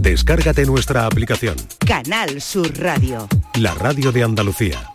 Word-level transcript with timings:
Descárgate 0.00 0.64
nuestra 0.64 1.04
aplicación. 1.04 1.56
Canal 1.86 2.40
Sur 2.40 2.72
Radio. 2.78 3.28
La 3.56 3.74
radio 3.74 4.10
de 4.10 4.22
Andalucía. 4.22 4.90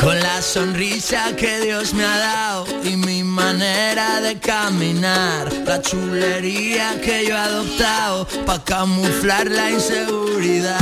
Con 0.00 0.18
la 0.20 0.40
sonrisa 0.40 1.36
que 1.36 1.60
Dios 1.60 1.92
me 1.92 2.02
ha 2.02 2.16
dado 2.16 2.66
y 2.82 2.96
mi 2.96 3.22
manera 3.22 4.22
de 4.22 4.38
caminar, 4.38 5.52
la 5.66 5.82
chulería 5.82 6.98
que 7.02 7.26
yo 7.26 7.34
he 7.34 7.38
adoptado 7.38 8.26
para 8.46 8.64
camuflar 8.64 9.50
la 9.50 9.70
inseguridad. 9.70 10.80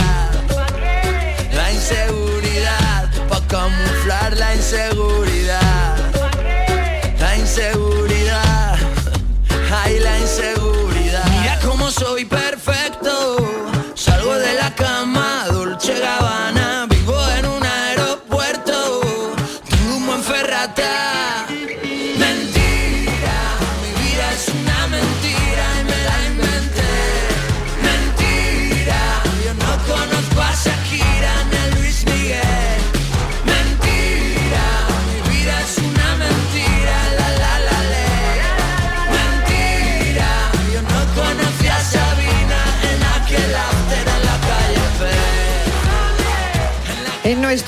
La 1.53 1.73
inseguridad, 1.73 3.11
para 3.29 3.47
camuflar 3.49 4.37
la 4.37 4.55
inseguridad. 4.55 5.64
Inseguridad, 7.57 8.76
ay 9.85 10.00
la 10.00 10.18
inseguridad. 10.18 11.25
Mira 11.40 11.57
cómo 11.64 11.89
soy 11.89 12.25
perfecto, 12.25 12.74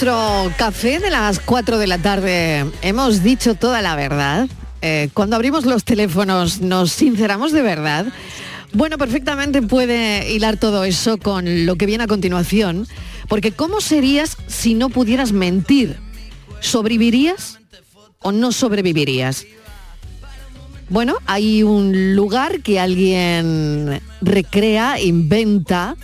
nuestro 0.06 0.52
café 0.56 1.00
de 1.00 1.10
las 1.10 1.40
4 1.40 1.78
de 1.78 1.88
la 1.88 1.98
tarde 1.98 2.64
hemos 2.82 3.24
dicho 3.24 3.56
toda 3.56 3.82
la 3.82 3.96
verdad. 3.96 4.46
Eh, 4.80 5.08
cuando 5.12 5.34
abrimos 5.34 5.64
los 5.64 5.82
teléfonos 5.82 6.60
nos 6.60 6.92
sinceramos 6.92 7.50
de 7.50 7.62
verdad. 7.62 8.06
Bueno, 8.72 8.98
perfectamente 8.98 9.62
puede 9.62 10.32
hilar 10.32 10.58
todo 10.58 10.84
eso 10.84 11.18
con 11.18 11.66
lo 11.66 11.74
que 11.74 11.86
viene 11.86 12.04
a 12.04 12.06
continuación, 12.06 12.86
porque 13.26 13.50
¿cómo 13.50 13.80
serías 13.80 14.36
si 14.46 14.74
no 14.74 14.90
pudieras 14.90 15.32
mentir? 15.32 15.96
¿Sobrevivirías 16.60 17.58
o 18.20 18.30
no 18.30 18.52
sobrevivirías? 18.52 19.44
Bueno, 20.88 21.16
hay 21.26 21.64
un 21.64 22.14
lugar 22.14 22.60
que 22.60 22.78
alguien 22.78 24.00
recrea, 24.20 25.00
inventa, 25.00 25.96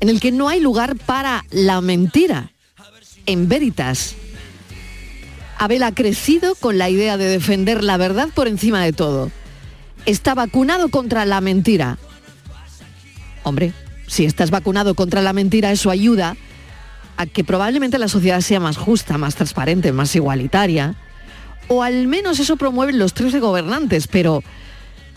en 0.00 0.08
el 0.08 0.18
que 0.18 0.32
no 0.32 0.48
hay 0.48 0.60
lugar 0.60 0.96
para 0.96 1.44
la 1.50 1.82
mentira, 1.82 2.53
en 3.26 3.48
Veritas. 3.48 4.16
Abel 5.58 5.82
ha 5.82 5.92
crecido 5.92 6.54
con 6.54 6.78
la 6.78 6.90
idea 6.90 7.16
de 7.16 7.26
defender 7.26 7.84
la 7.84 7.96
verdad 7.96 8.28
por 8.34 8.48
encima 8.48 8.82
de 8.84 8.92
todo. 8.92 9.30
Está 10.06 10.34
vacunado 10.34 10.88
contra 10.88 11.24
la 11.24 11.40
mentira. 11.40 11.98
Hombre, 13.42 13.72
si 14.06 14.24
estás 14.24 14.50
vacunado 14.50 14.94
contra 14.94 15.22
la 15.22 15.32
mentira, 15.32 15.70
eso 15.70 15.90
ayuda 15.90 16.36
a 17.16 17.26
que 17.26 17.44
probablemente 17.44 17.98
la 17.98 18.08
sociedad 18.08 18.40
sea 18.40 18.60
más 18.60 18.76
justa, 18.76 19.18
más 19.18 19.36
transparente, 19.36 19.92
más 19.92 20.14
igualitaria. 20.16 20.96
O 21.68 21.82
al 21.82 22.08
menos 22.08 22.40
eso 22.40 22.56
promueven 22.56 22.98
los 22.98 23.14
tres 23.14 23.38
gobernantes, 23.40 24.06
pero 24.06 24.42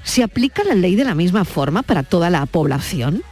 ¿se 0.04 0.24
aplica 0.24 0.64
la 0.64 0.76
ley 0.76 0.96
de 0.96 1.04
la 1.04 1.16
misma 1.16 1.44
forma 1.44 1.82
para 1.82 2.04
toda 2.04 2.30
la 2.30 2.46
población? 2.46 3.24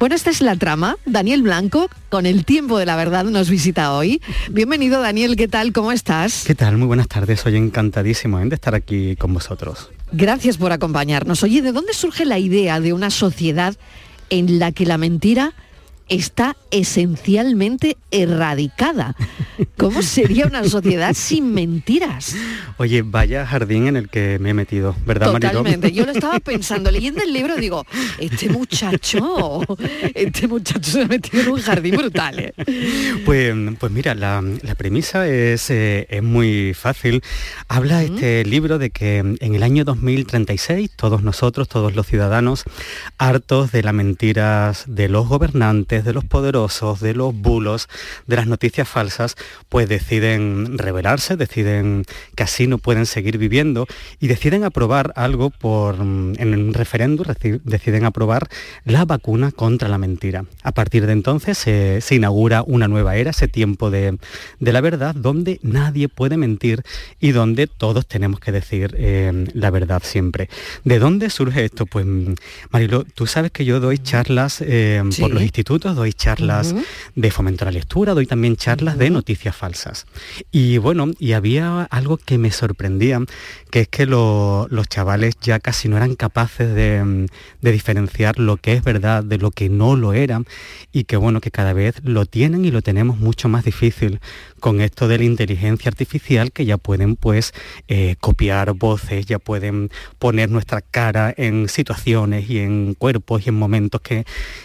Bueno, 0.00 0.14
esta 0.14 0.30
es 0.30 0.40
la 0.40 0.56
trama. 0.56 0.96
Daniel 1.04 1.42
Blanco, 1.42 1.90
con 2.08 2.24
el 2.24 2.46
tiempo 2.46 2.78
de 2.78 2.86
la 2.86 2.96
verdad, 2.96 3.24
nos 3.24 3.50
visita 3.50 3.92
hoy. 3.92 4.22
Bienvenido, 4.50 5.02
Daniel, 5.02 5.36
¿qué 5.36 5.46
tal? 5.46 5.74
¿Cómo 5.74 5.92
estás? 5.92 6.44
¿Qué 6.46 6.54
tal? 6.54 6.78
Muy 6.78 6.86
buenas 6.86 7.06
tardes. 7.06 7.40
Soy 7.40 7.56
encantadísimo 7.56 8.40
¿eh? 8.40 8.46
de 8.48 8.54
estar 8.54 8.74
aquí 8.74 9.14
con 9.16 9.34
vosotros. 9.34 9.90
Gracias 10.10 10.56
por 10.56 10.72
acompañarnos. 10.72 11.42
Oye, 11.42 11.60
¿de 11.60 11.72
dónde 11.72 11.92
surge 11.92 12.24
la 12.24 12.38
idea 12.38 12.80
de 12.80 12.94
una 12.94 13.10
sociedad 13.10 13.76
en 14.30 14.58
la 14.58 14.72
que 14.72 14.86
la 14.86 14.96
mentira 14.96 15.52
está 16.10 16.56
esencialmente 16.70 17.96
erradicada? 18.10 19.16
¿Cómo 19.76 20.02
sería 20.02 20.46
una 20.46 20.64
sociedad 20.64 21.14
sin 21.14 21.54
mentiras? 21.54 22.34
Oye, 22.76 23.02
vaya 23.02 23.46
jardín 23.46 23.86
en 23.86 23.96
el 23.96 24.08
que 24.08 24.38
me 24.38 24.50
he 24.50 24.54
metido, 24.54 24.94
¿verdad? 25.06 25.32
Totalmente. 25.32 25.92
Yo 25.92 26.04
lo 26.04 26.12
estaba 26.12 26.40
pensando, 26.40 26.90
leyendo 26.90 27.22
el 27.22 27.32
libro, 27.32 27.56
digo, 27.56 27.86
este 28.18 28.48
muchacho, 28.48 29.62
este 30.14 30.48
muchacho 30.48 30.90
se 30.90 31.02
ha 31.02 31.06
metido 31.06 31.42
en 31.42 31.48
un 31.50 31.60
jardín 31.60 31.96
brutal. 31.96 32.38
¿eh? 32.38 32.54
Pues, 33.24 33.54
pues 33.78 33.92
mira, 33.92 34.14
la, 34.14 34.42
la 34.62 34.74
premisa 34.74 35.28
es, 35.28 35.70
eh, 35.70 36.06
es 36.10 36.22
muy 36.22 36.74
fácil. 36.74 37.22
Habla 37.68 38.02
este 38.02 38.44
libro 38.44 38.78
de 38.78 38.90
que 38.90 39.18
en 39.18 39.54
el 39.54 39.62
año 39.62 39.84
2036 39.84 40.90
todos 40.96 41.22
nosotros, 41.22 41.68
todos 41.68 41.94
los 41.94 42.06
ciudadanos, 42.06 42.64
hartos 43.18 43.70
de 43.72 43.82
las 43.82 43.94
mentiras 43.94 44.84
de 44.86 45.08
los 45.08 45.28
gobernantes, 45.28 45.99
de 46.04 46.12
los 46.12 46.24
poderosos, 46.24 47.00
de 47.00 47.14
los 47.14 47.34
bulos, 47.34 47.88
de 48.26 48.36
las 48.36 48.46
noticias 48.46 48.88
falsas, 48.88 49.36
pues 49.68 49.88
deciden 49.88 50.78
rebelarse, 50.78 51.36
deciden 51.36 52.04
que 52.36 52.42
así 52.42 52.66
no 52.66 52.78
pueden 52.78 53.06
seguir 53.06 53.38
viviendo 53.38 53.86
y 54.18 54.28
deciden 54.28 54.64
aprobar 54.64 55.12
algo 55.16 55.50
por, 55.50 55.96
mm, 56.02 56.34
en 56.38 56.54
un 56.54 56.74
referéndum, 56.74 57.26
deciden 57.64 58.04
aprobar 58.04 58.48
la 58.84 59.04
vacuna 59.04 59.52
contra 59.52 59.88
la 59.88 59.98
mentira. 59.98 60.44
A 60.62 60.72
partir 60.72 61.06
de 61.06 61.12
entonces 61.12 61.58
se, 61.58 62.00
se 62.00 62.14
inaugura 62.14 62.62
una 62.66 62.88
nueva 62.88 63.16
era, 63.16 63.30
ese 63.30 63.48
tiempo 63.48 63.90
de, 63.90 64.18
de 64.58 64.72
la 64.72 64.80
verdad, 64.80 65.14
donde 65.14 65.58
nadie 65.62 66.08
puede 66.08 66.36
mentir 66.36 66.82
y 67.20 67.32
donde 67.32 67.66
todos 67.66 68.06
tenemos 68.06 68.40
que 68.40 68.52
decir 68.52 68.94
eh, 68.98 69.46
la 69.54 69.70
verdad 69.70 70.02
siempre. 70.04 70.48
¿De 70.84 70.98
dónde 70.98 71.30
surge 71.30 71.64
esto? 71.64 71.86
Pues, 71.86 72.06
mm, 72.06 72.34
Marilo, 72.70 73.04
tú 73.04 73.26
sabes 73.26 73.50
que 73.50 73.64
yo 73.64 73.80
doy 73.80 73.98
charlas 73.98 74.60
eh, 74.60 75.02
Sí. 75.10 75.22
por 75.22 75.32
los 75.32 75.42
institutos, 75.42 75.89
doy 75.94 76.12
charlas 76.12 76.74
de 77.14 77.30
fomento 77.30 77.64
a 77.64 77.66
la 77.66 77.72
lectura, 77.72 78.14
doy 78.14 78.26
también 78.26 78.56
charlas 78.56 78.98
de 78.98 79.10
noticias 79.10 79.54
falsas. 79.56 80.06
Y 80.50 80.78
bueno, 80.78 81.10
y 81.18 81.32
había 81.32 81.84
algo 81.84 82.16
que 82.16 82.38
me 82.38 82.50
sorprendía, 82.50 83.20
que 83.70 83.80
es 83.80 83.88
que 83.88 84.06
lo- 84.06 84.66
los 84.70 84.88
chavales 84.88 85.34
ya 85.40 85.58
casi 85.60 85.88
no 85.88 85.96
eran 85.96 86.14
capaces 86.16 86.74
de, 86.74 87.02
mm, 87.04 87.26
de 87.62 87.72
diferenciar 87.72 88.38
lo 88.38 88.56
que 88.56 88.72
es 88.74 88.82
verdad 88.84 89.22
de 89.24 89.38
lo 89.38 89.50
que 89.50 89.68
no 89.68 89.96
lo 89.96 90.12
era 90.12 90.42
y 90.92 91.04
que 91.04 91.16
bueno, 91.16 91.40
que 91.40 91.50
cada 91.50 91.72
vez 91.72 91.96
lo 92.04 92.26
tienen 92.26 92.64
y 92.64 92.70
lo 92.70 92.82
tenemos 92.82 93.18
mucho 93.18 93.48
más 93.48 93.64
difícil 93.64 94.20
con 94.60 94.80
esto 94.80 95.08
de 95.08 95.18
la 95.18 95.24
inteligencia 95.24 95.88
artificial 95.88 96.52
que 96.52 96.64
ya 96.66 96.76
pueden 96.76 97.16
pues 97.16 97.52
eh, 97.88 98.16
copiar 98.20 98.72
voces, 98.74 99.26
ya 99.26 99.38
pueden 99.38 99.90
poner 100.18 100.50
nuestra 100.50 100.80
cara 100.80 101.32
en 101.36 101.68
situaciones 101.68 102.48
y 102.50 102.58
en 102.58 102.94
cuerpos 102.94 103.46
y 103.46 103.48
en 103.48 103.54
momentos 103.54 104.00
que, 104.02 104.24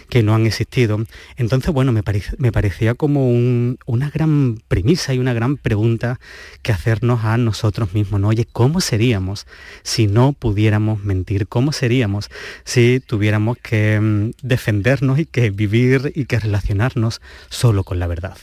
que 0.09 0.24
no 0.24 0.35
han 0.35 0.46
existido. 0.46 1.05
Entonces, 1.38 1.74
bueno, 1.74 1.92
me, 1.92 2.04
parec- 2.04 2.36
me 2.38 2.52
parecía 2.52 2.94
como 2.96 3.30
un- 3.30 3.78
una 3.86 4.10
gran 4.10 4.60
premisa 4.68 5.14
y 5.14 5.20
una 5.20 5.34
gran 5.34 5.58
pregunta 5.58 6.20
que 6.62 6.72
hacernos 6.72 7.24
a 7.24 7.38
nosotros 7.38 7.94
mismos, 7.94 8.20
¿no? 8.22 8.30
Oye, 8.30 8.48
¿cómo 8.52 8.82
seríamos 8.82 9.48
si 9.84 10.08
no 10.08 10.34
pudiéramos 10.34 11.04
mentir? 11.04 11.48
¿Cómo 11.48 11.72
seríamos 11.72 12.30
si 12.64 13.00
tuviéramos 13.06 13.58
que 13.58 14.00
mm, 14.00 14.32
defendernos 14.42 15.20
y 15.20 15.26
que 15.26 15.50
vivir 15.50 16.12
y 16.16 16.26
que 16.26 16.40
relacionarnos 16.40 17.22
solo 17.50 17.84
con 17.84 18.00
la 18.00 18.08
verdad? 18.08 18.38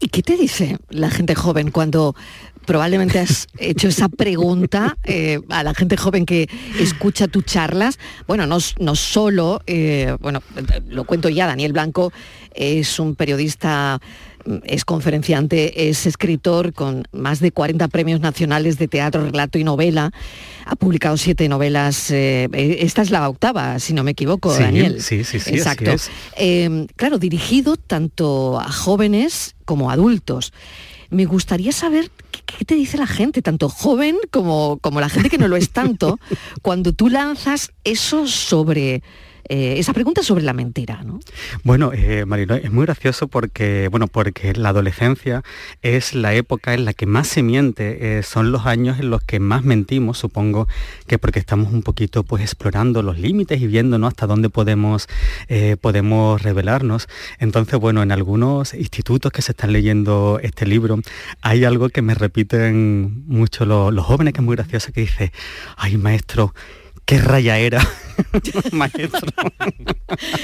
¿Y 0.00 0.08
qué 0.08 0.22
te 0.22 0.36
dice 0.36 0.78
la 0.90 1.10
gente 1.10 1.34
joven 1.34 1.70
cuando 1.70 2.14
probablemente 2.66 3.18
has 3.18 3.46
hecho 3.58 3.88
esa 3.88 4.08
pregunta 4.08 4.96
eh, 5.04 5.40
a 5.48 5.62
la 5.62 5.74
gente 5.74 5.96
joven 5.96 6.26
que 6.26 6.48
escucha 6.78 7.28
tus 7.28 7.44
charlas? 7.44 7.98
Bueno, 8.26 8.46
no, 8.46 8.94
solo, 8.94 9.60
eh, 9.66 10.16
bueno, 10.20 10.42
lo 10.88 11.04
cuento 11.04 11.28
ya, 11.28 11.46
Daniel 11.46 11.72
Blanco 11.72 12.12
es 12.54 12.98
un 12.98 13.14
periodista, 13.16 14.00
mm, 14.44 14.56
es 14.64 14.84
conferenciante, 14.84 15.88
es 15.88 16.04
escritor 16.06 16.72
con 16.74 17.04
más 17.12 17.40
de 17.40 17.50
40 17.52 17.88
premios 17.88 18.20
nacionales 18.20 18.78
de 18.78 18.88
teatro, 18.88 19.24
relato 19.24 19.58
y 19.58 19.64
novela. 19.64 20.10
Ha 20.66 20.76
publicado 20.76 21.16
siete 21.16 21.48
novelas, 21.48 22.10
eh, 22.10 22.48
esta 22.80 23.02
es 23.02 23.10
la 23.10 23.28
octava, 23.28 23.78
si 23.78 23.94
no 23.94 24.04
me 24.04 24.12
equivoco, 24.12 24.54
Sí, 24.54 24.62
Daniel. 24.62 25.02
sí, 25.02 25.24
sí, 25.24 25.40
sí, 25.40 25.50
así 25.50 25.56
Exacto. 25.58 25.90
es. 25.90 26.10
Eh, 26.36 26.86
claro, 26.96 27.18
dirigido 27.18 27.76
tanto 27.76 28.60
a 28.60 28.70
jóvenes 28.70 29.54
como 29.64 29.90
a 29.90 29.94
adultos. 29.94 30.52
Me 31.12 31.26
gustaría 31.26 31.72
saber 31.72 32.10
qué, 32.30 32.40
qué 32.46 32.64
te 32.64 32.74
dice 32.74 32.96
la 32.96 33.06
gente, 33.06 33.42
tanto 33.42 33.68
joven 33.68 34.16
como, 34.30 34.78
como 34.80 34.98
la 34.98 35.08
gente 35.08 35.28
que 35.28 35.38
no 35.38 35.46
lo 35.46 35.56
es 35.56 35.70
tanto, 35.70 36.18
cuando 36.62 36.92
tú 36.92 37.08
lanzas 37.10 37.72
eso 37.84 38.26
sobre 38.26 39.02
eh, 39.54 39.78
esa 39.78 39.92
pregunta 39.92 40.22
sobre 40.22 40.44
la 40.44 40.54
mentira, 40.54 41.02
¿no? 41.04 41.20
Bueno, 41.62 41.92
eh, 41.92 42.24
Marino, 42.24 42.54
es 42.54 42.72
muy 42.72 42.86
gracioso 42.86 43.28
porque, 43.28 43.88
bueno, 43.88 44.06
porque 44.06 44.54
la 44.54 44.70
adolescencia 44.70 45.42
es 45.82 46.14
la 46.14 46.32
época 46.32 46.72
en 46.72 46.86
la 46.86 46.94
que 46.94 47.04
más 47.04 47.28
se 47.28 47.42
miente, 47.42 48.18
eh, 48.18 48.22
son 48.22 48.50
los 48.50 48.64
años 48.64 48.98
en 48.98 49.10
los 49.10 49.22
que 49.22 49.40
más 49.40 49.62
mentimos, 49.62 50.16
supongo 50.16 50.68
que 51.06 51.18
porque 51.18 51.38
estamos 51.38 51.70
un 51.70 51.82
poquito 51.82 52.24
pues 52.24 52.42
explorando 52.42 53.02
los 53.02 53.18
límites 53.18 53.60
y 53.60 53.66
viendo 53.66 54.06
hasta 54.06 54.26
dónde 54.26 54.48
podemos, 54.48 55.06
podemos 55.82 56.40
revelarnos. 56.40 57.06
Entonces, 57.38 57.78
bueno, 57.78 58.02
en 58.02 58.10
algunos 58.10 58.72
institutos 58.72 59.32
que 59.32 59.42
se 59.42 59.52
están 59.52 59.74
leyendo 59.74 60.40
este 60.42 60.64
libro, 60.64 60.98
hay 61.42 61.66
algo 61.66 61.90
que 61.90 62.00
me 62.00 62.14
repiten 62.14 63.26
mucho 63.26 63.66
los, 63.66 63.92
los 63.92 64.06
jóvenes, 64.06 64.32
que 64.32 64.40
es 64.40 64.46
muy 64.46 64.56
gracioso, 64.56 64.92
que 64.92 65.02
dice, 65.02 65.30
ay 65.76 65.98
maestro, 65.98 66.54
qué 67.04 67.18
raya 67.18 67.58
era, 67.58 67.86
maestro. 68.72 69.28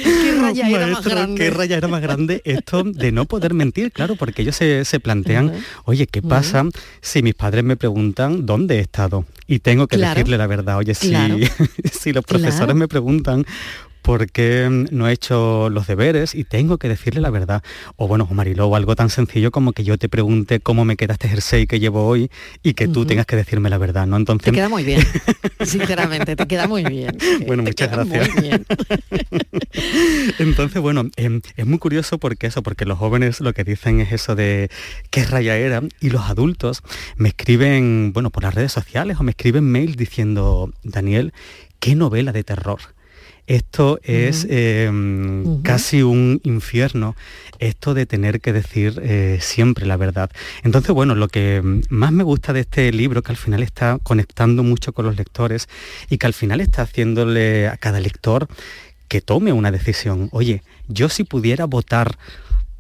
¿Qué 0.03 0.33
raya 0.41 0.69
era 0.69 0.87
más 0.89 1.05
grande? 1.05 1.35
¿Qué 1.37 1.51
raya 1.51 1.77
era 1.77 1.89
más 1.89 2.03
grande 2.03 2.43
esto 2.45 2.85
de 2.85 3.13
no 3.13 3.25
poder 3.25 3.55
mentir? 3.55 3.93
Claro, 3.93 4.17
porque 4.17 4.43
ellos 4.43 4.57
se, 4.57 5.01
plantean, 5.01 5.53
oye, 5.85 6.07
¿qué 6.07 6.23
pasa 6.23 6.65
si 7.01 7.23
mis 7.23 7.35
padres 7.35 7.65
me 7.65 7.77
preguntan 7.77 8.47
dónde 8.47 8.77
he 8.77 8.81
estado? 8.81 9.25
Y 9.47 9.61
tengo 9.61 9.87
que 9.87 9.97
decirle 9.97 10.37
la 10.37 10.47
verdad. 10.47 10.79
Oye, 10.79 10.95
si, 10.95 11.15
si 11.93 12.13
los 12.13 12.25
profesores 12.25 12.77
me 12.77 12.89
preguntan 12.89 13.47
porque 14.09 14.87
no 14.91 15.07
he 15.07 15.13
hecho 15.13 15.69
los 15.69 15.87
deberes 15.87 16.35
y 16.35 16.45
tengo 16.45 16.79
que 16.79 16.89
decirle 16.89 17.21
la 17.21 17.29
verdad. 17.29 17.63
O 17.97 18.09
bueno, 18.09 18.27
Mariló, 18.33 18.75
algo 18.75 18.97
tan 18.97 19.11
sencillo 19.11 19.51
como 19.51 19.75
que 19.75 19.85
yo 19.85 19.99
te 19.99 20.09
pregunte 20.09 20.61
cómo 20.61 20.87
me 20.87 20.97
queda 20.97 21.13
este 21.13 21.29
jersey 21.29 21.67
que 21.67 21.79
llevo 21.79 22.07
hoy 22.07 22.31
y 22.63 22.73
que 22.73 22.89
tú 22.89 23.05
tengas 23.05 23.27
que 23.27 23.37
decirme 23.37 23.69
la 23.69 23.77
verdad, 23.77 24.07
¿no? 24.07 24.17
Entonces... 24.17 24.47
Te 24.47 24.53
queda 24.53 24.71
muy 24.71 24.83
bien, 24.83 25.03
sinceramente, 25.61 26.37
te 26.37 26.47
queda 26.47 26.67
muy 26.67 26.85
bien. 26.85 27.19
Bueno, 27.47 27.65
muchas 27.65 27.91
gracias. 27.91 28.31
Entonces, 30.39 30.81
bueno, 30.81 31.11
em, 31.17 31.43
es 31.57 31.67
muy 31.67 31.79
curioso 31.79 32.17
porque 32.17 32.47
eso, 32.47 32.63
porque 32.63 32.87
los 32.87 32.97
jóvenes 32.97 33.41
lo 33.41 33.53
que 33.53 33.63
dicen 33.63 34.01
es 34.01 34.13
eso 34.13 34.35
de 34.35 34.71
qué 35.11 35.25
raya 35.25 35.59
era 35.59 35.83
y 36.01 36.09
los 36.09 36.23
adultos 36.31 36.83
me 37.17 37.29
escriben, 37.29 38.13
bueno, 38.15 38.31
por 38.31 38.43
las 38.45 38.55
redes 38.55 38.73
sociales 38.73 39.19
o 39.21 39.23
me 39.23 39.33
escriben 39.33 39.65
mails 39.65 39.99
diciendo, 39.99 40.73
Daniel, 40.83 41.35
qué 41.79 41.95
novela 41.95 42.33
de 42.33 42.43
terror 42.43 42.81
esto 43.49 43.99
es 44.03 44.47
em, 44.51 45.63
casi 45.63 46.03
un 46.03 46.39
infierno, 46.45 47.17
esto 47.59 47.95
de 47.95 48.05
tener 48.05 48.41
que 48.41 48.53
decir 48.53 49.01
eh, 49.03 49.39
siempre 49.41 49.87
la 49.87 49.97
verdad. 49.97 50.31
Entonces, 50.65 50.93
bueno, 50.93 51.15
lo 51.15 51.29
que 51.29 51.63
más 51.89 52.13
me 52.13 52.25
gusta 52.25 52.53
de 52.53 52.61
este 52.61 52.93
libro, 52.93 53.23
que 53.23 53.33
al 53.33 53.39
final 53.39 53.63
está 53.63 53.99
conectando 54.03 54.63
mucho 54.63 54.93
con 54.93 55.07
los 55.07 55.17
lectores 55.17 55.69
y 56.11 56.19
que 56.19 56.27
al 56.27 56.35
final 56.35 56.61
está 56.61 56.83
haciéndole 56.83 57.69
a 57.69 57.79
cada 57.79 58.01
lector 58.01 58.49
que 59.09 59.23
tome 59.23 59.53
una 59.53 59.73
decisión. 59.73 60.29
Oye, 60.33 60.63
yo 60.87 61.09
si 61.09 61.25
pudiera 61.25 61.65
votar 61.65 62.19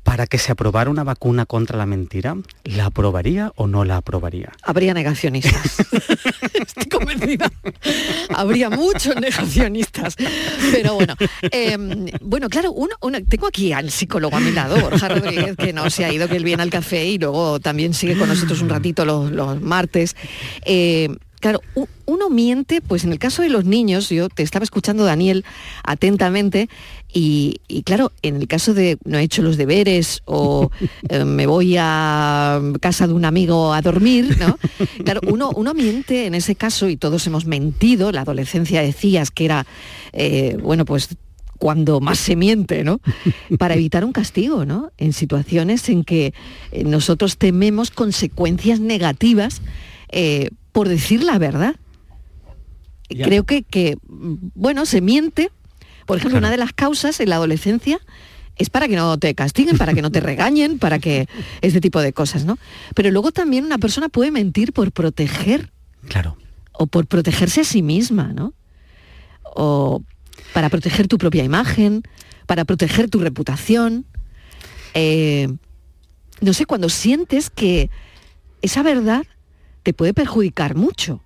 para 0.08 0.26
que 0.26 0.38
se 0.38 0.52
aprobara 0.52 0.88
una 0.88 1.04
vacuna 1.04 1.44
contra 1.44 1.76
la 1.76 1.84
mentira, 1.84 2.34
¿la 2.64 2.86
aprobaría 2.86 3.52
o 3.56 3.66
no 3.66 3.84
la 3.84 3.98
aprobaría? 3.98 4.50
Habría 4.62 4.94
negacionistas. 4.94 5.80
Estoy 6.54 6.86
convencida. 6.86 7.52
Habría 8.34 8.70
muchos 8.70 9.16
negacionistas. 9.16 10.16
Pero 10.72 10.94
bueno, 10.94 11.14
em, 11.42 12.06
bueno, 12.22 12.48
claro, 12.48 12.72
uno, 12.72 12.96
tengo 13.28 13.48
aquí 13.48 13.74
al 13.74 13.90
psicólogo 13.90 14.34
a 14.34 14.40
mi 14.40 14.50
lado, 14.50 14.80
Borja 14.80 15.10
Rodríguez, 15.10 15.56
que 15.58 15.74
no 15.74 15.90
se 15.90 16.06
ha 16.06 16.12
ido, 16.12 16.26
que 16.26 16.36
él 16.36 16.44
viene 16.44 16.62
al 16.62 16.70
café 16.70 17.04
y 17.04 17.18
luego 17.18 17.60
también 17.60 17.92
sigue 17.92 18.16
con 18.16 18.30
nosotros 18.30 18.62
un 18.62 18.70
ratito 18.70 19.04
los, 19.04 19.60
martes. 19.60 20.16
Eh, 20.64 21.10
Claro, 21.40 21.60
uno 22.06 22.30
miente, 22.30 22.80
pues 22.80 23.04
en 23.04 23.12
el 23.12 23.18
caso 23.18 23.42
de 23.42 23.48
los 23.48 23.64
niños, 23.64 24.08
yo 24.08 24.28
te 24.28 24.42
estaba 24.42 24.64
escuchando, 24.64 25.04
Daniel, 25.04 25.44
atentamente, 25.84 26.68
y, 27.12 27.60
claro, 27.84 28.12
en 28.22 28.36
el 28.36 28.48
caso 28.48 28.74
de 28.74 28.98
no 29.04 29.18
he 29.18 29.22
hecho 29.22 29.42
los 29.42 29.56
deberes 29.56 30.22
o 30.24 30.70
eh, 31.08 31.24
me 31.24 31.46
voy 31.46 31.76
a 31.78 32.60
casa 32.80 33.06
de 33.06 33.14
un 33.14 33.24
amigo 33.24 33.72
a 33.72 33.80
dormir, 33.82 34.36
¿no? 34.38 34.58
Claro, 35.04 35.20
uno, 35.26 35.50
uno 35.54 35.74
miente 35.74 36.26
en 36.26 36.34
ese 36.34 36.54
caso, 36.54 36.88
y 36.88 36.96
todos 36.96 37.26
hemos 37.26 37.46
mentido, 37.46 38.12
la 38.12 38.22
adolescencia 38.22 38.82
decías 38.82 39.30
que 39.30 39.44
era, 39.44 39.66
eh, 40.12 40.56
bueno, 40.60 40.84
pues 40.84 41.08
cuando 41.58 42.00
más 42.00 42.18
se 42.18 42.36
miente, 42.36 42.84
¿no? 42.84 43.00
Para 43.58 43.74
evitar 43.74 44.04
un 44.04 44.12
castigo, 44.12 44.64
¿no? 44.64 44.90
En 44.96 45.12
situaciones 45.12 45.88
en 45.88 46.04
que 46.04 46.32
eh, 46.72 46.84
nosotros 46.84 47.36
tememos 47.36 47.90
consecuencias 47.90 48.80
negativas 48.80 49.60
por 50.78 50.88
decir 50.88 51.24
la 51.24 51.38
verdad. 51.38 51.74
Creo 53.08 53.42
que, 53.42 53.64
que, 53.64 53.98
bueno, 54.04 54.86
se 54.86 55.00
miente. 55.00 55.50
Por 56.06 56.18
ejemplo, 56.18 56.38
una 56.38 56.52
de 56.52 56.56
las 56.56 56.72
causas 56.72 57.18
en 57.18 57.30
la 57.30 57.34
adolescencia 57.34 57.98
es 58.54 58.70
para 58.70 58.86
que 58.86 58.94
no 58.94 59.18
te 59.18 59.34
castiguen, 59.34 59.76
para 59.76 59.92
que 59.92 60.02
no 60.02 60.12
te 60.12 60.20
regañen, 60.20 60.78
para 60.78 61.00
que 61.00 61.28
este 61.62 61.80
tipo 61.80 62.00
de 62.00 62.12
cosas, 62.12 62.44
¿no? 62.44 62.60
Pero 62.94 63.10
luego 63.10 63.32
también 63.32 63.64
una 63.64 63.78
persona 63.78 64.08
puede 64.08 64.30
mentir 64.30 64.72
por 64.72 64.92
proteger. 64.92 65.72
Claro. 66.06 66.36
O 66.70 66.86
por 66.86 67.08
protegerse 67.08 67.62
a 67.62 67.64
sí 67.64 67.82
misma, 67.82 68.32
¿no? 68.32 68.54
O 69.42 70.04
para 70.52 70.68
proteger 70.68 71.08
tu 71.08 71.18
propia 71.18 71.42
imagen, 71.42 72.04
para 72.46 72.64
proteger 72.64 73.10
tu 73.10 73.18
reputación. 73.18 74.06
Eh, 74.94 75.48
no 76.40 76.52
sé, 76.52 76.66
cuando 76.66 76.88
sientes 76.88 77.50
que 77.50 77.90
esa 78.62 78.84
verdad 78.84 79.24
te 79.88 79.94
puede 79.94 80.12
perjudicar 80.12 80.74
mucho. 80.74 81.22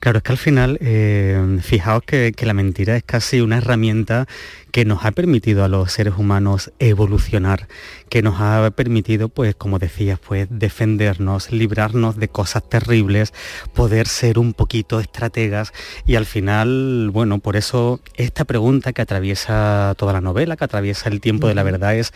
Claro, 0.00 0.18
es 0.18 0.24
que 0.24 0.32
al 0.32 0.38
final, 0.38 0.76
eh, 0.80 1.58
fijaos 1.62 2.02
que, 2.02 2.34
la 2.42 2.52
mentira 2.52 2.96
es 2.96 3.04
casi 3.04 3.40
una 3.40 3.58
herramienta 3.58 4.26
que 4.72 4.84
nos 4.84 5.04
ha 5.04 5.12
permitido 5.12 5.62
a 5.62 5.68
los 5.68 5.92
seres 5.92 6.14
humanos 6.18 6.72
evolucionar, 6.80 7.68
que 8.08 8.22
nos 8.22 8.40
ha 8.40 8.68
permitido, 8.72 9.28
pues, 9.28 9.54
como 9.54 9.78
decías, 9.78 10.18
pues, 10.18 10.48
defendernos, 10.50 11.52
librarnos 11.52 12.16
de 12.16 12.26
cosas 12.26 12.68
terribles, 12.68 13.32
poder 13.72 14.08
ser 14.08 14.40
un 14.40 14.52
poquito 14.52 14.98
estrategas. 14.98 15.72
Y 16.06 16.16
al 16.16 16.26
final, 16.26 17.10
bueno, 17.12 17.38
por 17.38 17.54
eso 17.54 18.00
esta 18.16 18.44
pregunta 18.44 18.92
que 18.92 19.02
atraviesa 19.02 19.94
toda 19.96 20.12
la 20.12 20.20
novela, 20.20 20.56
que 20.56 20.64
atraviesa 20.64 21.08
el 21.08 21.20
tiempo 21.20 21.46
de 21.46 21.54
la 21.54 21.62
verdad 21.62 21.94
es, 21.94 22.12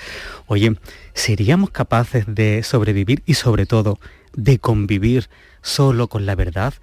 oye, 0.49 0.75
¿seríamos 1.13 1.71
capaces 1.71 2.25
de 2.27 2.65
sobrevivir 2.65 3.23
y 3.25 3.35
sobre 3.35 3.67
todo 3.67 4.01
de 4.37 4.59
convivir 4.59 5.29
solo 5.63 6.09
con 6.09 6.27
la 6.27 6.35
verdad? 6.35 6.75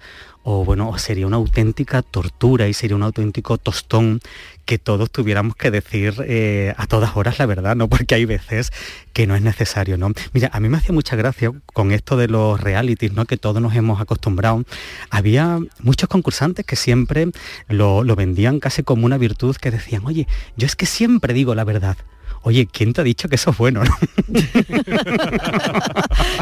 O 0.44 0.64
bueno, 0.64 0.98
sería 0.98 1.26
una 1.26 1.36
auténtica 1.36 2.02
tortura 2.02 2.66
y 2.66 2.74
sería 2.74 2.96
un 2.96 3.04
auténtico 3.04 3.56
tostón 3.58 4.20
que 4.64 4.78
todos 4.78 5.10
tuviéramos 5.10 5.54
que 5.54 5.70
decir 5.70 6.14
eh, 6.26 6.74
a 6.76 6.86
todas 6.86 7.16
horas 7.16 7.38
la 7.38 7.46
verdad, 7.46 7.76
¿no? 7.76 7.88
Porque 7.92 8.16
hay 8.16 8.24
veces 8.24 8.72
que 9.12 9.26
no 9.26 9.36
es 9.36 9.42
necesario, 9.42 9.96
¿no? 9.98 10.12
Mira, 10.32 10.50
a 10.52 10.58
mí 10.58 10.68
me 10.68 10.78
hacía 10.78 10.92
mucha 10.92 11.14
gracia 11.14 11.52
con 11.72 11.92
esto 11.92 12.16
de 12.16 12.28
los 12.28 12.60
realities, 12.60 13.12
¿no? 13.12 13.24
Que 13.24 13.36
todos 13.36 13.62
nos 13.62 13.74
hemos 13.76 14.00
acostumbrado. 14.00 14.64
Había 15.10 15.60
muchos 15.80 16.08
concursantes 16.08 16.66
que 16.66 16.76
siempre 16.76 17.28
lo, 17.68 18.02
lo 18.02 18.16
vendían 18.16 18.58
casi 18.58 18.82
como 18.82 19.06
una 19.06 19.18
virtud, 19.18 19.56
que 19.56 19.70
decían, 19.70 20.02
oye, 20.04 20.26
yo 20.56 20.66
es 20.66 20.74
que 20.74 20.86
siempre 20.86 21.34
digo 21.34 21.54
la 21.54 21.64
verdad. 21.64 21.96
Oye, 22.44 22.66
¿quién 22.66 22.92
te 22.92 23.00
ha 23.00 23.04
dicho 23.04 23.28
que 23.28 23.36
eso 23.36 23.50
es 23.50 23.56
bueno? 23.56 23.84
¿no? 23.84 23.90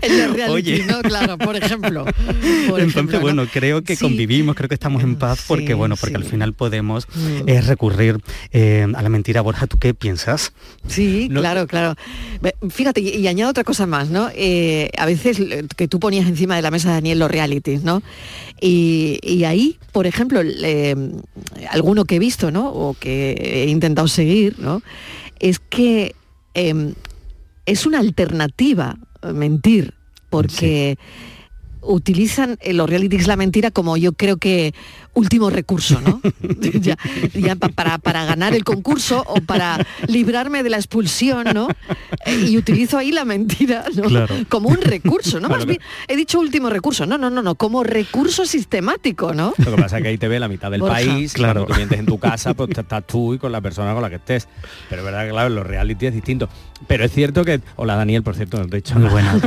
el 0.03 0.35
reality, 0.35 0.51
Oye. 0.51 0.85
¿no? 0.87 1.03
Claro, 1.03 1.37
por 1.37 1.57
ejemplo. 1.57 2.07
Entonces, 2.79 3.21
bueno, 3.21 3.47
creo 3.53 3.83
que 3.83 3.99
convivimos, 3.99 4.57
creo 4.57 4.69
que 4.69 4.75
estamos 4.75 5.03
en 5.03 5.17
paz 5.17 5.45
porque, 5.47 5.75
bueno, 5.75 5.97
porque 5.97 6.17
al 6.17 6.25
final 6.25 6.55
podemos 6.55 7.07
mm. 7.15 7.49
eh, 7.49 7.61
recurrir 7.61 8.19
eh, 8.53 8.87
a 8.95 9.03
la 9.03 9.09
mentira. 9.11 9.43
Borja, 9.43 9.67
¿tú 9.67 9.79
qué 9.79 9.93
piensas? 9.93 10.55
Sí, 10.87 11.29
claro, 11.31 11.67
claro. 11.67 11.95
Fíjate, 12.71 13.03
y, 13.03 13.27
añado 13.27 13.51
otra 13.51 13.65
cosa 13.65 13.87
más, 13.87 14.09
¿no? 14.09 14.31
Eh, 14.35 14.91
a 14.97 15.05
veces 15.05 15.39
que 15.77 15.87
tú 15.87 16.01
ponías 16.01 16.27
encima 16.27 16.57
de 16.57 16.63
la 16.63 16.71
mesa, 16.71 16.93
Daniel, 16.93 17.19
los 17.19 17.31
realities, 17.31 17.83
¿no? 17.83 18.03
Y, 18.59 19.19
y 19.23 19.45
ahí, 19.45 19.79
por 19.93 20.07
ejemplo, 20.07 20.41
alguno 21.71 22.07
que 22.07 22.17
he 22.17 22.19
visto, 22.19 22.51
¿no? 22.51 22.69
O 22.71 22.97
que 22.99 23.33
he 23.33 23.67
intentado 23.69 24.09
seguir, 24.09 24.59
¿no? 24.59 24.83
Es 25.41 25.59
que 25.59 26.15
em, 26.55 26.95
es 27.67 27.87
una 27.87 27.99
alternativa 27.99 28.97
eh, 29.23 29.33
mentir, 29.33 29.95
porque 30.29 30.97
utilizan 31.83 32.59
los 32.65 32.89
realities 32.89 33.27
la 33.27 33.37
mentira 33.37 33.71
como 33.71 33.97
yo 33.97 34.13
creo 34.13 34.37
que 34.37 34.75
último 35.15 35.51
recurso, 35.51 36.01
¿no? 36.01 36.21
ya, 36.81 36.97
para, 37.57 38.25
ganar 38.25 38.55
el 38.55 38.65
concurso 38.65 39.25
o 39.27 39.41
para 39.41 39.85
librarme 40.07 40.63
de 40.63 40.71
la 40.71 40.77
expulsión, 40.77 41.45
¿no? 41.55 41.69
Eh, 42.27 42.47
y 42.49 42.57
utilizo 42.57 42.99
ahí 42.99 43.13
la 43.13 43.25
mentira 43.25 43.85
¿no? 43.95 44.27
como 44.49 44.69
un 44.69 44.81
recurso, 44.81 45.41
¿no? 45.41 45.49
Más 45.49 45.67
bien, 45.67 45.81
he 46.09 46.17
dicho 46.17 46.39
último 46.39 46.71
recurso, 46.71 47.07
no, 47.07 47.19
no, 47.19 47.31
no, 47.31 47.43
no, 47.43 47.55
como 47.55 47.83
recurso 47.83 48.47
sistemático, 48.47 49.35
¿no? 49.35 49.55
Lo 49.59 49.77
que 49.77 49.83
pasa 49.83 49.99
es 49.99 50.03
que 50.03 50.09
ahí 50.11 50.19
te 50.19 50.29
ve 50.29 50.39
la 50.39 50.49
mitad 50.49 50.71
del 50.71 50.81
país, 50.81 51.33
claro. 51.33 51.61
Cuando 51.61 51.75
tú 51.75 51.79
mientes 51.79 51.99
en 51.99 52.07
tu 52.07 52.19
casa, 52.19 52.55
pues 52.55 52.71
estás 52.71 53.07
tú 53.07 53.35
y 53.35 53.39
con 53.39 53.53
la 53.53 53.61
persona 53.61 53.93
con 53.93 54.03
la 54.03 54.11
que 54.11 54.17
estés. 54.17 54.49
Pero 54.89 55.03
es 55.03 55.07
verdad 55.07 55.25
que 55.25 55.31
claro, 55.31 55.49
los 55.49 55.67
reality 55.67 56.07
es 56.07 56.15
distinto. 56.15 56.49
Pero 56.87 57.05
es 57.05 57.13
cierto 57.13 57.45
que, 57.45 57.61
hola 57.77 57.97
Daniel, 57.97 58.23
por 58.23 58.35
cierto, 58.35 58.65
de 58.65 58.79
hecho, 58.79 58.99
muy 58.99 59.11
buena. 59.11 59.39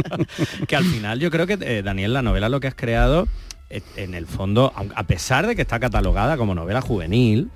que 0.68 0.76
al 0.76 0.84
final 0.84 1.20
yo 1.20 1.30
creo 1.30 1.46
que, 1.46 1.58
eh, 1.60 1.82
Daniel, 1.82 2.12
la 2.12 2.22
novela 2.22 2.48
lo 2.48 2.60
que 2.60 2.68
has 2.68 2.74
creado 2.74 3.28
en 3.70 4.14
el 4.14 4.26
fondo, 4.26 4.72
a 4.74 5.04
pesar 5.04 5.46
de 5.46 5.56
que 5.56 5.62
está 5.62 5.78
catalogada 5.78 6.36
como 6.36 6.54
novela 6.54 6.80
juvenil, 6.80 7.50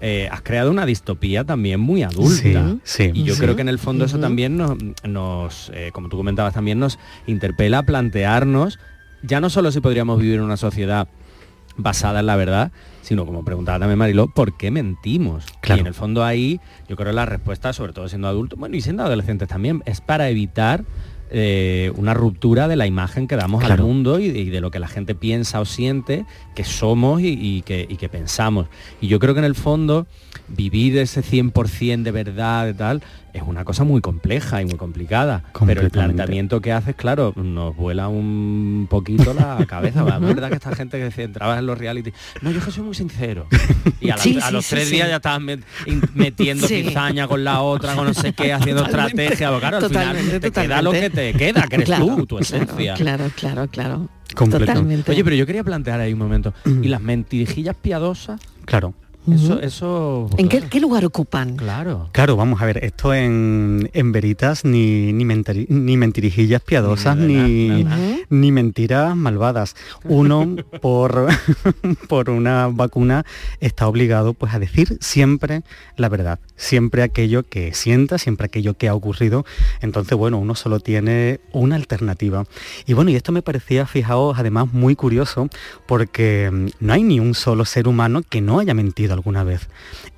eh, 0.00 0.28
has 0.30 0.42
creado 0.42 0.70
una 0.70 0.86
distopía 0.86 1.44
también 1.44 1.78
muy 1.78 2.02
adulta. 2.02 2.76
Sí, 2.84 3.10
y 3.14 3.22
yo 3.22 3.36
creo 3.36 3.54
que 3.54 3.62
en 3.62 3.68
el 3.68 3.78
fondo 3.78 4.04
eso 4.04 4.18
también 4.18 4.56
nos, 5.04 5.70
eh, 5.74 5.90
como 5.92 6.08
tú 6.08 6.16
comentabas, 6.16 6.54
también 6.54 6.78
nos 6.78 6.98
interpela 7.26 7.78
a 7.78 7.82
plantearnos 7.84 8.78
ya 9.22 9.40
no 9.40 9.50
solo 9.50 9.70
si 9.72 9.80
podríamos 9.80 10.18
vivir 10.18 10.36
en 10.36 10.42
una 10.42 10.56
sociedad 10.56 11.08
basada 11.76 12.20
en 12.20 12.26
la 12.26 12.36
verdad, 12.36 12.72
sino 13.02 13.24
como 13.26 13.44
preguntaba 13.44 13.78
también 13.78 13.98
Mariló, 13.98 14.28
¿por 14.28 14.56
qué 14.56 14.70
mentimos? 14.70 15.44
Y 15.68 15.72
en 15.72 15.86
el 15.86 15.94
fondo 15.94 16.24
ahí, 16.24 16.60
yo 16.88 16.96
creo 16.96 17.08
que 17.08 17.14
la 17.14 17.26
respuesta, 17.26 17.72
sobre 17.72 17.92
todo 17.92 18.08
siendo 18.08 18.28
adultos, 18.28 18.58
bueno, 18.58 18.76
y 18.76 18.80
siendo 18.80 19.02
adolescentes 19.02 19.48
también, 19.48 19.82
es 19.86 20.00
para 20.00 20.28
evitar 20.28 20.84
eh, 21.30 21.92
una 21.96 22.12
ruptura 22.12 22.66
de 22.66 22.76
la 22.76 22.86
imagen 22.86 23.28
que 23.28 23.36
damos 23.36 23.62
al 23.64 23.80
mundo 23.80 24.18
y 24.18 24.30
de, 24.30 24.60
lo 24.60 24.70
que 24.70 24.78
la 24.78 24.88
gente 24.88 25.14
piensa 25.14 25.60
o 25.60 25.64
siente 25.64 26.24
que 26.54 26.64
somos 26.64 27.20
y, 27.22 27.62
que, 27.62 27.86
y, 27.88 27.96
que, 27.96 28.08
pensamos. 28.08 28.66
Y 29.00 29.06
yo 29.06 29.18
creo 29.20 29.34
que 29.34 29.38
en 29.38 29.46
el 29.46 29.54
fondo 29.54 30.06
vivir 30.48 30.98
ese 30.98 31.22
100% 31.22 32.02
de 32.02 32.10
verdad 32.10 32.68
y 32.68 32.74
tal 32.74 33.02
es 33.32 33.42
una 33.42 33.64
cosa 33.64 33.84
muy 33.84 34.00
compleja 34.00 34.62
y 34.62 34.66
muy 34.66 34.76
complicada. 34.76 35.44
Pero 35.66 35.82
el 35.82 35.90
planteamiento 35.90 36.60
que 36.60 36.72
haces, 36.72 36.94
claro, 36.94 37.32
nos 37.36 37.76
vuela 37.76 38.08
un 38.08 38.86
poquito 38.88 39.34
la 39.34 39.64
cabeza. 39.68 40.04
Es 40.04 40.20
verdad 40.20 40.48
que 40.48 40.56
esta 40.56 40.74
gente 40.74 40.98
que 40.98 41.22
entraba 41.22 41.58
en 41.58 41.66
los 41.66 41.78
reality, 41.78 42.12
no, 42.42 42.50
yo 42.50 42.60
que 42.60 42.70
soy 42.70 42.84
muy 42.84 42.94
sincero. 42.94 43.46
Y 44.00 44.10
a, 44.10 44.16
los 44.50 44.66
tres 44.66 44.90
días 44.90 45.08
ya 45.08 45.16
estabas 45.16 45.42
metiendo 46.14 46.66
cizaña 46.66 47.28
con 47.28 47.44
la 47.44 47.62
otra, 47.62 47.94
con 47.94 48.06
no 48.06 48.14
sé 48.14 48.32
qué, 48.32 48.52
haciendo 48.52 48.84
estrategia. 48.84 49.50
claro, 49.58 49.78
al 49.78 49.88
final 49.88 50.40
te 50.40 50.50
queda 50.50 50.82
lo 50.82 50.92
que 50.92 51.10
te 51.10 51.32
queda, 51.34 51.62
que 51.68 51.76
eres 51.76 51.90
tú, 51.90 52.26
tu 52.26 52.38
esencia. 52.38 52.94
Claro, 52.94 53.30
claro, 53.36 53.68
claro. 53.68 54.08
Totalmente. 54.34 55.10
Oye, 55.10 55.24
pero 55.24 55.36
yo 55.36 55.46
quería 55.46 55.64
plantear 55.64 56.00
ahí 56.00 56.12
un 56.12 56.18
momento. 56.18 56.54
¿Y 56.64 56.88
las 56.88 57.00
mentirijillas 57.00 57.76
piadosas? 57.76 58.40
Claro. 58.64 58.94
Eso, 59.30 59.60
eso 59.60 60.30
¿En 60.38 60.48
qué, 60.48 60.80
lugar 60.80 61.04
ocupan? 61.04 61.56
Claro. 61.56 62.08
Claro, 62.12 62.36
vamos 62.36 62.62
a 62.62 62.64
ver, 62.64 62.82
esto 62.84 63.12
en, 63.12 63.90
en 63.92 64.12
veritas 64.12 64.64
ni, 64.64 65.12
ni, 65.12 65.24
ni 65.24 65.96
mentirijillas 65.96 66.62
piadosas, 66.62 67.16
ni, 67.16 67.86
ni, 68.30 68.52
mentiras 68.52 69.14
malvadas. 69.14 69.76
Uno, 70.04 70.56
por, 70.80 71.28
por 72.08 72.30
una 72.30 72.68
vacuna, 72.68 73.24
está 73.60 73.86
obligado 73.88 74.32
pues, 74.32 74.54
a 74.54 74.58
decir 74.58 74.96
siempre 75.00 75.62
la 75.96 76.08
verdad, 76.08 76.38
siempre 76.60 77.02
aquello 77.02 77.42
que 77.42 77.72
sienta, 77.74 78.18
siempre 78.18 78.46
aquello 78.46 78.74
que 78.74 78.88
ha 78.88 78.94
ocurrido. 78.94 79.44
Entonces, 79.80 80.16
bueno, 80.16 80.38
uno 80.38 80.54
solo 80.54 80.78
tiene 80.78 81.40
una 81.52 81.76
alternativa. 81.76 82.44
Y 82.86 82.92
bueno, 82.92 83.10
y 83.10 83.16
esto 83.16 83.32
me 83.32 83.42
parecía, 83.42 83.86
fijaos, 83.86 84.38
además 84.38 84.72
muy 84.72 84.94
curioso, 84.94 85.48
porque 85.86 86.50
mm, 86.52 86.66
no 86.80 86.92
hay 86.92 87.02
ni 87.02 87.18
un 87.18 87.34
solo 87.34 87.64
ser 87.64 87.88
humano 87.88 88.22
que 88.28 88.42
no 88.42 88.60
haya 88.60 88.74
mentido 88.74 89.14
alguna 89.14 89.42
vez. 89.42 89.68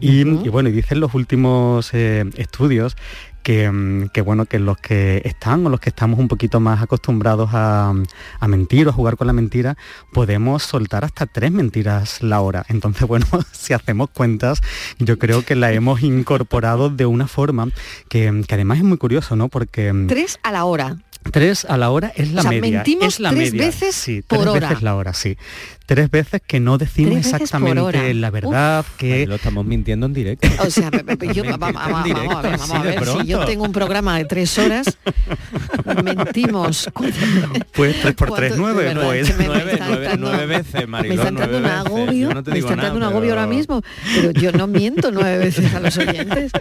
Y, 0.01 0.25
bueno, 0.49 0.69
y 0.69 0.73
dicen 0.73 0.99
los 0.99 1.15
últimos 1.15 1.91
eh, 1.95 2.25
estudios 2.37 2.97
mm, 3.45 4.09
que, 4.09 4.21
bueno, 4.21 4.47
que 4.47 4.59
los 4.59 4.79
que 4.79 5.23
están 5.25 5.67
o 5.67 5.71
los 5.71 5.81
que 5.81 5.91
estamos 5.91 6.19
un 6.19 6.29
poquito 6.29 6.61
más 6.61 6.83
acostumbrados 6.83 7.51
a, 7.53 7.93
mentir 8.47 8.87
o 8.87 8.91
a 8.91 8.93
jugar 8.93 9.17
con 9.17 9.27
la 9.27 9.33
mentira, 9.33 9.77
podemos 10.13 10.63
soltar 10.63 11.05
hasta 11.05 11.27
tres 11.27 11.51
mentiras 11.53 12.23
la 12.23 12.41
hora. 12.41 12.65
Entonces, 12.69 13.03
bueno, 13.09 13.27
si 13.53 13.73
hacemos 13.73 14.11
cuentas, 14.11 14.61
yo 14.99 15.19
creo 15.19 15.45
que 15.45 15.55
la 15.55 15.73
hemos 15.73 16.03
incorporado 16.03 16.91
de 16.91 17.07
una 17.07 17.27
forma 17.27 17.69
que, 18.09 18.43
que 18.47 18.55
además 18.55 18.79
es 18.79 18.85
muy 18.85 18.99
curioso, 18.99 19.37
¿no? 19.37 19.49
Porque... 19.49 19.93
Mm, 19.93 20.07
tres 20.07 20.39
a 20.43 20.53
la 20.53 20.65
hora. 20.65 20.99
Tres 21.31 21.65
a 21.65 21.77
la 21.77 21.91
hora 21.91 22.13
es 22.17 22.33
la 22.33 22.43
media. 22.43 22.79
Mentimos 22.79 23.07
es 23.07 23.21
la 23.21 23.31
tres 23.31 23.53
media. 23.53 23.67
veces 23.67 23.95
sí, 23.95 24.23
por 24.23 24.41
tres 24.41 24.51
hora. 24.51 24.69
veces 24.69 24.83
la 24.83 24.97
hora, 24.97 25.15
sí. 25.15 25.37
Tres 25.87 26.11
veces 26.11 26.41
que 26.47 26.61
no 26.61 26.79
decimos 26.79 27.19
exactamente 27.19 28.15
la 28.15 28.31
verdad, 28.31 28.85
que 28.97 29.27
lo 29.27 29.35
estamos 29.35 29.65
mintiendo 29.65 30.07
en 30.07 30.15
directo. 30.15 30.49
O 30.61 30.71
sea, 30.71 30.91
yo, 31.35 31.45
vamos, 31.59 31.83
a 31.83 32.03
ver, 32.03 32.15
vamos 32.15 32.71
a 32.71 32.83
ver. 32.83 33.05
Si 33.05 33.27
yo 33.27 33.45
tengo 33.45 33.65
un 33.65 33.73
programa 33.73 34.17
de 34.19 34.25
tres 34.25 34.59
horas, 34.59 34.99
mentimos. 36.03 36.91
Pues 37.73 38.01
tres 38.01 38.15
por 38.15 38.35
tres, 38.35 38.55
nueve, 38.57 38.95
pues. 38.95 39.35
Nueve, 39.37 39.79
nueve, 39.81 40.17
nueve 40.19 40.47
veces, 40.47 40.89
Mariló, 40.89 41.15
Me 41.15 41.21
está 41.21 41.29
entrando 41.29 41.59
un 41.59 41.67
agobio, 41.67 42.29
me 42.29 42.41
está 42.59 42.73
entrando 42.73 42.97
un 42.97 43.03
agobio 43.03 43.31
ahora 43.31 43.47
mismo, 43.47 43.83
pero 44.15 44.31
yo 44.33 44.53
no 44.53 44.67
miento 44.67 45.11
nueve 45.11 45.39
veces 45.39 45.75
a 45.75 45.81
los 45.81 45.97
oyentes. 45.97 46.53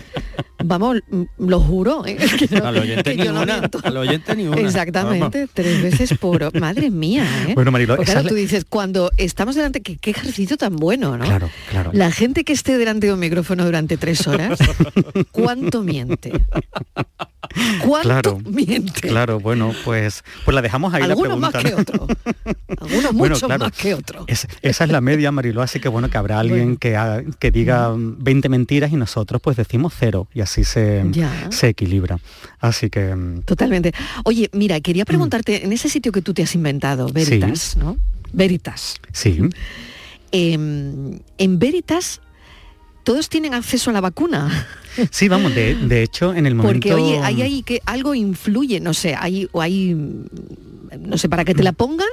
Vamos, 0.64 0.98
lo 1.38 1.60
juro. 1.60 2.06
¿eh? 2.06 2.18
Que 2.42 2.60
no, 2.60 2.68
al 2.68 2.78
oyente 2.78 3.16
ni 3.16 3.28
una. 3.28 3.70
al 3.84 3.98
oyente 3.98 4.36
ni 4.36 4.48
una. 4.48 4.62
Exactamente, 4.62 5.48
tres 5.54 5.82
veces 5.82 6.18
por... 6.18 6.42
Madre 6.60 6.90
mía, 6.90 7.26
¿eh? 7.48 7.54
Bueno, 7.54 7.72
Marilo, 7.72 7.96
Porque 7.96 8.12
claro, 8.12 8.28
tú 8.30 8.36
dices, 8.36 8.66
cuando 8.68 9.11
estamos 9.18 9.56
delante, 9.56 9.82
¿qué, 9.82 9.98
qué 9.98 10.12
ejercicio 10.12 10.58
tan 10.58 10.76
bueno, 10.76 11.18
¿no? 11.18 11.26
Claro, 11.26 11.50
claro. 11.70 11.92
La 11.94 12.12
gente 12.12 12.44
que 12.44 12.54
esté 12.54 12.78
delante 12.78 13.08
de 13.08 13.14
un 13.14 13.20
micrófono 13.20 13.66
durante 13.66 13.98
tres 13.98 14.28
horas, 14.28 14.60
¿cuánto 15.32 15.84
miente? 15.84 16.32
¿Cuánto 17.86 18.02
claro, 18.08 18.40
miente? 18.46 19.02
Claro, 19.10 19.40
bueno, 19.40 19.74
pues, 19.84 20.24
pues 20.46 20.56
la 20.56 20.62
dejamos 20.62 20.94
ahí 20.94 21.04
Algunos 21.04 21.40
la 21.40 21.50
pregunta. 21.52 21.58
más 21.58 21.64
que 21.66 21.76
otro. 21.82 22.08
Algunos 22.80 23.14
Bueno, 23.14 23.34
mucho 23.36 23.48
claro, 23.48 23.66
más 23.66 23.74
que 23.74 23.94
otro. 23.94 24.24
es- 24.28 24.48
esa 24.62 24.84
es 24.86 24.90
la 24.90 25.02
media, 25.02 25.32
Mariló, 25.32 25.62
así 25.62 25.80
que 25.80 25.90
bueno, 25.90 26.10
que 26.10 26.18
habrá 26.18 26.40
alguien 26.40 26.78
que, 26.78 26.96
haga- 26.96 27.24
que 27.40 27.52
diga 27.52 27.92
20 27.96 28.48
mentiras 28.50 28.92
y 28.92 28.96
nosotros 28.96 29.42
pues 29.42 29.58
decimos 29.58 29.94
cero 30.00 30.28
y 30.34 30.42
así 30.42 30.64
se, 30.64 31.04
Ya. 31.12 31.48
se 31.52 31.68
equilibra. 31.70 32.20
Así 32.60 32.90
que 32.90 33.14
mm, 33.16 33.42
Totalmente. 33.42 33.94
Oye, 34.24 34.50
mira, 34.54 34.80
quería 34.80 35.04
preguntarte, 35.04 35.66
en 35.66 35.74
ese 35.74 35.90
sitio 35.90 36.12
que 36.12 36.22
tú 36.22 36.34
te 36.34 36.44
has 36.44 36.56
inventado, 36.56 37.08
Veritas, 37.12 37.76
¿no? 37.76 37.98
Veritas. 38.34 38.96
sí, 39.12 39.40
em, 40.32 41.20
en 41.38 41.60
Veritas 41.60 42.22
todos 43.04 43.30
tienen 43.30 43.54
acceso 43.54 43.90
a 43.90 43.94
la 43.94 44.02
vacuna. 44.02 44.68
sí, 45.12 45.28
vamos, 45.28 45.56
de, 45.56 45.76
de 45.76 46.04
hecho 46.04 46.34
en 46.34 46.46
el 46.46 46.56
momento... 46.56 46.90
Porque 46.90 46.94
oye, 46.94 47.20
hay 47.20 47.42
ahí 47.42 47.64
que 47.64 47.82
algo 47.86 48.14
influye, 48.14 48.80
no 48.80 48.94
sé, 48.94 49.16
hay 49.16 49.50
o 49.52 49.62
hay 49.62 49.96
no 51.00 51.18
sé, 51.18 51.30
para 51.30 51.46
que 51.46 51.56
te 51.56 51.64
la 51.64 51.72
pongan, 51.72 52.08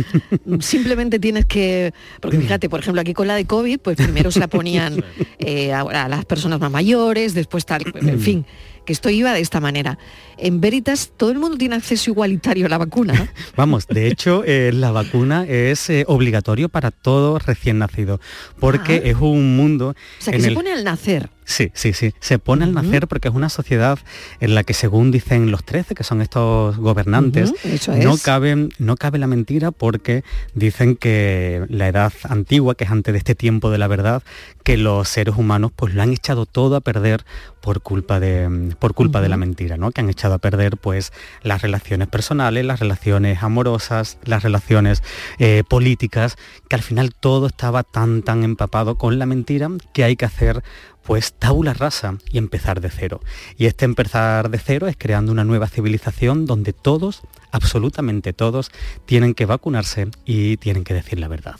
simplemente 0.60 1.18
tienes 1.18 1.44
que. 1.46 1.92
Porque 2.20 2.38
fíjate, 2.38 2.68
por 2.68 2.80
ejemplo, 2.80 3.00
aquí 3.00 3.14
con 3.14 3.26
la 3.26 3.34
de 3.34 3.46
COVID, 3.46 3.80
pues 3.80 3.96
primero 3.96 4.30
se 4.30 4.40
la 4.40 4.46
ponían 4.46 5.04
eh, 5.38 5.72
a, 5.72 5.80
a 5.80 6.08
las 6.08 6.24
personas 6.24 6.60
más 6.60 6.70
mayores, 6.70 7.34
después 7.34 7.66
tal, 7.66 7.82
en 8.00 8.20
fin, 8.20 8.46
que 8.84 8.92
esto 8.92 9.10
iba 9.10 9.32
de 9.32 9.40
esta 9.40 9.60
manera. 9.60 9.98
En 10.38 10.60
Veritas, 10.60 11.12
todo 11.16 11.30
el 11.30 11.38
mundo 11.38 11.56
tiene 11.56 11.76
acceso 11.76 12.10
igualitario 12.10 12.66
a 12.66 12.68
la 12.68 12.78
vacuna. 12.78 13.30
Vamos, 13.56 13.86
de 13.86 14.08
hecho, 14.08 14.42
eh, 14.44 14.72
la 14.74 14.90
vacuna 14.90 15.44
es 15.46 15.88
eh, 15.90 16.04
obligatorio 16.08 16.68
para 16.68 16.90
todo 16.90 17.38
recién 17.38 17.78
nacido, 17.78 18.20
porque 18.58 19.02
Ah. 19.04 19.08
es 19.10 19.16
un 19.20 19.56
mundo... 19.56 19.90
O 19.90 19.94
sea, 20.22 20.32
que 20.32 20.40
se 20.40 20.48
el- 20.48 20.54
pone 20.54 20.72
al 20.72 20.82
nacer. 20.84 21.30
Sí, 21.44 21.70
sí, 21.74 21.92
sí. 21.92 22.14
Se 22.20 22.38
pone 22.38 22.64
al 22.64 22.72
nacer 22.72 23.08
porque 23.08 23.26
es 23.28 23.34
una 23.34 23.48
sociedad 23.48 23.98
en 24.40 24.54
la 24.54 24.62
que, 24.62 24.74
según 24.74 25.10
dicen 25.10 25.50
los 25.50 25.64
13, 25.64 25.94
que 25.96 26.04
son 26.04 26.22
estos 26.22 26.76
gobernantes, 26.78 27.52
no, 28.00 28.16
cabe, 28.16 28.68
no 28.78 28.96
cabe 28.96 29.18
la 29.18 29.26
mentira 29.26 29.72
porque 29.72 30.22
dicen 30.54 30.94
que 30.96 31.66
la 31.68 31.88
edad 31.88 32.12
antigua, 32.28 32.76
que 32.76 32.84
es 32.84 32.90
antes 32.90 33.12
de 33.12 33.18
este 33.18 33.34
tiempo 33.34 33.70
de 33.70 33.78
la 33.78 33.88
verdad, 33.88 34.22
que 34.62 34.76
los 34.76 35.08
seres 35.08 35.34
humanos 35.36 35.72
pues 35.74 35.94
lo 35.94 36.02
han 36.02 36.12
echado 36.12 36.46
todo 36.46 36.76
a 36.76 36.80
perder 36.80 37.24
por 37.60 37.82
culpa 37.82 38.20
de, 38.20 38.71
por 38.76 38.94
culpa 38.94 39.20
de 39.20 39.28
la 39.28 39.36
mentira, 39.36 39.76
¿no? 39.76 39.90
Que 39.90 40.00
han 40.00 40.10
echado 40.10 40.34
a 40.34 40.38
perder 40.38 40.76
pues 40.76 41.12
las 41.42 41.62
relaciones 41.62 42.08
personales, 42.08 42.64
las 42.64 42.80
relaciones 42.80 43.42
amorosas, 43.42 44.18
las 44.24 44.42
relaciones 44.42 45.02
eh, 45.38 45.62
políticas, 45.68 46.36
que 46.68 46.76
al 46.76 46.82
final 46.82 47.14
todo 47.14 47.46
estaba 47.46 47.82
tan, 47.82 48.22
tan 48.22 48.44
empapado 48.44 48.96
con 48.96 49.18
la 49.18 49.26
mentira 49.26 49.68
que 49.92 50.04
hay 50.04 50.16
que 50.16 50.24
hacer 50.24 50.62
pues 51.02 51.32
tabula 51.34 51.74
rasa 51.74 52.18
y 52.30 52.38
empezar 52.38 52.80
de 52.80 52.90
cero. 52.90 53.20
Y 53.56 53.66
este 53.66 53.84
empezar 53.84 54.50
de 54.50 54.58
cero 54.58 54.86
es 54.86 54.96
creando 54.96 55.32
una 55.32 55.44
nueva 55.44 55.66
civilización 55.66 56.46
donde 56.46 56.72
todos, 56.72 57.22
absolutamente 57.50 58.32
todos, 58.32 58.70
tienen 59.04 59.34
que 59.34 59.46
vacunarse 59.46 60.08
y 60.24 60.56
tienen 60.58 60.84
que 60.84 60.94
decir 60.94 61.18
la 61.18 61.28
verdad. 61.28 61.56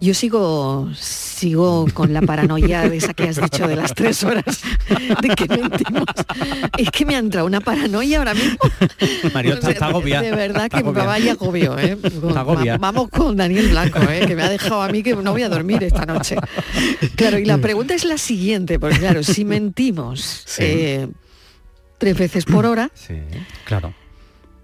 Yo 0.00 0.14
sigo, 0.14 0.90
sigo 0.98 1.86
con 1.94 2.12
la 2.12 2.22
paranoia 2.22 2.88
de 2.88 2.96
esa 2.96 3.14
que 3.14 3.28
has 3.28 3.40
dicho 3.40 3.68
de 3.68 3.76
las 3.76 3.94
tres 3.94 4.24
horas 4.24 4.60
de 5.20 5.28
que 5.28 5.46
mentimos. 5.46 6.04
Es 6.76 6.90
que 6.90 7.06
me 7.06 7.14
ha 7.14 7.18
entrado 7.18 7.46
una 7.46 7.60
paranoia 7.60 8.18
ahora 8.18 8.34
mismo. 8.34 8.58
Mario 9.32 9.54
está, 9.54 9.70
está 9.70 9.86
agobiada. 9.86 10.22
De 10.24 10.32
verdad 10.32 10.64
Está 10.64 10.78
que 10.78 10.82
me 10.82 10.88
agobiada. 10.90 11.06
vaya 11.08 11.32
agobio, 11.32 11.78
¿eh? 11.78 11.96
Está 12.02 12.40
agobiada. 12.40 12.78
Va- 12.78 12.90
Vamos 12.90 13.10
con 13.10 13.36
Daniel 13.36 13.68
Blanco, 13.68 14.00
¿eh? 14.10 14.24
que 14.26 14.34
me 14.34 14.42
ha 14.42 14.48
dejado 14.50 14.82
a 14.82 14.88
mí 14.88 15.04
que 15.04 15.14
no 15.14 15.30
voy 15.30 15.42
a 15.44 15.48
dormir 15.48 15.84
esta 15.84 16.04
noche. 16.04 16.34
Claro, 17.14 17.38
y 17.38 17.44
la 17.44 17.58
pregunta 17.58 17.94
es 17.94 18.04
la 18.04 18.18
siguiente, 18.18 18.80
porque 18.80 18.98
claro, 18.98 19.22
si 19.22 19.44
mentimos 19.44 20.42
Sí. 20.46 20.62
eh, 20.66 21.08
tres 21.98 22.18
veces 22.18 22.44
por 22.44 22.66
hora, 22.66 22.90
Sí. 22.94 23.14
Claro. 23.66 23.94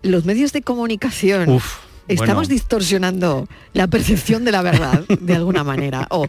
los 0.02 0.24
medios 0.24 0.52
de 0.52 0.62
comunicación 0.62 1.48
Uf. 1.48 1.76
Estamos 2.08 2.48
bueno, 2.48 2.54
distorsionando 2.54 3.46
la 3.74 3.86
percepción 3.86 4.44
de 4.44 4.52
la 4.52 4.62
verdad 4.62 5.04
de 5.20 5.34
alguna 5.34 5.62
manera. 5.64 6.06
O, 6.10 6.26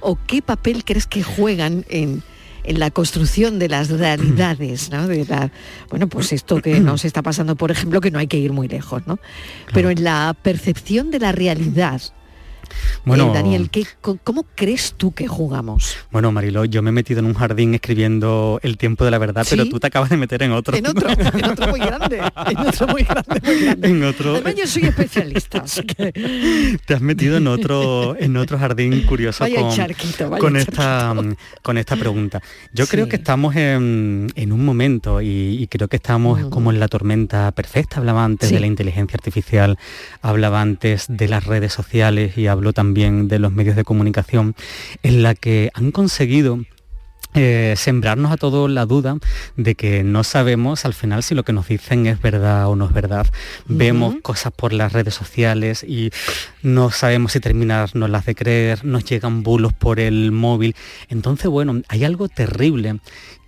o 0.00 0.18
qué 0.26 0.42
papel 0.42 0.84
crees 0.84 1.06
que 1.06 1.22
juegan 1.22 1.84
en, 1.88 2.22
en 2.64 2.78
la 2.78 2.90
construcción 2.90 3.58
de 3.58 3.68
las 3.68 3.88
realidades, 3.90 4.90
¿no? 4.90 5.08
De 5.08 5.24
la- 5.24 5.50
bueno, 5.90 6.06
pues 6.08 6.32
esto 6.32 6.60
que 6.60 6.78
nos 6.80 7.04
está 7.04 7.22
pasando, 7.22 7.56
por 7.56 7.70
ejemplo, 7.70 8.00
que 8.00 8.10
no 8.10 8.18
hay 8.18 8.26
que 8.26 8.36
ir 8.38 8.52
muy 8.52 8.68
lejos, 8.68 9.02
¿no? 9.06 9.18
Pero 9.72 9.90
en 9.90 10.04
la 10.04 10.36
percepción 10.42 11.10
de 11.10 11.18
la 11.18 11.32
realidad, 11.32 12.00
Bueno, 13.04 13.30
eh, 13.30 13.34
Daniel, 13.34 13.70
¿qué, 13.70 13.86
¿cómo 14.00 14.44
crees 14.54 14.94
tú 14.96 15.12
que 15.12 15.26
jugamos? 15.26 15.96
Bueno, 16.10 16.32
Mariló, 16.32 16.64
yo 16.64 16.82
me 16.82 16.90
he 16.90 16.92
metido 16.92 17.20
en 17.20 17.26
un 17.26 17.34
jardín 17.34 17.74
escribiendo 17.74 18.60
El 18.62 18.76
tiempo 18.76 19.04
de 19.04 19.10
la 19.10 19.18
verdad, 19.18 19.46
pero 19.48 19.68
tú 19.68 19.80
te 19.80 19.86
acabas 19.86 20.10
de 20.10 20.16
meter 20.16 20.42
en 20.42 20.52
otro. 20.52 20.76
En 20.76 20.86
otro, 20.86 21.08
en 21.10 21.44
otro 21.44 21.68
muy 21.68 21.80
grande, 21.80 22.18
en 22.18 22.58
otro 22.58 22.86
muy 22.88 23.02
grande, 23.02 23.40
muy 23.42 23.60
grande. 23.60 23.88
En 23.88 24.04
otro... 24.04 24.32
Además, 24.32 24.54
yo 24.56 24.66
soy 24.66 24.84
especialista, 24.84 25.64
Te 26.86 26.94
has 26.94 27.00
metido 27.00 27.36
en 27.36 27.46
otro, 27.46 28.16
en 28.18 28.36
otro 28.36 28.58
jardín 28.58 29.02
curioso 29.06 29.44
con, 30.38 30.56
esta, 30.56 31.14
con 31.62 31.78
esta 31.78 31.96
pregunta. 31.96 32.42
Yo 32.72 32.86
creo 32.86 33.08
que 33.08 33.16
estamos 33.16 33.56
en, 33.56 34.30
un 34.36 34.64
momento 34.64 35.20
y, 35.20 35.66
creo 35.70 35.88
que 35.88 35.96
estamos 35.96 36.46
como 36.46 36.70
en 36.70 36.80
la 36.80 36.88
tormenta 36.88 37.50
perfecta. 37.52 37.98
Hablaba 37.98 38.24
antes 38.24 38.50
de 38.50 38.60
la 38.60 38.66
inteligencia 38.66 39.16
artificial, 39.16 39.78
hablaba 40.20 40.60
antes 40.60 41.06
de 41.08 41.28
las 41.28 41.44
redes 41.44 41.72
sociales 41.72 42.36
y 42.36 42.46
hablo 42.62 42.72
también 42.72 43.26
de 43.26 43.40
los 43.40 43.50
medios 43.50 43.74
de 43.74 43.82
comunicación, 43.82 44.54
en 45.02 45.24
la 45.24 45.34
que 45.34 45.70
han 45.74 45.90
conseguido 45.90 46.60
eh, 47.34 47.74
sembrarnos 47.76 48.30
a 48.30 48.36
todos 48.36 48.70
la 48.70 48.86
duda 48.86 49.16
de 49.56 49.74
que 49.74 50.04
no 50.04 50.22
sabemos 50.22 50.84
al 50.84 50.94
final 50.94 51.24
si 51.24 51.34
lo 51.34 51.44
que 51.44 51.52
nos 51.52 51.66
dicen 51.66 52.06
es 52.06 52.22
verdad 52.22 52.68
o 52.68 52.76
no 52.76 52.86
es 52.86 52.92
verdad. 52.92 53.26
Vemos 53.66 54.14
cosas 54.22 54.52
por 54.52 54.72
las 54.72 54.92
redes 54.92 55.14
sociales 55.14 55.82
y 55.82 56.10
no 56.62 56.92
sabemos 56.92 57.32
si 57.32 57.40
terminarnos 57.40 58.08
las 58.08 58.26
de 58.26 58.36
creer, 58.36 58.84
nos 58.84 59.04
llegan 59.04 59.42
bulos 59.42 59.72
por 59.72 59.98
el 59.98 60.30
móvil. 60.30 60.76
Entonces, 61.08 61.48
bueno, 61.48 61.82
hay 61.88 62.04
algo 62.04 62.28
terrible 62.28 63.00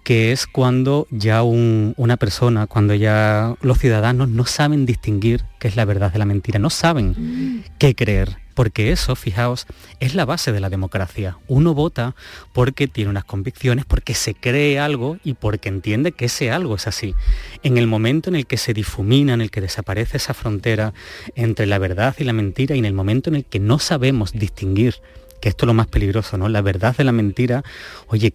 que 0.03 0.33
es 0.33 0.49
cuando 0.49 1.07
ya 1.11 1.45
una 1.45 2.17
persona, 2.17 2.67
cuando 2.67 2.95
ya 2.95 3.55
los 3.63 3.79
ciudadanos 3.79 4.29
no 4.29 4.45
saben 4.45 4.87
distinguir 4.87 5.45
qué 5.61 5.69
es 5.69 5.77
la 5.77 5.85
verdad 5.85 6.13
de 6.13 6.19
la 6.19 6.27
mentira, 6.27 6.59
no 6.59 6.69
saben 6.69 7.15
mm. 7.17 7.65
qué 7.79 7.95
creer 7.95 8.44
porque 8.55 8.93
eso, 8.93 9.17
fijaos, 9.17 9.67
es 10.01 10.15
la 10.15 10.25
base 10.25 10.53
de 10.53 10.61
la 10.61 10.71
democracia. 10.71 11.39
Uno 11.49 11.75
vota 11.75 12.15
porque 12.53 12.89
tiene 12.89 13.11
unas 13.11 13.25
convicciones, 13.25 13.85
porque 13.85 14.15
se 14.15 14.35
cree 14.35 14.79
algo 14.79 15.19
y 15.25 15.35
porque 15.35 15.69
entiende 15.69 16.13
que 16.13 16.27
ese 16.27 16.51
algo 16.51 16.77
es 16.77 16.87
así. 16.87 17.15
En 17.63 17.77
el 17.77 17.87
momento 17.87 18.31
en 18.31 18.37
el 18.37 18.47
que 18.47 18.57
se 18.57 18.73
difumina, 18.73 19.35
en 19.35 19.41
el 19.41 19.51
que 19.51 19.61
desaparece 19.61 20.17
esa 20.17 20.35
frontera 20.35 20.95
entre 21.35 21.67
la 21.67 21.79
verdad 21.79 22.15
y 22.19 22.25
la 22.25 22.33
mentira 22.33 22.75
y 22.77 22.79
en 22.79 22.85
el 22.85 22.95
momento 22.95 23.31
en 23.31 23.37
el 23.37 23.45
que 23.45 23.59
no 23.59 23.79
sabemos 23.79 24.33
distinguir, 24.33 24.97
que 25.41 25.49
esto 25.49 25.65
es 25.65 25.69
lo 25.69 25.75
más 25.75 25.89
peligroso, 25.89 26.39
¿no? 26.39 26.49
La 26.49 26.63
verdad 26.63 26.97
de 26.97 27.05
la 27.05 27.13
mentira, 27.13 27.65
oye, 28.07 28.35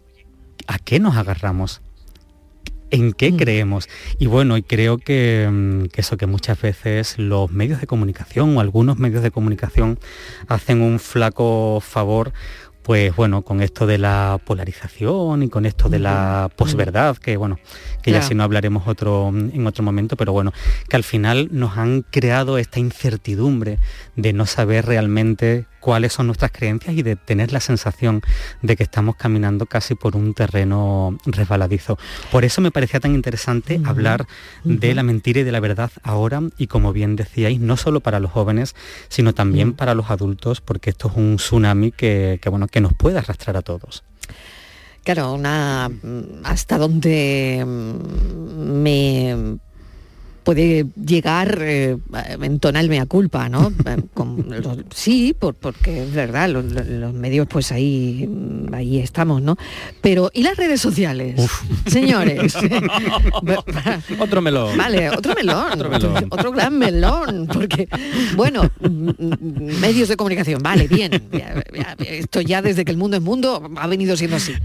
¿a 0.68 0.78
qué 0.78 1.00
nos 1.00 1.16
agarramos? 1.16 1.82
En 2.92 3.14
qué 3.14 3.32
mm. 3.32 3.38
creemos. 3.38 3.90
Y 4.18 4.28
bueno, 4.28 4.58
y 4.58 4.64
creo 4.64 4.98
mm, 4.98 5.00
que, 5.02 5.90
eso 5.96 6.18
que 6.18 6.26
muchas 6.26 6.62
veces 6.62 7.18
los 7.18 7.52
medios 7.52 7.82
de 7.82 7.88
comunicación 7.88 8.58
o 8.58 8.62
algunos 8.62 8.98
medios 9.00 9.24
de 9.24 9.32
comunicación 9.32 10.00
hacen 10.48 10.82
un 10.82 11.00
flaco 11.00 11.82
favor 11.82 12.34
pues 12.90 13.16
bueno, 13.16 13.44
con 13.44 13.62
esto 13.62 13.86
de 13.86 14.00
la 14.00 14.40
polarización 14.44 15.44
y 15.44 15.50
con 15.50 15.68
esto 15.68 15.90
de 15.90 16.00
la 16.00 16.50
posverdad, 16.56 17.18
que 17.18 17.38
bueno, 17.38 17.60
que 18.02 18.12
ya 18.12 18.24
si 18.24 18.34
no 18.34 18.42
hablaremos 18.42 18.88
otro, 18.88 19.28
en 19.28 19.68
otro 19.68 19.84
momento, 19.84 20.18
pero 20.18 20.34
bueno, 20.34 20.54
que 20.88 20.96
al 20.96 21.04
final 21.04 21.50
nos 21.52 21.78
han 21.78 22.02
creado 22.02 22.58
esta 22.58 22.80
incertidumbre 22.80 23.78
de 24.16 24.34
no 24.34 24.48
saber 24.48 24.88
realmente 24.88 25.68
cuáles 25.80 26.14
son 26.14 26.28
nuestras 26.28 26.52
creencias 26.52 26.96
y 26.96 27.04
de 27.04 27.16
tener 27.16 27.52
la 27.54 27.60
sensación 27.60 28.22
de 28.62 28.76
que 28.76 28.84
estamos 28.84 29.16
caminando 29.16 29.66
casi 29.66 29.96
por 29.96 30.16
un 30.16 30.34
terreno 30.34 31.18
resbaladizo. 31.26 31.98
Por 32.32 32.44
eso 32.44 32.62
me 32.62 32.72
parecía 32.72 33.00
tan 33.00 33.16
interesante 33.16 33.80
hablar 33.86 34.28
de 34.64 34.94
la 34.94 35.04
mentira 35.04 35.40
y 35.40 35.44
de 35.44 35.52
la 35.52 35.60
verdad 35.60 35.92
ahora 36.04 36.42
y 36.58 36.68
como 36.68 36.92
bien 36.92 37.16
decíais, 37.16 37.60
no 37.60 37.78
solo 37.78 38.02
para 38.02 38.20
los 38.20 38.32
jóvenes, 38.32 38.76
sino 39.08 39.34
también 39.34 39.74
para 39.74 39.96
los 39.96 40.12
adultos, 40.12 40.60
porque 40.60 40.90
esto 40.90 41.08
es 41.08 41.16
un 41.16 41.38
tsunami 41.38 41.92
que, 41.92 42.40
bueno, 42.50 42.68
que 42.68 42.79
nos 42.82 42.94
puede 42.94 43.18
arrastrar 43.18 43.58
a 43.58 43.62
todos. 43.62 44.04
Claro, 45.04 45.34
una 45.34 45.90
hasta 46.44 46.78
donde 46.78 47.64
me 47.66 49.58
puede 50.50 50.88
llegar 50.96 51.60
eh, 51.62 51.96
en 52.42 52.60
tonal 52.60 52.90
mea 52.90 53.06
culpa, 53.06 53.50
¿no? 53.50 53.72
sí, 54.90 55.36
porque 55.38 56.06
es 56.06 56.12
verdad, 56.12 56.50
los, 56.50 57.14
medios 57.14 57.46
pues 57.48 57.72
ahí, 57.72 58.28
ahí 58.74 58.98
estamos, 58.98 59.44
¿no? 59.44 59.58
Pero, 60.02 60.32
¿y 60.34 60.42
las 60.42 60.58
redes 60.58 60.82
sociales? 60.82 61.40
Señores. 61.86 62.56
otro 64.20 64.42
melón. 64.42 64.76
Vale, 64.76 65.12
otro 65.12 65.36
melón. 65.36 66.28
otro 66.32 66.52
gran 66.52 66.80
melón. 66.80 67.48
Porque, 67.54 67.88
bueno, 68.36 68.72
medios 68.80 70.10
de 70.10 70.18
comunicación, 70.18 70.64
vale, 70.64 70.88
bien. 70.88 71.12
esto 72.00 72.42
ya 72.42 72.64
desde 72.64 72.86
que 72.86 72.92
el 72.92 72.98
mundo 72.98 73.18
es 73.18 73.24
mundo 73.24 73.70
ha 73.76 73.86
venido 73.86 74.18
siendo 74.18 74.38
así. 74.38 74.56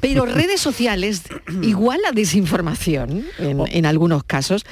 Pero 0.00 0.26
redes 0.26 0.60
sociales, 0.60 1.22
igual 1.60 1.98
la 2.02 2.12
desinformación 2.12 3.24
en, 3.40 3.58
oh. 3.58 3.64
en 3.66 3.84
algunos 3.84 4.22
casos 4.22 4.64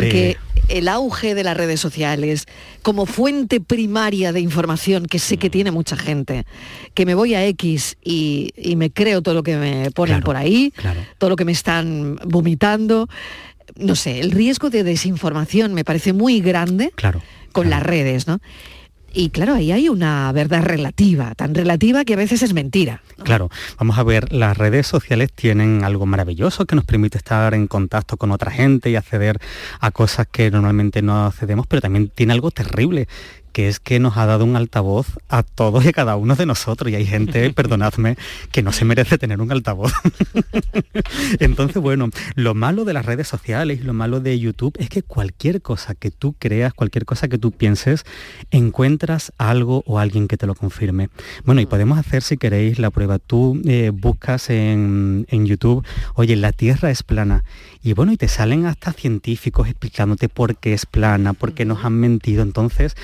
porque 0.00 0.36
el 0.68 0.88
auge 0.88 1.34
de 1.34 1.44
las 1.44 1.56
redes 1.56 1.80
sociales 1.80 2.46
como 2.82 3.06
fuente 3.06 3.60
primaria 3.60 4.32
de 4.32 4.40
información 4.40 5.06
que 5.06 5.18
sé 5.18 5.36
que 5.36 5.50
tiene 5.50 5.70
mucha 5.70 5.96
gente, 5.96 6.44
que 6.94 7.06
me 7.06 7.14
voy 7.14 7.34
a 7.34 7.44
X 7.46 7.96
y, 8.04 8.52
me 8.76 8.90
creo 8.90 9.22
todo 9.22 9.34
lo 9.34 9.42
que 9.42 9.56
me 9.56 9.90
ponen 9.90 10.20
por 10.20 10.36
ahí, 10.36 10.72
todo 11.18 11.30
lo 11.30 11.36
que 11.36 11.44
me 11.44 11.52
están 11.52 12.18
vomitando, 12.24 13.08
no 13.76 13.96
sé, 13.96 14.20
el 14.20 14.30
riesgo 14.30 14.70
de 14.70 14.84
desinformación 14.84 15.74
me 15.74 15.84
parece 15.84 16.12
muy 16.12 16.40
grande 16.40 16.92
con 17.52 17.70
las 17.70 17.82
redes, 17.82 18.26
¿no? 18.26 18.40
Y 19.12 19.30
claro, 19.30 19.54
ahí 19.54 19.72
hay 19.72 19.88
una 19.88 20.30
verdad 20.32 20.62
relativa, 20.62 21.34
tan 21.34 21.54
relativa 21.54 22.04
que 22.04 22.14
a 22.14 22.16
veces 22.16 22.42
es 22.42 22.52
mentira. 22.52 23.02
Claro, 23.24 23.50
vamos 23.78 23.98
a 23.98 24.02
ver, 24.02 24.32
las 24.32 24.56
redes 24.56 24.86
sociales 24.86 25.32
tienen 25.32 25.82
algo 25.82 26.06
maravilloso 26.06 26.66
que 26.66 26.76
nos 26.76 26.84
permite 26.84 27.18
estar 27.18 27.54
en 27.54 27.66
contacto 27.66 28.16
con 28.16 28.30
otra 28.32 28.50
gente 28.50 28.90
y 28.90 28.96
acceder 28.96 29.38
a 29.80 29.90
cosas 29.90 30.26
que 30.30 30.50
normalmente 30.50 31.02
no 31.02 31.26
accedemos, 31.26 31.66
pero 31.66 31.80
también 31.80 32.08
tiene 32.14 32.34
algo 32.34 32.50
terrible 32.50 33.08
que 33.52 33.68
es 33.68 33.80
que 33.80 33.98
nos 33.98 34.16
ha 34.16 34.26
dado 34.26 34.44
un 34.44 34.56
altavoz 34.56 35.18
a 35.28 35.42
todos 35.42 35.84
y 35.84 35.88
a 35.88 35.92
cada 35.92 36.16
uno 36.16 36.36
de 36.36 36.46
nosotros. 36.46 36.90
Y 36.90 36.94
hay 36.94 37.06
gente, 37.06 37.50
perdonadme, 37.54 38.16
que 38.52 38.62
no 38.62 38.72
se 38.72 38.84
merece 38.84 39.18
tener 39.18 39.40
un 39.40 39.50
altavoz. 39.52 39.92
Entonces, 41.40 41.82
bueno, 41.82 42.10
lo 42.34 42.54
malo 42.54 42.84
de 42.84 42.92
las 42.92 43.06
redes 43.06 43.28
sociales 43.28 43.80
y 43.80 43.84
lo 43.84 43.92
malo 43.92 44.20
de 44.20 44.38
YouTube 44.38 44.74
es 44.78 44.88
que 44.88 45.02
cualquier 45.02 45.62
cosa 45.62 45.94
que 45.94 46.10
tú 46.10 46.34
creas, 46.38 46.74
cualquier 46.74 47.04
cosa 47.04 47.28
que 47.28 47.38
tú 47.38 47.52
pienses, 47.52 48.04
encuentras 48.50 49.32
algo 49.38 49.82
o 49.86 49.98
alguien 49.98 50.28
que 50.28 50.36
te 50.36 50.46
lo 50.46 50.54
confirme. 50.54 51.10
Bueno, 51.44 51.60
y 51.60 51.66
podemos 51.66 51.98
hacer, 51.98 52.22
si 52.22 52.36
queréis, 52.36 52.78
la 52.78 52.90
prueba. 52.90 53.18
Tú 53.18 53.60
eh, 53.64 53.90
buscas 53.92 54.50
en, 54.50 55.26
en 55.28 55.46
YouTube, 55.46 55.84
oye, 56.14 56.36
la 56.36 56.52
Tierra 56.52 56.90
es 56.90 57.02
plana 57.02 57.44
y 57.82 57.92
bueno, 57.92 58.12
y 58.12 58.16
te 58.16 58.28
salen 58.28 58.66
hasta 58.66 58.92
científicos 58.92 59.68
explicándote 59.68 60.28
por 60.28 60.56
qué 60.56 60.74
es 60.74 60.86
plana, 60.86 61.32
por 61.32 61.54
qué 61.54 61.64
nos 61.64 61.84
han 61.84 61.94
mentido. 61.94 62.42
Entonces, 62.42 62.96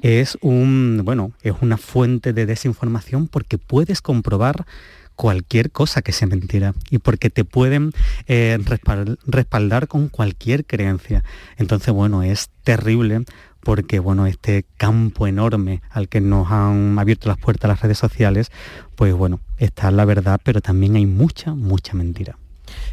es 0.00 0.38
un, 0.40 1.02
bueno, 1.04 1.32
es 1.42 1.54
una 1.60 1.76
fuente 1.76 2.32
de 2.32 2.46
desinformación 2.46 3.28
porque 3.28 3.58
puedes 3.58 4.00
comprobar 4.00 4.66
cualquier 5.14 5.70
cosa 5.70 6.02
que 6.02 6.12
sea 6.12 6.26
mentira 6.26 6.74
y 6.90 6.98
porque 6.98 7.30
te 7.30 7.44
pueden 7.44 7.92
eh, 8.26 8.58
respaldar 9.26 9.88
con 9.88 10.08
cualquier 10.08 10.64
creencia. 10.64 11.22
Entonces, 11.56 11.92
bueno, 11.92 12.22
es 12.22 12.50
terrible 12.64 13.24
porque 13.60 14.00
bueno, 14.00 14.26
este 14.26 14.64
campo 14.76 15.26
enorme 15.26 15.82
al 15.90 16.08
que 16.08 16.20
nos 16.20 16.50
han 16.50 16.98
abierto 16.98 17.28
las 17.28 17.38
puertas 17.38 17.68
las 17.68 17.80
redes 17.80 17.98
sociales, 17.98 18.50
pues 18.96 19.14
bueno, 19.14 19.40
está 19.58 19.90
la 19.90 20.04
verdad, 20.04 20.40
pero 20.42 20.60
también 20.60 20.96
hay 20.96 21.06
mucha, 21.06 21.54
mucha 21.54 21.94
mentira. 21.94 22.36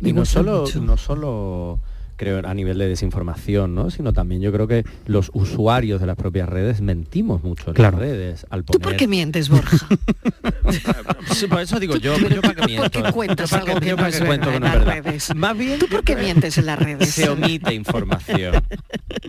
Y 0.02 0.14
no 0.14 0.26
solo, 0.26 0.66
no 0.82 0.98
solo 0.98 1.80
creo, 2.20 2.46
a 2.46 2.54
nivel 2.54 2.78
de 2.78 2.88
desinformación, 2.88 3.74
¿no? 3.74 3.90
sino 3.90 4.12
también 4.12 4.42
yo 4.42 4.52
creo 4.52 4.68
que 4.68 4.84
los 5.08 5.32
usuarios 5.34 6.02
de 6.02 6.08
las 6.08 6.18
propias 6.18 6.50
redes 6.50 6.82
mentimos 6.82 7.44
mucho 7.44 7.72
en 7.74 7.82
las 7.82 7.94
redes. 7.94 8.46
Al 8.50 8.66
¿Tú 8.66 8.78
por 8.78 8.98
qué 8.98 9.08
mientes, 9.08 9.48
Borja? 9.48 9.78
por 11.50 11.62
eso 11.62 11.80
digo 11.80 11.96
yo, 11.96 12.18
yo 12.18 12.42
para 12.42 12.56
qué 12.56 12.66
miento. 12.68 12.92
¿Por 12.92 13.04
qué 13.04 13.12
cuentas 13.14 13.54
algo 13.54 13.80
que 13.80 13.96
no 13.96 14.06
es 14.06 14.20
verdad 14.20 14.54
en 14.54 14.64
las 14.64 14.84
redes? 14.84 15.34
Más 15.34 15.58
bien, 15.58 15.80
¿Tú 15.80 15.88
por 15.88 16.04
qué 16.04 16.18
mientes 16.18 16.58
en 16.58 16.66
las 16.66 16.78
redes? 16.78 17.10
Se 17.10 17.30
omite 17.30 17.74
información. 17.74 18.62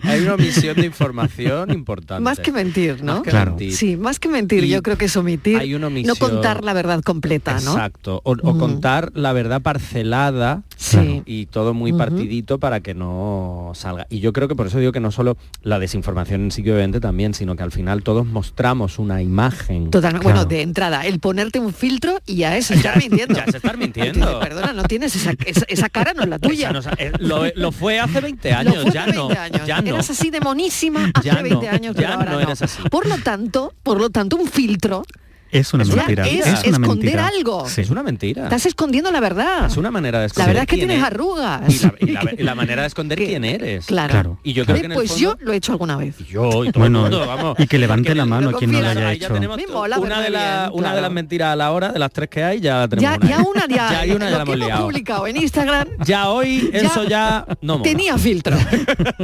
Hay 0.03 0.21
una 0.21 0.35
omisión 0.35 0.75
de 0.75 0.85
información 0.85 1.71
importante. 1.71 2.21
Más 2.21 2.39
que 2.39 2.51
mentir, 2.51 3.03
¿no? 3.03 3.23
claro. 3.23 3.55
Sí, 3.71 3.95
más 3.95 4.19
que 4.19 4.27
mentir, 4.27 4.65
yo 4.65 4.83
creo 4.83 4.97
que 4.97 5.05
es 5.05 5.15
omitir, 5.15 5.57
hay 5.57 5.73
una 5.73 5.87
omisión, 5.87 6.15
no 6.19 6.27
contar 6.27 6.63
la 6.63 6.73
verdad 6.73 7.01
completa, 7.01 7.59
¿no? 7.61 7.71
Exacto, 7.71 8.19
o, 8.25 8.35
contar 8.57 9.11
la 9.15 9.31
verdad 9.31 9.61
parcelada 9.61 10.63
sí. 10.75 11.23
y 11.25 11.45
todo 11.45 11.73
muy 11.73 11.93
partidito 11.93 12.59
para 12.59 12.80
para 12.81 12.83
que 12.83 12.93
no 12.93 13.71
salga. 13.75 14.07
Y 14.09 14.19
yo 14.19 14.33
creo 14.33 14.47
que 14.47 14.55
por 14.55 14.67
eso 14.67 14.79
digo 14.79 14.91
que 14.91 14.99
no 14.99 15.11
solo 15.11 15.37
la 15.61 15.79
desinformación 15.79 16.41
en 16.41 16.51
sí 16.51 16.61
obviamente 16.61 16.99
también, 16.99 17.33
sino 17.33 17.55
que 17.55 17.63
al 17.63 17.71
final 17.71 18.03
todos 18.03 18.25
mostramos 18.25 18.99
una 18.99 19.21
imagen. 19.21 19.89
Totalmente. 19.89 20.23
Bueno, 20.23 20.45
de 20.45 20.61
entrada, 20.61 21.05
el 21.05 21.19
ponerte 21.19 21.59
un 21.59 21.73
filtro 21.73 22.19
y 22.25 22.37
ya 22.37 22.57
es 22.57 22.71
estar 22.71 22.97
mintiendo. 22.97 23.35
Ya 23.35 23.43
es 23.43 23.55
estar 23.55 23.77
mintiendo. 23.77 24.39
Perdona, 24.39 24.73
no 24.73 24.83
tienes 24.83 25.15
esa, 25.15 25.33
esa, 25.67 25.89
cara, 25.89 26.13
no 26.13 26.23
es 26.23 26.29
la 26.29 26.39
tuya. 26.39 26.71
Eh, 26.97 27.11
lo, 27.19 27.71
fue 27.71 27.99
hace 27.99 28.21
20 28.21 28.53
años, 28.53 28.85
ya, 28.93 29.07
no, 29.07 29.29
ya 29.65 29.81
no. 29.81 29.91
Eras 29.91 30.09
así 30.09 30.29
de 30.29 30.39
monísima 30.39 31.11
hace 31.13 31.31
20 31.43 31.69
años, 31.69 31.93
pero 31.95 32.09
ahora 32.09 32.31
no. 32.31 32.51
Así. 32.51 32.81
Por 32.89 33.07
lo 33.07 33.17
tanto, 33.17 33.73
por 33.83 33.99
lo 33.99 34.09
tanto, 34.09 34.35
un 34.37 34.47
filtro 34.47 35.03
es 35.51 35.73
una 35.73 35.83
mentira. 35.83 36.27
Es, 36.27 36.45
es 36.45 36.45
una 36.45 36.57
esconder 36.57 36.87
mentira. 36.87 37.27
algo. 37.27 37.65
Es 37.65 37.89
una 37.89 38.03
mentira. 38.03 38.43
Estás 38.43 38.65
escondiendo 38.65 39.11
la 39.11 39.19
verdad. 39.19 39.65
Es 39.65 39.77
una 39.77 39.91
manera 39.91 40.19
de 40.19 40.27
esconder. 40.27 40.47
La 40.47 40.53
verdad 40.53 40.63
es 40.63 40.69
que 40.69 40.77
tienes 40.77 41.03
arrugas. 41.03 41.61
Y 42.01 42.43
la, 42.43 42.55
manera 42.55 42.81
de 42.81 42.87
esconder 42.87 43.17
quién 43.17 43.43
eres. 43.43 43.85
Claro. 43.85 44.39
Y 44.43 44.53
yo 44.53 44.65
creo 44.65 44.81
que 44.81 44.89
pues 44.89 45.17
yo 45.17 45.35
lo 45.39 45.53
he 45.53 45.57
hecho 45.57 45.71
alguna 45.71 45.97
vez. 45.97 46.15
Y 46.19 46.25
yo 46.25 46.65
y 46.65 46.71
todo 46.71 46.81
bueno, 46.81 47.05
el 47.05 47.11
mundo, 47.11 47.27
vamos. 47.27 47.59
Y 47.59 47.67
que 47.67 47.77
levante 47.77 48.15
la 48.15 48.25
mano 48.25 48.51
quien 48.53 48.71
no 48.71 48.81
lo 48.81 48.87
haya 48.87 49.11
hecho. 49.13 49.33
una, 49.33 50.21
de 50.21 50.29
la, 50.29 50.69
una 50.73 50.95
de 50.95 51.01
las 51.01 51.11
mentiras 51.11 51.53
a 51.53 51.55
la 51.55 51.71
hora, 51.71 51.91
de 51.91 51.99
las 51.99 52.11
tres 52.11 52.29
que 52.29 52.43
hay, 52.43 52.59
ya 52.59 52.87
tenemos 52.87 53.11
ya, 53.11 53.17
una. 53.17 53.29
Ya 53.29 53.43
una 53.43 53.67
ya, 53.67 53.75
ya 53.91 53.99
hay 53.99 54.11
una 54.11 54.29
ya 54.29 54.37
la 54.37 54.43
hemos 54.43 54.57
liado. 54.57 54.85
publicado 54.85 55.27
en 55.27 55.37
Instagram. 55.37 55.87
Ya 56.05 56.29
hoy 56.29 56.69
eso 56.73 57.03
ya 57.07 57.45
no 57.61 57.81
Tenía 57.81 58.17
filtro. 58.17 58.57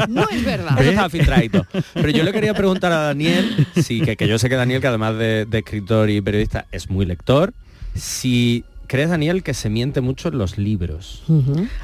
No 0.08 0.28
es 0.30 0.44
verdad. 0.44 0.80
Eso 0.80 0.90
estaba 0.90 1.10
filtradito. 1.10 1.66
Pero 1.94 2.10
yo 2.10 2.24
le 2.24 2.32
quería 2.32 2.54
preguntar 2.54 2.92
a 2.92 2.98
Daniel, 2.98 3.68
sí, 3.82 4.02
que, 4.02 4.16
que 4.16 4.28
yo 4.28 4.38
sé 4.40 4.50
que 4.50 4.56
Daniel, 4.56 4.82
que 4.82 4.88
además 4.88 5.18
de, 5.18 5.46
de 5.46 5.58
escritor 5.60 6.10
y 6.10 6.17
periodista, 6.22 6.66
es 6.72 6.90
muy 6.90 6.98
muy 6.98 7.06
lector. 7.06 7.54
Si 7.96 8.66
crees, 8.88 9.10
Daniel, 9.10 9.44
que 9.44 9.54
se 9.54 9.70
miente 9.70 10.02
mucho 10.02 10.30
en 10.30 10.38
los 10.38 10.58
libros. 10.58 11.24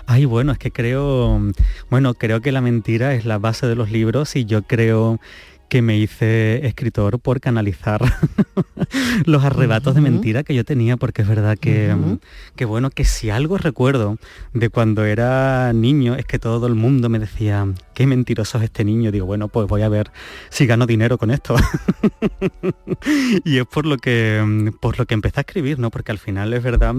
Ay, 0.07 0.25
bueno, 0.25 0.51
es 0.51 0.57
que 0.57 0.71
creo, 0.71 1.39
bueno, 1.89 2.13
creo 2.15 2.41
que 2.41 2.51
la 2.51 2.61
mentira 2.61 3.13
es 3.13 3.25
la 3.25 3.37
base 3.37 3.67
de 3.67 3.75
los 3.75 3.91
libros 3.91 4.35
y 4.35 4.45
yo 4.45 4.63
creo 4.63 5.19
que 5.69 5.81
me 5.81 5.97
hice 5.97 6.67
escritor 6.67 7.19
por 7.19 7.39
canalizar 7.39 8.01
los 9.25 9.43
arrebatos 9.43 9.95
de 9.95 10.01
mentira 10.01 10.43
que 10.43 10.53
yo 10.53 10.63
tenía, 10.63 10.97
porque 10.97 11.23
es 11.23 11.27
verdad 11.27 11.57
que, 11.57 11.95
que, 12.55 12.65
bueno, 12.65 12.91
que 12.91 13.05
si 13.05 13.31
algo 13.31 13.57
recuerdo 13.57 14.17
de 14.53 14.69
cuando 14.69 15.03
era 15.05 15.73
niño 15.73 16.15
es 16.15 16.25
que 16.25 16.37
todo 16.37 16.67
el 16.67 16.75
mundo 16.75 17.09
me 17.09 17.17
decía, 17.17 17.67
qué 17.93 18.07
mentiroso 18.07 18.57
es 18.57 18.65
este 18.65 18.83
niño. 18.83 19.11
Digo, 19.11 19.25
bueno, 19.25 19.47
pues 19.47 19.67
voy 19.67 19.81
a 19.81 19.89
ver 19.89 20.11
si 20.49 20.65
gano 20.65 20.85
dinero 20.85 21.17
con 21.17 21.31
esto. 21.31 21.55
y 23.45 23.57
es 23.57 23.65
por 23.65 23.85
lo 23.85 23.97
que 23.97 24.71
por 24.79 24.99
lo 24.99 25.05
que 25.05 25.13
empecé 25.13 25.39
a 25.39 25.41
escribir, 25.41 25.79
¿no? 25.79 25.91
Porque 25.91 26.11
al 26.11 26.19
final 26.19 26.53
es 26.53 26.63
verdad 26.63 26.95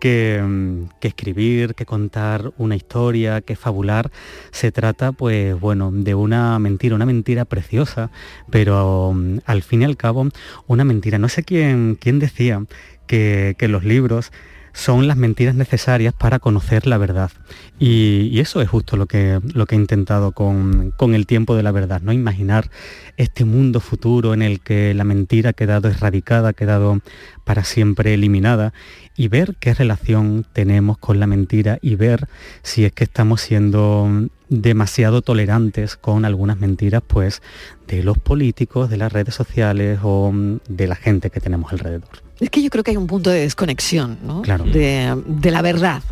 que, 0.00 0.86
que 1.00 1.08
escribir, 1.08 1.74
que 1.74 1.86
contar 1.86 2.52
una 2.58 2.76
historia, 2.76 3.40
que 3.40 3.56
fabular, 3.56 4.10
se 4.50 4.72
trata, 4.72 5.12
pues 5.12 5.58
bueno, 5.58 5.90
de 5.92 6.14
una 6.14 6.58
mentira, 6.58 6.94
una 6.94 7.06
mentira 7.06 7.44
preciosa, 7.44 8.10
pero 8.50 9.14
al 9.44 9.62
fin 9.62 9.82
y 9.82 9.84
al 9.84 9.96
cabo, 9.96 10.28
una 10.66 10.84
mentira. 10.84 11.18
No 11.18 11.28
sé 11.28 11.42
quién, 11.42 11.96
quién 12.00 12.18
decía 12.18 12.64
que, 13.06 13.54
que 13.58 13.68
los 13.68 13.84
libros 13.84 14.32
son 14.76 15.08
las 15.08 15.16
mentiras 15.16 15.54
necesarias 15.54 16.12
para 16.12 16.38
conocer 16.38 16.86
la 16.86 16.98
verdad. 16.98 17.30
Y, 17.78 18.38
eso 18.40 18.60
es 18.60 18.68
justo 18.68 18.98
lo 18.98 19.06
que, 19.06 19.40
lo 19.54 19.64
que 19.64 19.74
he 19.74 19.78
intentado 19.78 20.32
con, 20.32 20.92
el 21.14 21.26
tiempo 21.26 21.56
de 21.56 21.62
la 21.62 21.72
verdad, 21.72 22.02
¿no? 22.02 22.12
Imaginar 22.12 22.70
este 23.16 23.46
mundo 23.46 23.80
futuro 23.80 24.34
en 24.34 24.42
el 24.42 24.60
que 24.60 24.92
la 24.92 25.04
mentira 25.04 25.50
ha 25.50 25.52
quedado 25.54 25.88
erradicada, 25.88 26.50
ha 26.50 26.52
quedado 26.52 27.00
para 27.44 27.64
siempre 27.64 28.12
eliminada 28.12 28.74
y 29.16 29.28
ver 29.28 29.56
qué 29.58 29.72
relación 29.72 30.44
tenemos 30.52 30.98
con 30.98 31.20
la 31.20 31.26
mentira 31.26 31.78
y 31.80 31.94
ver 31.94 32.28
si 32.62 32.84
es 32.84 32.92
que 32.92 33.04
estamos 33.04 33.40
siendo 33.40 34.28
demasiado 34.50 35.22
tolerantes 35.22 35.96
con 35.96 36.26
algunas 36.26 36.60
mentiras 36.60 37.02
pues 37.06 37.40
de 37.88 38.02
los 38.02 38.18
políticos, 38.18 38.90
de 38.90 38.98
las 38.98 39.10
redes 39.10 39.34
sociales 39.34 40.00
o 40.02 40.32
de 40.68 40.86
la 40.86 40.96
gente 40.96 41.30
que 41.30 41.40
tenemos 41.40 41.72
alrededor. 41.72 42.25
Es 42.40 42.50
que 42.50 42.62
yo 42.62 42.70
creo 42.70 42.84
que 42.84 42.90
hay 42.90 42.96
un 42.96 43.06
punto 43.06 43.30
de 43.30 43.40
desconexión 43.40 44.18
de, 44.72 45.50
la 45.50 45.62
verdad. 45.62 46.02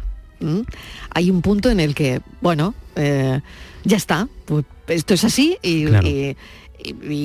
Hay 1.11 1.31
un 1.31 1.43
punto 1.43 1.71
en 1.71 1.81
el 1.81 1.95
que, 1.95 2.21
bueno, 2.41 2.75
eh, 2.97 3.41
ya 3.85 3.97
está, 3.97 4.29
pues 4.47 4.65
esto 4.89 5.15
es 5.15 5.25
así 5.25 5.59
y, 5.63 5.87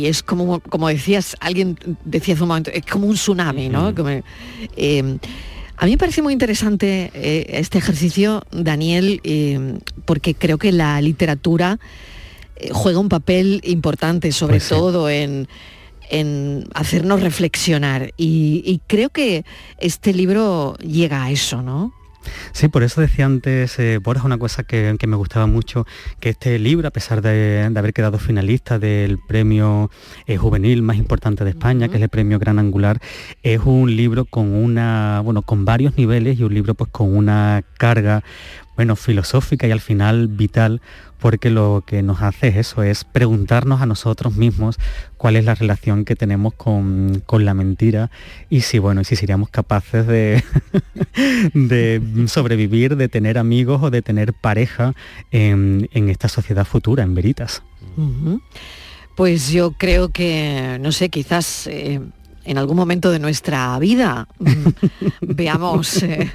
es 0.06 0.24
como, 0.24 0.62
como 0.62 0.88
decías, 0.88 1.36
alguien 1.42 1.78
decía 2.06 2.34
hace 2.34 2.44
un 2.44 2.50
momento, 2.50 2.72
es 2.72 2.86
como 2.86 3.08
un 3.08 3.16
tsunami, 3.16 3.68
¿no? 3.68 3.94
Eh, 4.78 5.18
a 5.76 5.86
mí 5.86 5.92
me 5.92 5.98
parece 5.98 6.22
muy 6.22 6.34
interesante 6.34 7.12
eh, 7.14 7.46
este 7.50 7.78
ejercicio, 7.78 8.44
Daniel, 8.52 9.22
porque 10.06 10.34
creo 10.36 10.58
que 10.58 10.72
la 10.72 11.02
literatura 11.02 11.80
juega 12.72 13.00
un 13.00 13.10
papel 13.10 13.62
importante, 13.64 14.32
sobre 14.32 14.58
pues 14.58 14.70
todo 14.70 15.10
en 15.10 15.48
en 16.10 16.66
hacernos 16.74 17.22
reflexionar. 17.22 18.12
Y, 18.18 18.82
creo 18.88 19.10
que 19.10 19.46
este 19.80 20.14
libro 20.14 20.76
llega 20.78 21.24
a 21.24 21.32
eso, 21.32 21.62
¿no? 21.62 21.94
Sí, 22.52 22.68
por 22.68 22.84
eso 22.84 23.00
decía 23.00 23.26
antes, 23.26 23.80
eh, 23.80 24.00
una 24.24 24.38
cosa 24.38 24.64
que, 24.64 24.98
me 25.08 25.16
gustaba 25.16 25.48
mucho, 25.48 25.86
que 26.20 26.30
este 26.30 26.60
libro, 26.60 26.88
a 26.88 26.92
pesar 26.92 27.22
de, 27.22 27.72
haber 27.74 27.94
quedado 27.94 28.20
finalista 28.20 28.78
del 28.78 29.18
premio 29.20 29.90
eh, 30.28 30.38
juvenil 30.38 30.82
más 30.82 30.98
importante 30.98 31.44
de 31.44 31.52
España, 31.52 31.88
que 31.88 31.98
es 31.98 32.04
el 32.04 32.10
premio 32.10 32.38
Gran 32.38 32.60
Angular, 32.60 33.00
es 33.42 33.62
un 33.64 33.96
libro 33.96 34.26
con 34.26 34.54
una, 34.54 35.22
bueno, 35.24 35.42
con 35.44 35.64
varios 35.64 35.98
niveles 35.98 36.40
y 36.40 36.44
un 36.44 36.54
libro 36.54 36.74
pues 36.74 36.90
con 36.92 37.16
una 37.16 37.64
carga, 37.78 38.24
bueno, 38.80 38.96
filosófica 38.96 39.68
y 39.68 39.72
al 39.72 39.82
final 39.82 40.30
vital 40.30 40.80
porque 41.20 41.50
lo 41.50 41.84
que 41.86 42.02
nos 42.02 42.22
hace 42.22 42.48
es 42.48 42.56
eso, 42.56 42.82
es 42.82 43.04
preguntarnos 43.04 43.82
a 43.82 43.86
nosotros 43.86 44.38
mismos 44.38 44.80
cuál 45.18 45.36
es 45.36 45.44
la 45.44 45.54
relación 45.54 46.06
que 46.06 46.16
tenemos 46.16 46.54
con, 46.54 47.22
la 47.30 47.54
mentira 47.54 48.10
y 48.50 48.62
si, 48.62 48.80
bueno, 48.80 49.04
si 49.04 49.18
seríamos 49.18 49.50
capaces 49.50 50.08
de, 50.08 50.42
de, 51.54 52.02
sobrevivir, 52.28 52.96
de 52.96 53.10
tener 53.10 53.38
amigos 53.38 53.84
o 53.84 53.90
de 53.90 54.02
tener 54.02 54.32
pareja 54.34 54.94
en, 55.32 55.90
esta 55.92 56.30
sociedad 56.30 56.64
futura, 56.64 57.04
en 57.04 57.16
veritas. 57.16 57.64
Pues 59.18 59.52
yo 59.52 59.74
creo 59.74 60.08
que, 60.08 60.78
no 60.80 60.94
sé, 60.94 61.10
quizás... 61.10 61.68
Eh, 61.68 62.00
en 62.46 62.58
algún 62.58 62.78
momento 62.78 63.12
de 63.12 63.20
nuestra 63.20 63.78
vida 63.80 64.28
mm, 64.40 64.68
veamos 65.22 66.04
eh, 66.04 66.32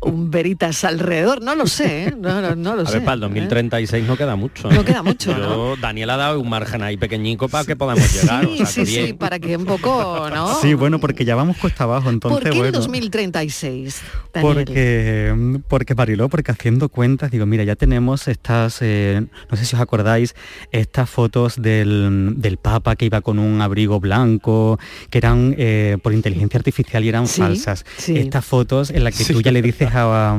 un 0.00 0.30
veritas 0.30 0.84
alrededor, 0.84 1.42
no 1.42 1.54
lo 1.54 1.66
sé, 1.66 2.04
¿eh? 2.04 2.14
no, 2.16 2.74
lo 2.74 2.86
sé. 2.86 2.94
Ver, 2.94 3.04
para 3.04 3.14
el 3.14 3.20
2036 3.20 4.06
no 4.06 4.16
queda 4.16 4.36
mucho. 4.36 4.70
No 4.70 4.84
queda 4.84 5.02
mucho. 5.02 5.76
Daniel 5.80 6.10
ha 6.10 6.16
dado 6.16 6.40
un 6.40 6.48
margen 6.48 6.82
ahí 6.82 6.96
pequeñico 6.96 7.48
para 7.48 7.64
que 7.64 7.76
podamos 7.76 8.12
llegar. 8.12 8.46
Sí, 8.46 8.66
sí, 8.66 8.86
sí, 8.86 9.12
para 9.12 9.38
que 9.38 9.56
un 9.56 9.64
poco, 9.64 10.28
¿no? 10.34 10.60
Sí, 10.60 10.74
bueno, 10.74 10.98
porque 10.98 11.24
ya 11.24 11.34
vamos 11.34 11.56
cuesta 11.56 11.84
abajo, 11.84 12.10
entonces. 12.10 12.40
¿Por 12.42 12.50
qué 12.50 12.66
el 12.66 12.72
2036? 12.72 14.02
Porque, 14.40 15.60
porque 15.68 15.94
Mariló, 15.94 16.28
porque 16.28 16.52
haciendo 16.52 16.88
cuentas, 16.88 17.30
digo, 17.30 17.46
mira, 17.46 17.64
ya 17.64 17.76
tenemos 17.76 18.28
estas, 18.28 18.78
eh, 18.80 19.26
no 19.50 19.56
sé 19.56 19.64
si 19.64 19.76
os 19.76 19.82
acordáis, 19.82 20.34
estas 20.70 21.10
fotos 21.10 21.60
del, 21.60 22.34
del 22.36 22.56
Papa 22.56 22.96
que 22.96 23.04
iba 23.04 23.20
con 23.20 23.38
un 23.38 23.60
abrigo 23.60 24.00
blanco, 24.00 24.78
que 25.10 25.20
eran 25.32 25.54
eh, 25.58 25.98
por 26.02 26.12
inteligencia 26.12 26.58
artificial 26.58 27.04
y 27.04 27.08
eran 27.08 27.26
falsas. 27.26 27.84
Estas 28.06 28.44
fotos 28.44 28.90
en 28.90 29.04
las 29.04 29.16
que 29.16 29.24
tú 29.32 29.40
ya 29.40 29.52
le 29.52 29.62
dices 29.62 29.90
a, 29.92 30.36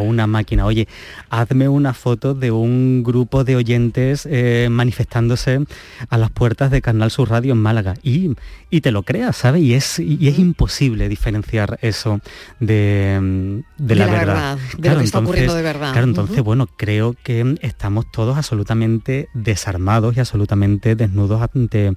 una 0.00 0.26
máquina, 0.26 0.66
oye, 0.66 0.88
hazme 1.28 1.68
una 1.68 1.94
foto 1.94 2.34
de 2.34 2.50
un 2.50 3.02
grupo 3.02 3.44
de 3.44 3.56
oyentes 3.56 4.26
eh, 4.30 4.68
manifestándose 4.70 5.60
a 6.08 6.18
las 6.18 6.30
puertas 6.30 6.70
de 6.70 6.80
Canal 6.80 7.10
Sur 7.10 7.30
Radio 7.30 7.52
en 7.52 7.58
Málaga. 7.58 7.94
Y, 8.02 8.34
y 8.70 8.80
te 8.80 8.90
lo 8.92 9.02
creas, 9.02 9.36
¿sabes? 9.36 9.62
Y 9.62 9.74
es, 9.74 9.98
y 9.98 10.28
es 10.28 10.38
imposible 10.38 11.08
diferenciar 11.08 11.78
eso 11.82 12.20
de, 12.60 13.62
la, 13.78 14.06
verdad. 14.06 14.58
de 14.78 14.90
lo 14.90 14.98
que 14.98 15.04
está 15.04 15.18
ocurriendo 15.18 15.54
de 15.54 15.62
verdad. 15.62 15.92
Claro, 15.92 16.06
entonces, 16.06 16.42
bueno, 16.42 16.66
creo 16.76 17.14
que 17.22 17.56
estamos 17.62 18.10
todos 18.10 18.36
absolutamente 18.36 19.28
desarmados 19.34 20.16
y 20.16 20.20
absolutamente 20.20 20.94
desnudos 20.94 21.42
ante, 21.54 21.92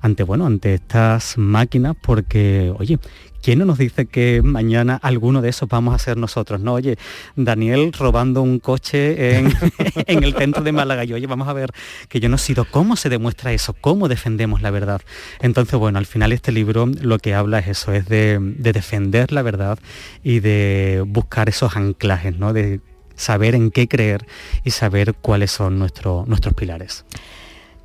ante, 0.00 0.22
bueno, 0.22 0.46
ante 0.46 0.74
estas 0.74 1.38
máquinas 1.38 1.87
porque, 1.94 2.72
oye, 2.78 2.98
¿quién 3.42 3.58
no 3.58 3.64
nos 3.64 3.78
dice 3.78 4.06
que 4.06 4.42
mañana 4.42 4.98
alguno 5.02 5.42
de 5.42 5.48
esos 5.48 5.68
vamos 5.68 5.94
a 5.94 5.98
ser 5.98 6.16
nosotros? 6.16 6.60
No, 6.60 6.74
oye, 6.74 6.96
Daniel 7.36 7.92
robando 7.92 8.42
un 8.42 8.58
coche 8.58 9.38
en, 9.38 10.24
el 10.24 10.34
centro 10.34 10.62
de 10.62 10.72
Málaga 10.72 11.04
y 11.04 11.12
oye, 11.12 11.26
vamos 11.26 11.48
a 11.48 11.52
ver 11.52 11.72
que 12.08 12.20
yo 12.20 12.28
no 12.28 12.36
he 12.36 12.38
sido, 12.38 12.64
¿cómo 12.64 12.96
se 12.96 13.08
demuestra 13.08 13.52
eso? 13.52 13.74
¿Cómo 13.74 14.08
defendemos 14.08 14.62
la 14.62 14.70
verdad? 14.70 15.00
Entonces, 15.40 15.78
bueno, 15.78 15.98
al 15.98 16.06
final 16.06 16.32
este 16.32 16.52
libro 16.52 16.86
lo 16.86 17.18
que 17.18 17.34
habla 17.34 17.58
es 17.60 17.68
eso, 17.68 17.92
es 17.92 18.08
de, 18.08 18.38
defender 18.40 19.32
la 19.32 19.42
verdad 19.42 19.78
y 20.22 20.40
de 20.40 21.02
buscar 21.06 21.48
esos 21.48 21.76
anclajes, 21.76 22.38
¿no? 22.38 22.52
De 22.52 22.80
saber 23.14 23.54
en 23.54 23.70
qué 23.70 23.88
creer 23.88 24.26
y 24.64 24.70
saber 24.70 25.14
cuáles 25.14 25.50
son 25.50 25.78
nuestros 25.78 26.54
pilares. 26.54 27.04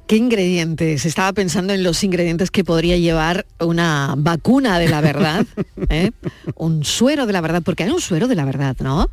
¿Qué 0.08 0.18
ingredientes? 0.18 1.06
Estaba 1.06 1.32
pensando 1.32 1.74
en 1.74 1.82
los 1.82 2.04
ingredientes 2.04 2.52
que 2.52 2.66
podría 2.66 2.98
llevar 2.98 3.46
una 3.60 4.16
vacuna 4.18 4.78
de 4.78 4.90
la 4.90 5.00
verdad, 5.00 5.46
¿eh? 5.90 6.12
un 6.56 6.84
suero 6.84 7.26
de 7.26 7.32
la 7.32 7.40
verdad, 7.40 7.62
porque 7.64 7.84
hay 7.84 7.90
un 7.90 8.02
suero 8.02 8.28
de 8.28 8.36
la 8.36 8.44
verdad, 8.44 8.76
¿no? 8.80 9.10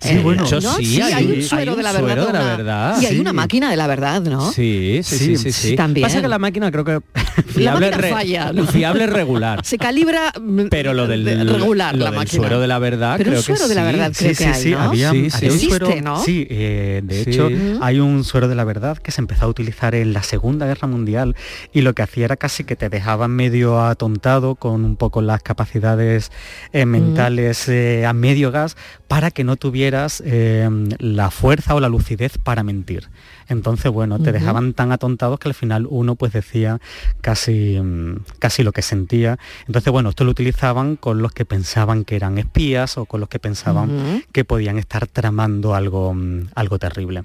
Sí, 0.00 0.10
eh, 0.10 0.20
bueno, 0.22 0.46
sí, 0.46 1.00
hay, 1.00 1.24
un 1.24 1.42
suero 1.42 1.76
de 1.76 1.82
la 1.82 1.92
verdad. 1.92 3.00
Y 3.00 3.06
hay 3.06 3.18
una 3.18 3.32
máquina 3.32 3.70
de 3.70 3.76
la 3.76 3.86
verdad, 3.86 4.20
¿no? 4.20 4.52
Sí, 4.52 5.00
sí, 5.02 5.36
sí, 5.38 5.50
sí. 5.50 5.76
También. 5.76 6.06
Pasa 6.06 6.20
que 6.20 6.28
la 6.28 6.38
máquina 6.38 6.70
creo 6.70 6.84
que 6.84 7.00
fiable, 7.46 7.90
la 7.90 7.98
falla, 7.98 8.52
fiable 8.70 9.06
regular. 9.06 9.60
Se 9.64 9.78
calibra 9.78 10.32
mm, 10.40 10.66
pero 10.70 10.94
lo 10.94 11.06
del 11.06 11.24
regular 11.48 11.94
lo 11.94 12.04
la 12.04 12.10
del 12.10 12.20
máquina. 12.20 12.42
suero 12.42 12.60
de 12.60 12.66
la 12.66 12.78
verdad 12.78 13.14
pero 13.16 13.30
creo 13.30 13.40
un 13.40 13.44
suero 13.44 13.62
que 13.62 13.68
de 13.68 13.74
la 13.74 13.84
verdad 13.84 14.12
creo 14.16 14.34
que 14.34 14.46
hay, 14.46 14.62
sí, 14.62 14.70
¿no? 14.70 14.80
había, 14.80 15.10
sí, 15.10 15.30
sí. 15.30 15.46
un 15.46 15.58
suero, 15.58 15.86
Existe, 15.86 16.02
¿no? 16.02 16.22
Sí, 16.22 16.46
eh, 16.50 17.00
de 17.04 17.20
hecho 17.22 17.48
hay 17.80 18.00
un 18.00 18.24
suero 18.24 18.48
de 18.48 18.54
la 18.54 18.64
verdad 18.64 18.98
que 18.98 19.10
se 19.10 19.20
empezó 19.20 19.46
a 19.46 19.48
utilizar 19.48 19.94
en 19.94 20.12
la 20.12 20.22
Segunda 20.22 20.66
Guerra 20.66 20.88
Mundial 20.88 21.36
y 21.72 21.82
lo 21.82 21.94
que 21.94 22.02
hacía 22.02 22.24
era 22.24 22.36
casi 22.36 22.64
que 22.64 22.76
te 22.76 22.88
dejaban 22.88 23.30
medio 23.30 23.80
atontado 23.82 24.54
con 24.54 24.84
un 24.84 24.96
poco 24.96 25.22
las 25.22 25.42
capacidades 25.42 26.30
eh, 26.72 26.86
mentales 26.86 27.68
eh, 27.68 28.06
a 28.06 28.12
medio 28.12 28.50
gas 28.50 28.76
para 29.08 29.30
que 29.30 29.44
no 29.44 29.56
tuvieras 29.56 30.22
eh, 30.24 30.68
la 30.98 31.30
fuerza 31.30 31.74
o 31.74 31.80
la 31.80 31.88
lucidez 31.88 32.38
para 32.38 32.62
mentir. 32.62 33.08
Entonces, 33.48 33.90
bueno, 33.92 34.18
te 34.18 34.32
dejaban 34.32 34.72
tan 34.72 34.92
atontados 34.92 35.38
que 35.38 35.48
al 35.48 35.54
final 35.54 35.86
uno 35.88 36.14
pues 36.14 36.32
decía 36.32 36.80
casi, 37.20 37.78
mm, 37.80 38.24
casi 38.38 38.62
lo 38.62 38.72
que 38.72 38.82
sentía. 38.82 39.38
Entonces, 39.66 39.92
bueno, 39.92 40.10
esto 40.10 40.24
lo 40.24 40.30
utilizaban 40.30 40.96
con 40.96 41.22
los 41.22 41.32
que 41.32 41.44
pensaban 41.44 42.04
que 42.04 42.16
eran 42.16 42.38
espías 42.38 42.98
o 42.98 43.06
con 43.06 43.20
los 43.20 43.28
que 43.28 43.38
pensaban 43.38 44.24
que 44.32 44.44
podían 44.44 44.78
estar 44.78 45.06
tramando 45.06 45.74
algo, 45.74 46.14
mm, 46.14 46.48
algo 46.54 46.78
terrible. 46.78 47.24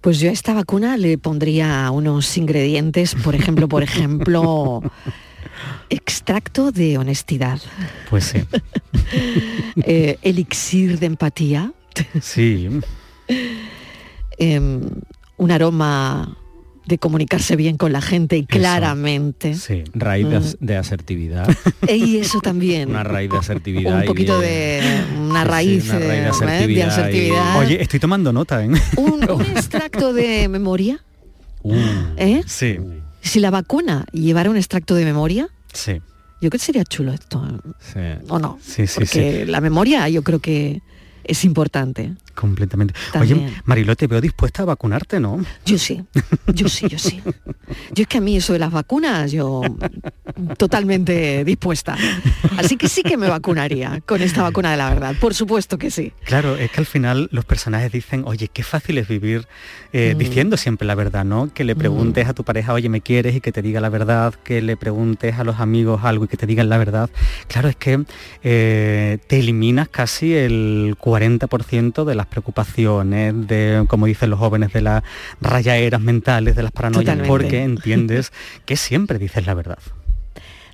Pues 0.00 0.18
yo 0.18 0.30
a 0.30 0.32
esta 0.32 0.54
vacuna 0.54 0.96
le 0.96 1.18
pondría 1.18 1.90
unos 1.90 2.36
ingredientes, 2.38 3.14
por 3.14 3.34
ejemplo, 3.34 3.68
por 3.68 3.82
ejemplo, 3.82 4.82
extracto 5.90 6.72
de 6.72 6.96
honestidad. 6.96 7.60
Pues 8.08 8.24
sí. 8.24 8.38
Eh, 9.82 10.18
elixir 10.22 10.98
de 11.00 11.06
empatía. 11.06 11.72
Sí. 12.20 12.68
Em, 14.40 14.80
un 15.36 15.50
aroma 15.50 16.36
de 16.86 16.96
comunicarse 16.96 17.56
bien 17.56 17.76
con 17.76 17.92
la 17.92 18.00
gente 18.00 18.38
y 18.38 18.46
claramente. 18.46 19.54
Sí, 19.54 19.84
raíz 19.92 20.26
mm. 20.26 20.64
de, 20.64 20.76
asertividad. 20.76 21.48
Y 21.88 22.16
eso 22.16 22.40
también. 22.40 22.88
Una 22.88 23.04
raíz 23.04 23.30
de 23.30 23.36
asertividad. 23.36 24.00
Un 24.00 24.06
poquito 24.06 24.40
de, 24.40 24.80
una, 25.28 25.44
raíz, 25.44 25.92
de, 25.92 26.26
asertividad. 26.26 27.58
Oye, 27.58 27.82
estoy 27.82 28.00
tomando 28.00 28.32
nota, 28.32 28.64
¿eh? 28.64 28.70
Un, 28.96 29.22
extracto 29.56 30.14
de 30.14 30.48
memoria. 30.48 31.04
Uh. 31.62 31.76
¿Eh? 32.16 32.42
Sí. 32.46 32.78
Si 33.20 33.40
la 33.40 33.50
vacuna 33.50 34.06
llevara 34.12 34.48
un 34.48 34.56
extracto 34.56 34.94
de 34.94 35.04
memoria. 35.04 35.48
Sí. 35.74 36.00
Yo 36.40 36.48
creo 36.48 36.52
que 36.52 36.58
sería 36.58 36.84
chulo 36.84 37.12
esto. 37.12 37.46
Sí. 37.78 38.00
¿O 38.28 38.38
no? 38.38 38.58
Sí, 38.62 38.86
sí, 38.86 39.00
Porque 39.00 39.44
la 39.44 39.60
memoria 39.60 40.08
yo 40.08 40.22
creo 40.22 40.38
que 40.38 40.80
es 41.24 41.44
importante. 41.44 42.14
Completamente. 42.34 42.94
Oye, 43.18 43.52
Mariló, 43.64 43.96
te 43.96 44.06
veo 44.06 44.20
dispuesta 44.20 44.62
a 44.62 44.66
vacunarte, 44.66 45.20
¿no? 45.20 45.44
Yo 45.64 45.78
sí, 45.78 46.04
yo 46.46 46.68
sí, 46.68 46.88
yo 46.88 46.98
sí. 46.98 47.22
Yo 47.92 48.02
es 48.02 48.08
que 48.08 48.18
a 48.18 48.20
mí 48.20 48.36
eso 48.36 48.52
de 48.52 48.58
las 48.58 48.72
vacunas, 48.72 49.32
yo 49.32 49.62
totalmente 50.56 51.44
dispuesta. 51.44 51.96
Así 52.56 52.76
que 52.76 52.88
sí 52.88 53.02
que 53.02 53.16
me 53.16 53.28
vacunaría 53.28 54.00
con 54.06 54.22
esta 54.22 54.42
vacuna 54.42 54.72
de 54.72 54.76
la 54.76 54.90
verdad, 54.90 55.14
por 55.20 55.34
supuesto 55.34 55.78
que 55.78 55.90
sí. 55.90 56.12
Claro, 56.24 56.56
es 56.56 56.70
que 56.70 56.80
al 56.80 56.86
final 56.86 57.28
los 57.32 57.44
personajes 57.44 57.92
dicen, 57.92 58.24
oye, 58.26 58.48
qué 58.48 58.62
fácil 58.62 58.98
es 58.98 59.08
vivir 59.08 59.46
eh, 59.92 60.14
mm. 60.14 60.18
diciendo 60.18 60.56
siempre 60.56 60.86
la 60.86 60.94
verdad, 60.94 61.24
¿no? 61.24 61.52
Que 61.52 61.64
le 61.64 61.76
preguntes 61.76 62.26
mm. 62.26 62.30
a 62.30 62.34
tu 62.34 62.44
pareja, 62.44 62.72
oye, 62.72 62.88
¿me 62.88 63.00
quieres? 63.00 63.30
y 63.34 63.40
que 63.40 63.52
te 63.52 63.62
diga 63.62 63.80
la 63.80 63.88
verdad, 63.88 64.34
que 64.34 64.62
le 64.62 64.76
preguntes 64.76 65.38
a 65.38 65.44
los 65.44 65.60
amigos 65.60 66.00
algo 66.04 66.24
y 66.24 66.28
que 66.28 66.36
te 66.36 66.46
digan 66.46 66.68
la 66.68 66.78
verdad. 66.78 67.10
Claro, 67.48 67.68
es 67.68 67.76
que 67.76 68.04
eh, 68.42 69.18
te 69.26 69.38
eliminas 69.38 69.88
casi 69.88 70.34
el 70.34 70.96
40% 71.00 72.04
de 72.04 72.14
las 72.20 72.26
preocupaciones, 72.26 73.34
de, 73.48 73.84
como 73.88 74.06
dicen 74.06 74.30
los 74.30 74.38
jóvenes, 74.38 74.72
de 74.72 74.82
las 74.82 75.02
rayaeras 75.40 76.00
mentales, 76.00 76.54
de 76.56 76.62
las 76.62 76.72
paranoias, 76.72 77.18
porque 77.26 77.62
entiendes 77.62 78.32
que 78.66 78.76
siempre 78.76 79.18
dices 79.18 79.46
la 79.46 79.54
verdad. 79.54 79.78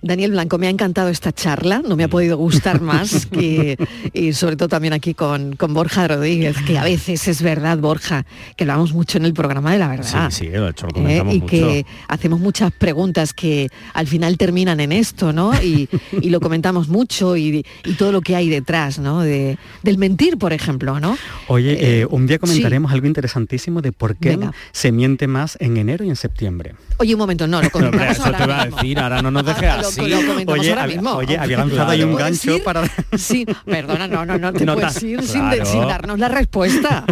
Daniel 0.02 0.32
Blanco, 0.32 0.58
me 0.58 0.66
ha 0.66 0.70
encantado 0.70 1.08
esta 1.08 1.32
charla, 1.32 1.82
no 1.86 1.96
me 1.96 2.04
ha 2.04 2.08
podido 2.08 2.36
gustar 2.36 2.80
más, 2.80 3.26
que, 3.32 3.76
y 4.12 4.32
sobre 4.32 4.56
todo 4.56 4.68
también 4.68 4.92
aquí 4.92 5.14
con, 5.14 5.56
con, 5.56 5.74
Borja 5.74 6.08
Rodríguez, 6.08 6.56
que 6.66 6.78
a 6.78 6.84
veces 6.84 7.28
es 7.28 7.42
verdad, 7.42 7.78
Borja, 7.78 8.24
que 8.56 8.64
lo 8.64 8.72
hablamos 8.72 8.92
mucho 8.92 9.18
en 9.18 9.24
el 9.24 9.34
programa 9.34 9.72
de 9.72 9.78
la 9.78 9.88
verdad. 9.88 10.30
Sí, 10.30 10.46
sí, 10.46 10.50
lo, 10.50 10.68
hecho, 10.68 10.86
lo 10.86 10.90
¿eh? 10.90 10.94
comentamos 10.94 11.34
Y 11.34 11.40
que 11.42 11.86
hacemos 12.08 12.40
muchas 12.40 12.72
preguntas 12.72 13.32
que 13.32 13.68
al 13.94 14.06
final 14.06 14.36
terminan 14.38 14.80
en 14.80 14.92
esto, 14.92 15.32
¿no? 15.32 15.52
Y, 15.62 15.88
lo 16.26 16.40
comentamos 16.40 16.88
mucho 16.88 17.36
y, 17.36 17.64
todo 17.98 18.12
lo 18.12 18.20
que 18.20 18.36
hay 18.36 18.48
detrás, 18.48 18.98
¿no? 18.98 19.22
De, 19.22 19.58
del 19.82 19.96
mentir, 19.96 20.38
por 20.38 20.52
ejemplo, 20.52 20.98
¿no? 21.00 21.16
Oye, 21.46 21.72
eh, 21.72 22.00
eh, 22.00 22.06
un 22.10 22.26
día 22.26 22.38
comentaremos 22.38 22.92
algo 22.92 23.06
interesantísimo 23.06 23.80
de 23.80 23.92
por 23.92 24.16
qué 24.16 24.38
se 24.72 24.92
miente 24.92 25.26
más 25.26 25.56
en 25.60 25.76
enero 25.76 26.04
y 26.04 26.08
en 26.08 26.16
septiembre. 26.16 26.74
Oye, 26.98 27.14
un 27.14 27.18
momento, 27.18 27.46
no, 27.46 27.62
lo 27.62 27.70
comentamos 27.72 28.18
no, 28.18 28.24
Eso 28.24 28.32
te 28.32 28.46
va 28.46 28.62
a 28.62 28.66
decir, 28.66 28.98
ahora 28.98 29.22
no 29.22 29.30
nos 29.30 29.44
dejes 29.44 29.85
así. 29.86 30.00
oye, 30.46 30.46
Oye, 30.46 31.38
había 31.38 31.58
lanzado 31.58 31.90
ahí 31.90 32.02
un 32.02 32.14
gancho 32.14 32.62
para... 32.64 32.82
Sí, 33.16 33.46
perdona, 33.64 34.06
no, 34.06 34.24
no, 34.26 34.38
no 34.38 34.52
te 34.52 34.66
puedes 34.66 35.02
ir 35.02 35.22
sin, 35.22 35.48
darnos 35.88 36.18
la 36.18 36.28
respuesta. 36.28 37.04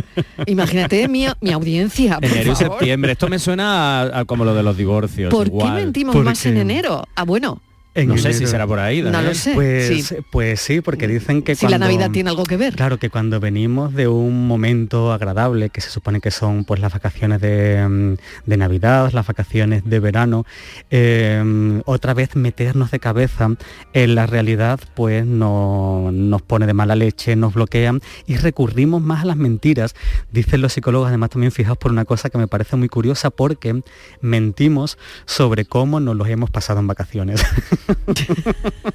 Imagínate 0.46 1.08
mi, 1.08 1.26
mi 1.40 1.52
audiencia, 1.52 2.18
Enero 2.20 2.52
y 2.52 2.56
septiembre. 2.56 3.12
Esto 3.12 3.28
me 3.28 3.38
suena 3.38 4.24
como 4.26 4.44
lo 4.44 4.54
de 4.54 4.62
los 4.62 4.76
divorcios. 4.76 5.30
¿Por 5.30 5.50
qué 5.50 5.70
mentimos 5.70 6.16
más 6.16 6.44
en 6.46 6.58
enero? 6.58 7.04
Ah, 7.14 7.24
bueno, 7.24 7.60
no 7.94 8.18
sé 8.18 8.32
si 8.32 8.46
será 8.46 8.66
por 8.66 8.80
ahí. 8.80 9.02
No 9.02 9.22
lo 9.22 9.34
sé. 9.34 9.54
Pues 9.54 10.06
sí. 10.06 10.16
pues 10.30 10.60
sí, 10.60 10.80
porque 10.80 11.06
dicen 11.06 11.42
que 11.42 11.54
si 11.54 11.68
la 11.68 11.78
Navidad 11.78 12.10
tiene 12.10 12.30
algo 12.30 12.44
que 12.44 12.56
ver. 12.56 12.74
Claro, 12.74 12.98
que 12.98 13.08
cuando 13.08 13.38
venimos 13.38 13.94
de 13.94 14.08
un 14.08 14.48
momento 14.48 15.12
agradable, 15.12 15.70
que 15.70 15.80
se 15.80 15.90
supone 15.90 16.20
que 16.20 16.30
son 16.30 16.64
pues 16.64 16.80
las 16.80 16.92
vacaciones 16.92 17.40
de, 17.40 17.86
mm, 17.88 18.54
Navidad, 18.58 19.10
las 19.12 19.26
vacaciones 19.26 19.84
de 19.84 20.00
verano, 20.00 20.44
em, 20.90 21.82
otra 21.86 22.14
vez 22.14 22.34
meternos 22.34 22.90
de 22.90 22.98
cabeza 22.98 23.50
en 23.92 24.14
la 24.14 24.26
realidad, 24.26 24.80
pues 24.94 25.24
no, 25.24 26.10
nos 26.12 26.42
pone 26.42 26.66
de 26.66 26.74
mala 26.74 26.96
leche, 26.96 27.36
nos 27.36 27.54
bloquean 27.54 28.00
y 28.26 28.36
recurrimos 28.36 29.02
más 29.02 29.22
a 29.22 29.26
las 29.26 29.36
mentiras. 29.36 29.94
Dicen 30.32 30.60
los 30.60 30.72
psicólogos, 30.72 31.08
además 31.08 31.30
también 31.30 31.52
fijaos 31.52 31.78
por 31.78 31.92
una 31.92 32.04
cosa 32.04 32.30
que 32.30 32.38
me 32.38 32.48
parece 32.48 32.76
muy 32.76 32.88
curiosa, 32.88 33.30
porque 33.30 33.82
mentimos 34.20 34.98
sobre 35.26 35.64
cómo 35.64 36.00
nos 36.00 36.16
los 36.16 36.28
hemos 36.28 36.50
pasado 36.50 36.80
en 36.80 36.86
vacaciones. 36.86 37.44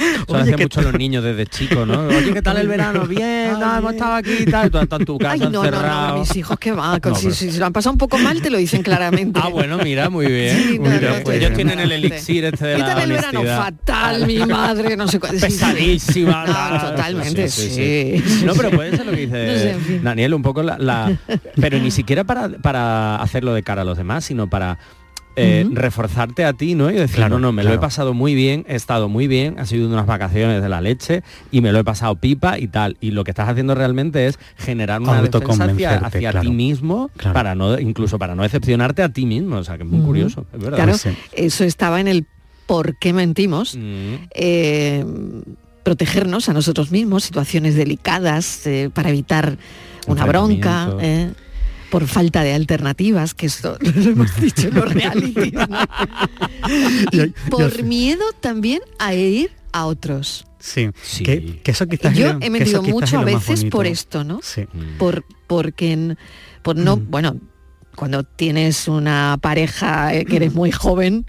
Eso 0.00 0.34
Oye, 0.34 0.56
mucho 0.56 0.82
los 0.82 0.94
niños 0.94 1.22
desde 1.22 1.46
chicos, 1.46 1.86
¿no? 1.86 2.06
Oye, 2.06 2.32
¿qué 2.34 2.42
tal 2.42 2.56
el 2.56 2.68
verano? 2.68 3.06
Bien, 3.06 3.52
no, 3.58 3.78
hemos 3.78 3.92
estado 3.92 4.14
aquí 4.14 4.30
y 4.40 4.44
tal, 4.46 4.70
tú 4.70 4.78
en 4.78 5.04
tu 5.04 5.18
casa 5.18 5.32
Ay, 5.32 5.40
no, 5.40 5.64
encerrado. 5.64 6.08
No, 6.08 6.14
no, 6.14 6.20
mis 6.20 6.36
hijos 6.36 6.58
que 6.58 6.72
van, 6.72 7.00
si, 7.16 7.32
si, 7.32 7.58
lo 7.58 7.66
han 7.66 7.72
pasado 7.72 7.92
un 7.92 7.98
poco 7.98 8.18
mal 8.18 8.40
te 8.40 8.50
lo 8.50 8.58
dicen 8.58 8.82
claramente. 8.82 9.40
Ah, 9.42 9.48
bueno, 9.48 9.78
mira, 9.78 10.08
muy 10.08 10.26
bien. 10.26 10.56
Sí, 10.56 10.78
mira, 10.78 11.20
pues, 11.24 11.38
ellos 11.38 11.52
tienen 11.54 11.80
el 11.80 11.92
elixir 11.92 12.44
este 12.44 12.66
de 12.66 12.78
la 12.78 13.02
el 13.02 13.12
verano 13.12 13.42
fatal, 13.42 14.26
mi 14.26 14.38
madre, 14.38 14.96
no 14.96 15.08
sé 15.08 15.20
cuál. 15.20 15.36
Pesadísima. 15.36 16.46
No, 16.46 16.90
totalmente, 16.90 17.48
sí, 17.48 18.22
No, 18.44 18.54
pero 18.54 18.70
puede 18.70 18.96
ser 18.96 19.06
lo 19.06 19.12
que 19.12 19.26
dice 19.26 20.00
Daniel, 20.02 20.34
un 20.34 20.42
poco 20.42 20.62
la, 20.62 20.78
la... 20.78 21.18
Pero 21.60 21.78
ni 21.78 21.90
siquiera 21.90 22.24
para, 22.24 22.48
para 22.48 23.16
hacerlo 23.16 23.54
de 23.54 23.62
cara 23.62 23.82
a 23.82 23.84
los 23.84 23.96
demás, 23.96 24.24
sino 24.24 24.48
para 24.48 24.78
eh, 25.40 25.66
reforzarte 25.72 26.44
a 26.44 26.52
ti, 26.52 26.74
¿no? 26.74 26.90
Y 26.90 26.94
decir, 26.94 27.28
no, 27.28 27.38
no, 27.38 27.52
me 27.52 27.64
lo 27.64 27.72
he 27.72 27.78
pasado 27.78 28.14
muy 28.14 28.34
bien, 28.34 28.64
he 28.68 28.76
estado 28.76 29.08
muy 29.08 29.26
bien, 29.26 29.58
ha 29.58 29.66
sido 29.66 29.88
unas 29.88 30.06
vacaciones 30.06 30.62
de 30.62 30.68
la 30.68 30.80
leche 30.80 31.22
y 31.50 31.60
me 31.60 31.72
lo 31.72 31.78
he 31.78 31.84
pasado 31.84 32.16
pipa 32.16 32.58
y 32.58 32.68
tal. 32.68 32.96
Y 33.00 33.10
lo 33.12 33.24
que 33.24 33.30
estás 33.30 33.48
haciendo 33.48 33.74
realmente 33.74 34.26
es 34.26 34.38
generar 34.56 35.00
una 35.00 35.22
defensa 35.22 35.64
hacia, 36.02 36.40
ti 36.40 36.50
mismo, 36.50 37.10
para 37.32 37.54
no, 37.54 37.78
incluso 37.78 38.18
para 38.18 38.34
no 38.34 38.42
decepcionarte 38.42 39.02
a 39.02 39.08
ti 39.08 39.26
mismo. 39.26 39.56
O 39.56 39.64
sea, 39.64 39.76
que 39.76 39.84
es 39.84 39.88
muy 39.88 40.04
curioso, 40.04 40.46
es 40.52 40.60
verdad. 40.60 40.76
Claro, 40.76 41.16
eso 41.32 41.64
estaba 41.64 42.00
en 42.00 42.08
el 42.08 42.26
por 42.66 42.96
qué 42.96 43.12
mentimos. 43.12 43.78
Eh, 44.34 45.04
protegernos 45.82 46.48
a 46.48 46.52
nosotros 46.52 46.90
mismos, 46.90 47.24
situaciones 47.24 47.74
delicadas, 47.74 48.66
eh, 48.66 48.90
para 48.92 49.08
evitar 49.08 49.56
una 50.06 50.24
bronca 50.24 50.94
por 51.90 52.06
falta 52.06 52.42
de 52.42 52.54
alternativas, 52.54 53.34
que 53.34 53.46
esto 53.46 53.76
lo 53.80 54.10
hemos 54.10 54.40
dicho 54.40 54.68
en 54.68 54.74
los 54.74 54.92
reality. 54.92 55.52
y 57.12 57.50
por 57.50 57.82
miedo 57.82 58.24
también 58.40 58.80
a 58.98 59.14
ir 59.14 59.50
a 59.72 59.86
otros. 59.86 60.46
Sí, 60.58 60.90
Que, 61.24 61.60
eso 61.64 61.86
quizás 61.86 62.14
Yo 62.14 62.36
he 62.40 62.50
metido 62.50 62.82
mucho 62.82 63.18
a 63.18 63.24
veces 63.24 63.64
por 63.64 63.86
esto, 63.86 64.24
¿no? 64.24 64.40
Sí. 64.42 64.66
Por, 64.98 65.24
porque 65.46 66.16
por 66.62 66.76
no, 66.76 66.96
mm. 66.96 67.10
bueno, 67.10 67.36
cuando 67.96 68.24
tienes 68.24 68.86
una 68.86 69.38
pareja 69.40 70.14
eh, 70.14 70.26
que 70.26 70.36
eres 70.36 70.54
muy 70.54 70.70
joven 70.70 71.24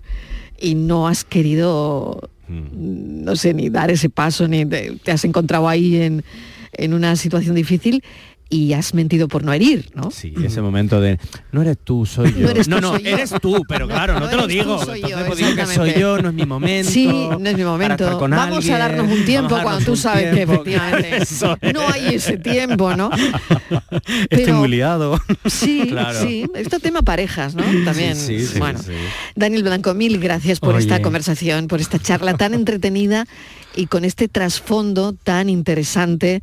y 0.59 0.75
no 0.75 1.07
has 1.07 1.23
querido, 1.23 2.29
mm. 2.49 3.23
no 3.23 3.35
sé, 3.37 3.53
ni 3.53 3.69
dar 3.69 3.89
ese 3.89 4.09
paso, 4.09 4.49
ni 4.49 4.65
te, 4.65 4.99
has 5.11 5.23
encontrado 5.23 5.69
ahí 5.69 6.01
en, 6.01 6.25
en 6.73 6.93
una 6.93 7.15
situación 7.15 7.55
difícil, 7.55 8.03
y 8.51 8.73
has 8.73 8.93
mentido 8.93 9.27
por 9.29 9.43
no 9.45 9.53
herir, 9.53 9.89
¿no? 9.95 10.11
Sí, 10.11 10.33
ese 10.43 10.61
momento 10.61 10.99
de 10.99 11.17
no 11.53 11.61
eres 11.61 11.77
tú, 11.83 12.05
soy 12.05 12.33
yo. 12.33 12.39
No, 12.41 12.49
eres 12.49 12.65
tú, 12.67 12.69
no, 12.71 12.81
no 12.81 12.89
soy 12.91 13.03
yo. 13.03 13.09
eres 13.09 13.33
tú, 13.41 13.63
pero 13.67 13.87
claro, 13.87 14.15
no, 14.15 14.19
No 14.19 14.29
te 14.29 14.35
lo 14.35 14.45
digo. 14.45 14.77
tú, 14.77 14.85
soy 14.85 14.99
yo, 15.01 15.07
Entonces, 15.07 15.27
pues, 15.27 15.39
digo 15.39 15.55
que 15.55 15.65
soy 15.73 15.93
yo, 15.97 16.21
no 16.21 16.29
es 16.29 16.35
mi 16.35 16.45
momento. 16.45 16.91
Sí, 16.91 17.07
no 17.07 17.49
es 17.49 17.57
mi 17.57 17.63
momento. 17.63 18.19
con 18.19 18.31
Vamos 18.31 18.57
alguien, 18.57 18.73
a 18.75 18.77
darnos 18.77 19.09
un 19.09 19.25
tiempo 19.25 19.57
cuando 19.63 19.85
tú 19.85 19.95
sabes 19.95 20.33
que 20.35 20.41
efectivamente 20.43 21.17
es. 21.21 21.41
no 21.73 21.87
hay 21.91 22.15
ese 22.15 22.37
tiempo, 22.37 22.93
¿no? 22.95 23.09
Estoy 24.05 24.27
Pero- 24.29 24.57
muy 24.57 24.67
liado. 24.67 25.19
Sí, 25.45 25.85
Claro. 25.89 26.19
sí. 26.21 26.45
Esto 26.53 26.79
tema 26.79 27.01
parejas, 27.01 27.55
¿no? 27.55 27.63
También. 27.85 28.15
Sí, 28.17 28.45
sí, 28.45 28.59
bueno, 28.59 28.79
sí. 28.79 28.91
Daniel 29.35 29.63
Blanco, 29.63 29.93
mil 29.93 30.19
gracias 30.19 30.59
por 30.59 30.75
Oye. 30.75 30.83
esta 30.83 31.01
conversación, 31.01 31.67
por 31.67 31.79
esta 31.79 31.99
charla 31.99 32.33
tan 32.35 32.53
entretenida 32.53 33.25
y 33.75 33.87
con 33.87 34.03
este 34.05 34.27
trasfondo 34.27 35.13
tan 35.13 35.49
interesante 35.49 36.41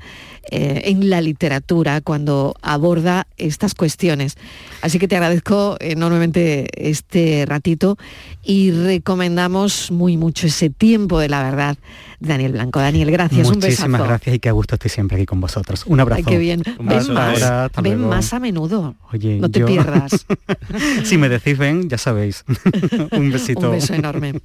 eh, 0.51 0.83
en 0.87 1.11
la 1.11 1.21
literatura 1.21 2.01
cuando 2.01 2.55
aborda 2.63 3.27
estas 3.37 3.75
cuestiones. 3.75 4.37
Así 4.81 4.99
que 4.99 5.09
te 5.09 5.17
agradezco 5.17 5.77
enormemente 5.81 6.69
este 6.89 7.45
ratito 7.47 7.99
y 8.43 8.71
recomendamos 8.71 9.91
muy 9.91 10.17
mucho 10.17 10.47
ese 10.47 10.71
tiempo 10.71 11.19
de 11.19 11.29
la 11.29 11.43
verdad, 11.43 11.77
de 12.21 12.29
Daniel 12.29 12.53
Blanco. 12.53 12.81
Daniel, 12.81 13.11
gracias. 13.11 13.47
un 13.49 13.55
Muchísimas 13.57 13.91
besazo. 13.91 14.05
gracias 14.05 14.37
y 14.37 14.39
qué 14.39 14.51
gusto 14.51 14.77
estoy 14.77 14.91
siempre 14.91 15.19
aquí 15.19 15.27
con 15.27 15.41
vosotros. 15.41 15.85
Un 15.87 16.01
abrazo. 16.01 16.23
Ay, 16.27 16.33
qué 16.33 16.39
bien. 16.39 16.63
Un 16.79 16.87
Ven 16.87 17.13
más, 17.13 17.43
Ahora, 17.43 17.71
ven 17.83 18.01
más 18.09 18.33
a 18.33 18.41
menudo. 18.41 18.95
Oye, 19.13 19.39
no 19.39 19.51
te 19.51 19.61
yo- 19.61 19.67
pierdas. 19.67 20.25
si 21.05 21.19
me 21.19 21.29
decís 21.29 21.59
ven, 21.59 21.91
ya 21.91 21.99
sabéis. 21.99 22.45
Un 23.13 23.31
besito. 23.31 23.67
Un 23.69 23.73
beso 23.73 23.93
enorme. 23.93 24.41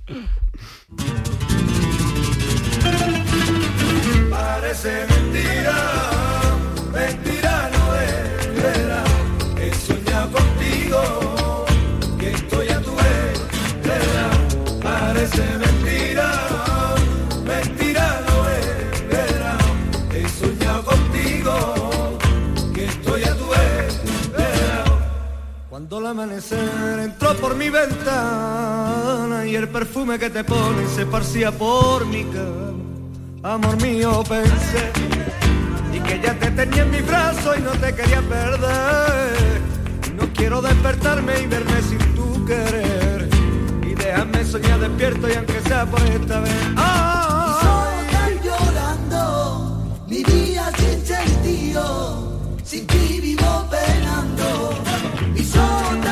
Parece 4.73 5.05
mentira, 5.05 5.75
mentira 6.91 7.69
no 7.73 7.95
es 7.95 8.63
verdad. 8.63 9.05
He 9.61 9.71
soñado 9.75 10.31
contigo, 10.31 11.65
que 12.17 12.31
estoy 12.31 12.69
a 12.69 12.81
tu 12.81 12.95
vera. 12.95 14.29
Parece 14.81 15.43
mentira, 15.59 16.27
mentira 17.45 18.19
no 18.27 18.49
es 18.49 19.07
verdad. 19.09 19.59
He 20.11 20.27
soñado 20.27 20.83
contigo, 20.85 22.17
que 22.73 22.85
estoy 22.85 23.23
a 23.25 23.35
tu 23.35 23.47
vera. 23.49 24.85
Cuando 25.69 25.99
el 25.99 26.07
amanecer 26.07 26.99
entró 26.99 27.35
por 27.35 27.55
mi 27.55 27.69
ventana 27.69 29.45
y 29.45 29.55
el 29.55 29.69
perfume 29.69 30.17
que 30.17 30.31
te 30.31 30.43
pones 30.43 30.89
se 30.95 31.03
esparcía 31.03 31.51
por 31.51 32.07
mi 32.07 32.23
cama. 32.23 32.92
Amor 33.43 33.75
mío, 33.81 34.23
pensé 34.23 34.89
y 35.91 35.99
que 35.99 36.21
ya 36.21 36.33
te 36.39 36.49
tenía 36.51 36.83
en 36.83 36.91
mi 36.91 37.01
brazo 37.01 37.57
y 37.57 37.61
no 37.61 37.71
te 37.71 37.93
quería 37.93 38.21
perder. 38.21 39.61
No 40.15 40.31
quiero 40.33 40.61
despertarme 40.61 41.41
y 41.41 41.47
verme 41.47 41.81
sin 41.81 42.15
tu 42.15 42.45
querer. 42.45 43.29
Y 43.85 43.95
déjame 43.95 44.45
soñar 44.45 44.79
despierto 44.79 45.27
y 45.27 45.33
aunque 45.33 45.59
sea 45.59 45.85
por 45.85 46.01
esta 46.03 46.39
vez. 46.39 46.53
¡Ah! 46.77 47.89
llorando, 48.41 50.03
mi 50.07 50.23
día 50.23 50.71
sin 50.77 51.05
sentido, 51.05 52.39
sin 52.63 52.87
ti 52.87 53.19
vivo 53.21 53.67
penando. 53.69 54.73
Y 55.35 55.43
solo 55.43 56.02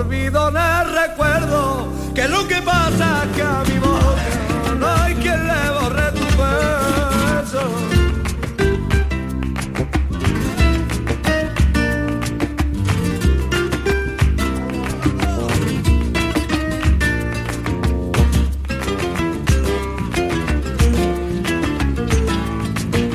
en 0.00 0.56
el 0.56 0.94
recuerdo, 0.94 1.86
que 2.14 2.26
lo 2.26 2.48
que 2.48 2.62
pasa 2.62 3.24
es 3.24 3.36
que 3.36 3.42
a 3.42 3.62
mi 3.68 3.78
boca 3.78 4.74
no 4.78 4.86
hay 4.86 5.14
quien 5.16 5.46
le 5.46 5.70
borre 5.70 6.12
tu 6.12 6.24
beso. 6.40 7.68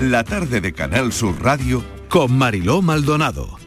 La 0.02 0.24
tarde 0.24 0.62
de 0.62 0.74
Canal 0.74 1.12
Sur 1.12 1.42
Radio 1.42 1.84
con 2.08 2.38
Mariló 2.38 2.84
Maldonado. 2.84 3.66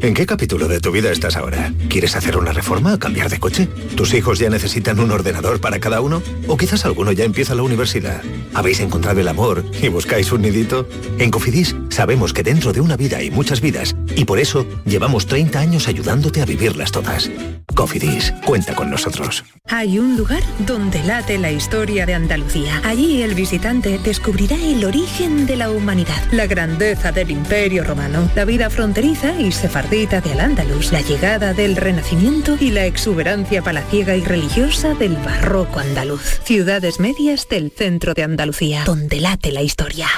¿En 0.00 0.14
qué 0.14 0.26
capítulo 0.26 0.68
de 0.68 0.78
tu 0.78 0.92
vida 0.92 1.10
estás 1.10 1.36
ahora? 1.36 1.72
¿Quieres 1.88 2.14
hacer 2.14 2.36
una 2.36 2.52
reforma 2.52 2.94
o 2.94 2.98
cambiar 3.00 3.28
de 3.28 3.40
coche? 3.40 3.66
¿Tus 3.96 4.14
hijos 4.14 4.38
ya 4.38 4.48
necesitan 4.48 5.00
un 5.00 5.10
ordenador 5.10 5.60
para 5.60 5.80
cada 5.80 6.00
uno? 6.00 6.22
¿O 6.46 6.56
quizás 6.56 6.84
alguno 6.84 7.10
ya 7.10 7.24
empieza 7.24 7.56
la 7.56 7.62
universidad? 7.62 8.22
¿Habéis 8.54 8.78
encontrado 8.78 9.20
el 9.20 9.26
amor 9.26 9.64
y 9.82 9.88
buscáis 9.88 10.30
un 10.30 10.42
nidito? 10.42 10.88
En 11.18 11.32
Cofidis 11.32 11.74
sabemos 11.88 12.32
que 12.32 12.44
dentro 12.44 12.72
de 12.72 12.80
una 12.80 12.96
vida 12.96 13.16
hay 13.16 13.32
muchas 13.32 13.60
vidas 13.60 13.96
y 14.14 14.24
por 14.24 14.38
eso 14.38 14.64
llevamos 14.84 15.26
30 15.26 15.58
años 15.58 15.88
ayudándote 15.88 16.42
a 16.42 16.46
vivirlas 16.46 16.92
todas. 16.92 17.28
Cofidis, 17.74 18.32
cuenta 18.44 18.74
con 18.74 18.90
nosotros. 18.90 19.44
Hay 19.68 20.00
un 20.00 20.16
lugar 20.16 20.42
donde 20.66 21.02
late 21.04 21.38
la 21.38 21.52
historia 21.52 22.06
de 22.06 22.14
Andalucía. 22.14 22.80
Allí 22.84 23.22
el 23.22 23.34
visitante 23.34 23.98
descubrirá 23.98 24.56
el 24.56 24.84
origen 24.84 25.46
de 25.46 25.56
la 25.56 25.70
humanidad, 25.70 26.20
la 26.32 26.46
grandeza 26.46 27.12
del 27.12 27.30
imperio 27.30 27.84
romano, 27.84 28.28
la 28.34 28.44
vida 28.44 28.68
fronteriza 28.68 29.40
y 29.40 29.52
sefardita 29.88 30.20
de 30.20 30.32
Al-Ándalus, 30.32 30.92
la 30.92 31.00
llegada 31.00 31.54
del 31.54 31.74
Renacimiento 31.74 32.58
y 32.60 32.70
la 32.72 32.84
exuberancia 32.84 33.62
palaciega 33.62 34.16
y 34.16 34.22
religiosa 34.22 34.94
del 34.94 35.16
barroco 35.16 35.80
andaluz. 35.80 36.40
Ciudades 36.44 37.00
medias 37.00 37.48
del 37.48 37.70
centro 37.70 38.12
de 38.12 38.22
Andalucía, 38.22 38.84
donde 38.84 39.20
late 39.20 39.50
la 39.50 39.62
historia. 39.62 40.08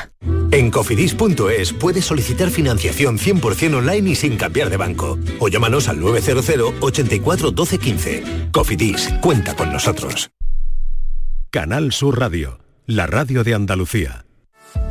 En 0.50 0.72
cofidis.es 0.72 1.72
puedes 1.74 2.04
solicitar 2.04 2.50
financiación 2.50 3.16
100% 3.16 3.76
online 3.76 4.11
y 4.11 4.14
sin 4.16 4.37
cambiar 4.37 4.70
de 4.70 4.76
banco. 4.76 5.18
O 5.38 5.48
llámanos 5.48 5.87
al 5.88 6.00
900 6.00 6.74
84 6.80 7.50
12 7.52 7.78
15. 7.78 8.24
Cofidis, 8.50 9.09
cuenta 9.20 9.54
con 9.54 9.72
nosotros. 9.72 10.33
Canal 11.50 11.92
Sur 11.92 12.18
Radio, 12.18 12.59
la 12.87 13.06
radio 13.06 13.44
de 13.44 13.54
Andalucía. 13.54 14.24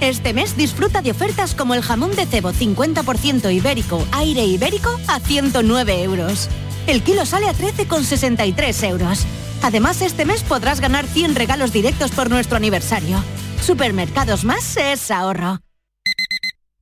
Este 0.00 0.32
mes 0.32 0.56
disfruta 0.56 1.02
de 1.02 1.10
ofertas 1.10 1.54
como 1.54 1.74
el 1.74 1.82
jamón 1.82 2.14
de 2.14 2.26
cebo 2.26 2.52
50% 2.52 3.54
ibérico, 3.54 4.06
aire 4.12 4.44
ibérico 4.44 4.98
a 5.06 5.20
109 5.20 6.02
euros. 6.02 6.48
El 6.86 7.02
kilo 7.02 7.24
sale 7.24 7.48
a 7.48 7.54
13,63 7.54 8.88
euros. 8.88 9.26
Además, 9.62 10.02
este 10.02 10.24
mes 10.26 10.42
podrás 10.42 10.80
ganar 10.80 11.06
100 11.06 11.34
regalos 11.34 11.72
directos 11.72 12.10
por 12.10 12.28
nuestro 12.28 12.56
aniversario. 12.56 13.22
Supermercados 13.62 14.44
Más 14.44 14.76
es 14.76 15.10
ahorro. 15.10 15.60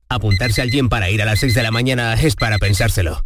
Apuntarse 0.09 0.61
al 0.61 0.69
gym 0.69 0.89
para 0.89 1.09
ir 1.09 1.21
a 1.21 1.25
las 1.25 1.39
6 1.39 1.55
de 1.55 1.63
la 1.63 1.71
mañana 1.71 2.13
es 2.13 2.35
para 2.35 2.59
pensárselo. 2.59 3.25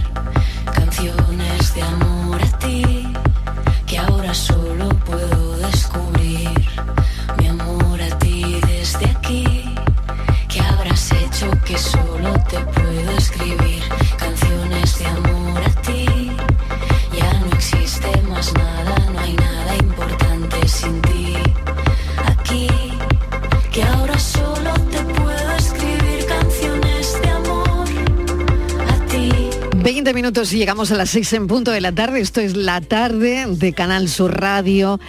Minutos 30.41 30.53
y 30.53 30.57
llegamos 30.57 30.91
a 30.91 30.95
las 30.95 31.11
6 31.11 31.33
en 31.33 31.47
punto 31.47 31.69
de 31.69 31.81
la 31.81 31.91
tarde. 31.91 32.19
Esto 32.19 32.41
es 32.41 32.55
la 32.55 32.81
tarde 32.81 33.45
de 33.47 33.73
Canal 33.73 34.09
Sur 34.09 34.39
Radio. 34.39 34.99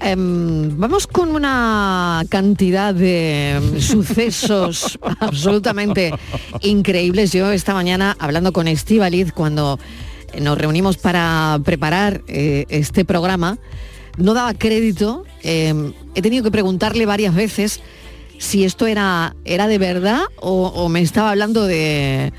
Em, 0.00 0.78
vamos 0.78 1.06
con 1.06 1.34
una 1.34 2.24
cantidad 2.30 2.94
de 2.94 3.56
em, 3.56 3.80
sucesos 3.80 4.98
absolutamente 5.20 6.14
increíbles. 6.62 7.32
Yo 7.32 7.50
esta 7.50 7.74
mañana 7.74 8.16
hablando 8.18 8.52
con 8.52 8.66
Estivaliz 8.66 9.30
cuando 9.32 9.78
nos 10.40 10.56
reunimos 10.56 10.96
para 10.96 11.60
preparar 11.62 12.22
eh, 12.26 12.64
este 12.70 13.04
programa, 13.04 13.58
no 14.16 14.32
daba 14.32 14.54
crédito. 14.54 15.24
em, 15.42 15.92
he 16.14 16.22
tenido 16.22 16.44
que 16.44 16.50
preguntarle 16.50 17.04
varias 17.04 17.34
veces 17.34 17.80
si 18.38 18.64
esto 18.64 18.86
era, 18.86 19.36
era 19.44 19.66
de 19.66 19.76
verdad 19.76 20.22
o, 20.40 20.68
o 20.68 20.88
me 20.88 21.02
estaba 21.02 21.30
hablando 21.30 21.66
de, 21.66 22.32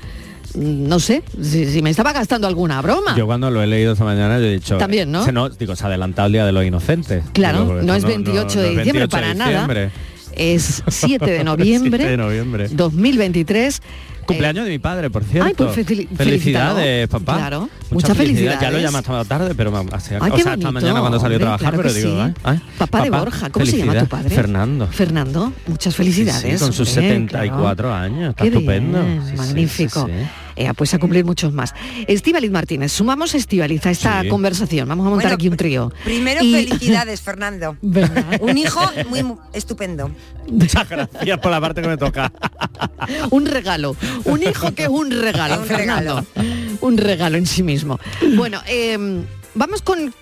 no 0.54 1.00
sé, 1.00 1.22
si, 1.42 1.66
si 1.66 1.82
me 1.82 1.90
estaba 1.90 2.12
gastando 2.12 2.46
alguna 2.46 2.80
broma. 2.82 3.16
Yo 3.16 3.26
cuando 3.26 3.50
lo 3.50 3.62
he 3.62 3.66
leído 3.66 3.92
esta 3.92 4.04
mañana 4.04 4.38
yo 4.38 4.46
he 4.46 4.52
dicho... 4.54 4.78
También, 4.78 5.10
¿no? 5.10 5.24
Se 5.24 5.32
digo, 5.58 5.76
se 5.76 5.84
ha 5.84 5.88
adelantado 5.88 6.26
el 6.26 6.32
Día 6.32 6.46
de 6.46 6.52
los 6.52 6.64
Inocentes. 6.64 7.24
Claro, 7.32 7.62
Digo, 7.62 7.82
no 7.82 7.94
es 7.94 7.98
eso 7.98 8.08
28 8.08 8.60
de 8.60 8.68
diciembre 8.70 9.06
28 9.06 9.08
para 9.10 9.28
de 9.28 9.34
nada. 9.34 9.90
Es 10.38 10.82
7 10.88 11.24
de 11.30 11.44
noviembre, 11.44 11.98
7 11.98 12.10
de 12.10 12.16
noviembre. 12.16 12.68
2023. 12.70 13.82
Cumpleaños 14.26 14.66
de 14.66 14.70
mi 14.72 14.78
padre, 14.78 15.08
por 15.08 15.24
cierto. 15.24 15.46
Ay, 15.48 15.54
pues 15.54 15.86
fel- 15.86 16.06
Felicidades, 16.14 17.08
papá. 17.08 17.36
Claro, 17.38 17.60
Muchas 17.90 17.92
muchas 17.92 18.16
felicidades. 18.18 18.60
Ya 18.60 18.66
lo 18.70 18.76
felicidades. 18.76 18.82
llamas 18.84 19.04
esta 19.04 19.24
tarde, 19.24 19.54
pero 19.54 19.70
sea, 20.00 20.18
Ay, 20.20 20.30
o 20.32 20.36
sea, 20.36 20.50
bonito, 20.50 20.72
mañana 20.72 21.00
cuando 21.00 21.18
salió 21.20 21.36
a 21.38 21.40
trabajar, 21.40 21.68
claro 21.72 21.76
pero 21.78 21.94
digo, 21.94 22.24
sí. 22.26 22.30
¿eh? 22.30 22.34
Ay, 22.44 22.60
Papá 22.76 23.02
de 23.04 23.10
Borja, 23.10 23.48
¿cómo 23.48 23.64
se 23.64 23.72
llama 23.78 23.92
tu 23.94 23.98
felicidades. 24.00 24.08
padre? 24.10 24.34
Fernando. 24.34 24.86
Fernando, 24.88 25.52
muchas 25.66 25.94
Sí, 25.94 25.96
felicidades. 25.96 26.58
sí, 26.60 26.64
con 26.64 26.72
sus 26.74 26.88
hombre, 26.98 27.08
74 27.10 27.88
claro. 27.88 27.94
años. 27.94 28.30
Está 28.30 28.42
Qué 28.42 28.48
estupendo. 28.50 29.02
bien, 29.02 29.22
Sí, 29.24 29.30
sí, 29.30 29.36
magnífico. 29.38 30.10
Pues 30.76 30.94
a 30.94 30.98
cumplir 30.98 31.24
muchos 31.24 31.52
más. 31.52 31.74
Estivaliz 32.06 32.50
Martínez, 32.50 32.92
sumamos 32.92 33.34
a 33.34 33.38
Estivaliz 33.38 33.84
a 33.86 33.90
esta 33.90 34.22
Sí. 34.22 34.28
conversación. 34.28 34.88
Vamos 34.88 35.06
a 35.06 35.10
montar 35.10 35.26
Bueno, 35.26 35.34
aquí 35.36 35.48
un 35.48 35.56
trío. 35.56 35.92
Primero, 36.04 36.42
Y- 36.44 36.52
felicidades, 36.66 37.20
Fernando. 37.20 37.76
Un 38.40 38.58
hijo 38.58 38.80
muy 39.08 39.22
mu- 39.22 39.38
estupendo. 39.52 40.10
Muchas 40.50 40.88
gracias 40.88 41.38
por 41.38 41.50
la 41.50 41.60
parte 41.60 41.82
que 41.82 41.88
me 41.88 41.96
toca. 41.96 42.32
un 43.30 43.46
regalo. 43.46 43.96
Un 44.24 44.42
hijo 44.42 44.74
que 44.74 44.84
es 44.84 44.88
un 44.88 45.10
regalo, 45.10 45.60
Un 45.60 45.66
Fernando. 45.66 46.24
Un 46.80 46.96
regalo 46.98 47.38
en 47.38 47.46
sí 47.46 47.62
mismo. 47.62 47.98
Bueno, 48.36 48.60
eh, 48.66 48.96
vamos 49.54 49.82
con... 49.82 50.14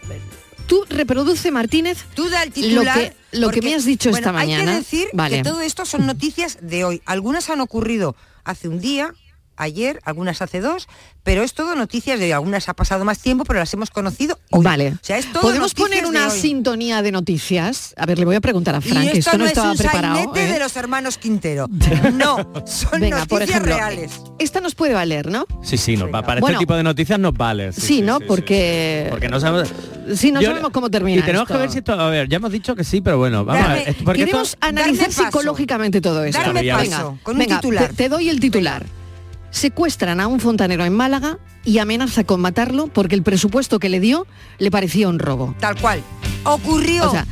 Tú 0.67 0.85
reproduce, 0.89 1.53
Martínez, 1.53 1.99
Tú 2.15 2.29
da 2.29 2.43
el 2.43 2.49
lo 2.49 2.55
titular. 2.55 2.99
que, 2.99 3.13
lo 3.39 3.51
que 3.51 3.63
me 3.63 3.75
has 3.77 3.85
dicho 3.85 4.11
bueno, 4.11 4.19
esta 4.27 4.33
mañana. 4.33 4.63
Hay 4.73 4.79
que 4.79 4.83
decir 4.83 5.09
vale. 5.13 5.37
que 5.37 5.43
todo 5.45 5.61
esto 5.61 5.85
son 5.85 6.07
noticias 6.07 6.59
de 6.61 6.83
hoy. 6.85 7.03
Algunas 7.07 7.49
han 7.51 7.61
ocurrido 7.61 8.17
hace 8.43 8.67
un 8.67 8.81
día, 8.81 9.15
ayer, 9.57 10.01
algunas 10.05 10.43
hace 10.43 10.61
dos, 10.61 10.89
pero 11.23 11.43
es 11.43 11.55
todo 11.55 11.75
noticias 11.75 12.19
de 12.19 12.27
hoy. 12.27 12.33
Algunas 12.33 12.69
ha 12.69 12.75
pasado 12.75 13.05
más 13.05 13.19
tiempo, 13.19 13.45
pero 13.45 13.59
las 13.59 13.73
hemos 13.75 13.91
conocido 13.91 14.39
hoy. 14.51 14.65
Vale. 14.65 14.91
O 14.93 14.99
sea, 15.03 15.19
es 15.19 15.33
todo 15.33 15.43
¿Podemos 15.43 15.75
poner 15.75 16.07
una 16.07 16.31
sintonía 16.31 17.03
de 17.03 17.13
noticias? 17.13 17.95
A 17.97 18.07
ver, 18.07 18.19
le 18.19 18.25
voy 18.25 18.37
a 18.37 18.41
preguntar 18.41 18.75
a 18.75 18.79
Y 18.79 18.83
Frank, 18.83 19.11
que 19.11 19.19
esto, 19.19 19.31
esto 19.31 19.33
no, 19.33 19.39
no 19.39 19.45
es 19.47 19.51
estaba 19.53 19.71
un 19.73 19.77
preparado. 19.79 20.33
¿eh? 20.37 20.47
de 20.53 20.59
los 20.59 20.77
hermanos 20.77 21.19
Quintero. 21.19 21.69
No, 22.13 22.37
son 22.67 23.01
Venga, 23.01 23.19
noticias 23.19 23.27
por 23.29 23.43
ejemplo, 23.43 23.75
reales. 23.77 24.13
esta 24.39 24.61
nos 24.61 24.75
puede 24.75 24.95
valer, 24.95 25.31
¿no? 25.31 25.47
Sí, 25.63 25.77
sí, 25.77 25.97
nos 25.97 26.13
va- 26.15 26.23
para 26.23 26.41
Bueno. 26.41 26.57
este 26.57 26.63
tipo 26.63 26.75
de 26.77 26.83
noticias 26.83 27.19
nos 27.19 27.33
vale. 27.35 27.73
Sí, 27.73 28.03
¿no? 28.03 28.21
Porque- 28.21 29.07
Porque 29.11 29.29
no 29.29 29.41
sabemos... 29.41 29.73
Sí, 30.15 30.31
no 30.31 30.41
Yo- 30.41 30.51
sabemos 30.51 30.71
cómo 30.71 30.89
termina 30.91 31.21
Y 31.21 31.23
tenemos 31.25 31.43
esto. 31.49 31.55
que 31.55 31.61
ver 31.61 31.71
si 31.71 31.79
esto... 31.79 31.93
A 31.93 32.09
ver, 32.11 32.29
ya 32.29 32.37
hemos 32.37 32.53
dicho 32.53 32.77
que 32.77 32.85
sí, 32.85 33.01
pero 33.01 33.19
bueno, 33.19 33.45
vamos 33.45 33.65
a 33.69 33.73
ver. 33.75 33.89
esto- 33.89 34.13
Queremos 34.13 34.57
analizar 34.61 35.07
paso. 35.09 35.25
psicológicamente 35.25 36.01
todo 36.01 36.23
esto. 36.25 36.41
Darme 36.41 36.61
Venga, 36.63 36.77
paso, 36.79 37.19
con 37.23 37.35
un 37.35 37.39
venga, 37.41 37.57
titular. 37.61 37.89
Te, 37.89 37.95
te 37.95 38.09
doy 38.09 38.29
el 38.29 38.39
titular. 38.41 38.85
Secuestran 39.51 40.21
a 40.21 40.27
un 40.27 40.41
fontanero 40.41 40.85
en 40.85 40.93
Málaga 40.93 41.39
y 41.65 41.79
amenaza 41.79 42.25
con 42.25 42.41
matarlo 42.41 42.87
porque 42.89 43.15
el 43.15 43.23
presupuesto 43.23 43.79
que 43.79 43.89
le 43.89 44.01
dio 44.01 44.27
le 44.59 44.71
parecía 44.71 45.09
un 45.09 45.19
robo. 45.19 45.55
Tal 45.61 45.81
cual. 45.81 46.03
Ocurrió 46.45 47.09
O 47.09 47.11
sea, 47.11 47.27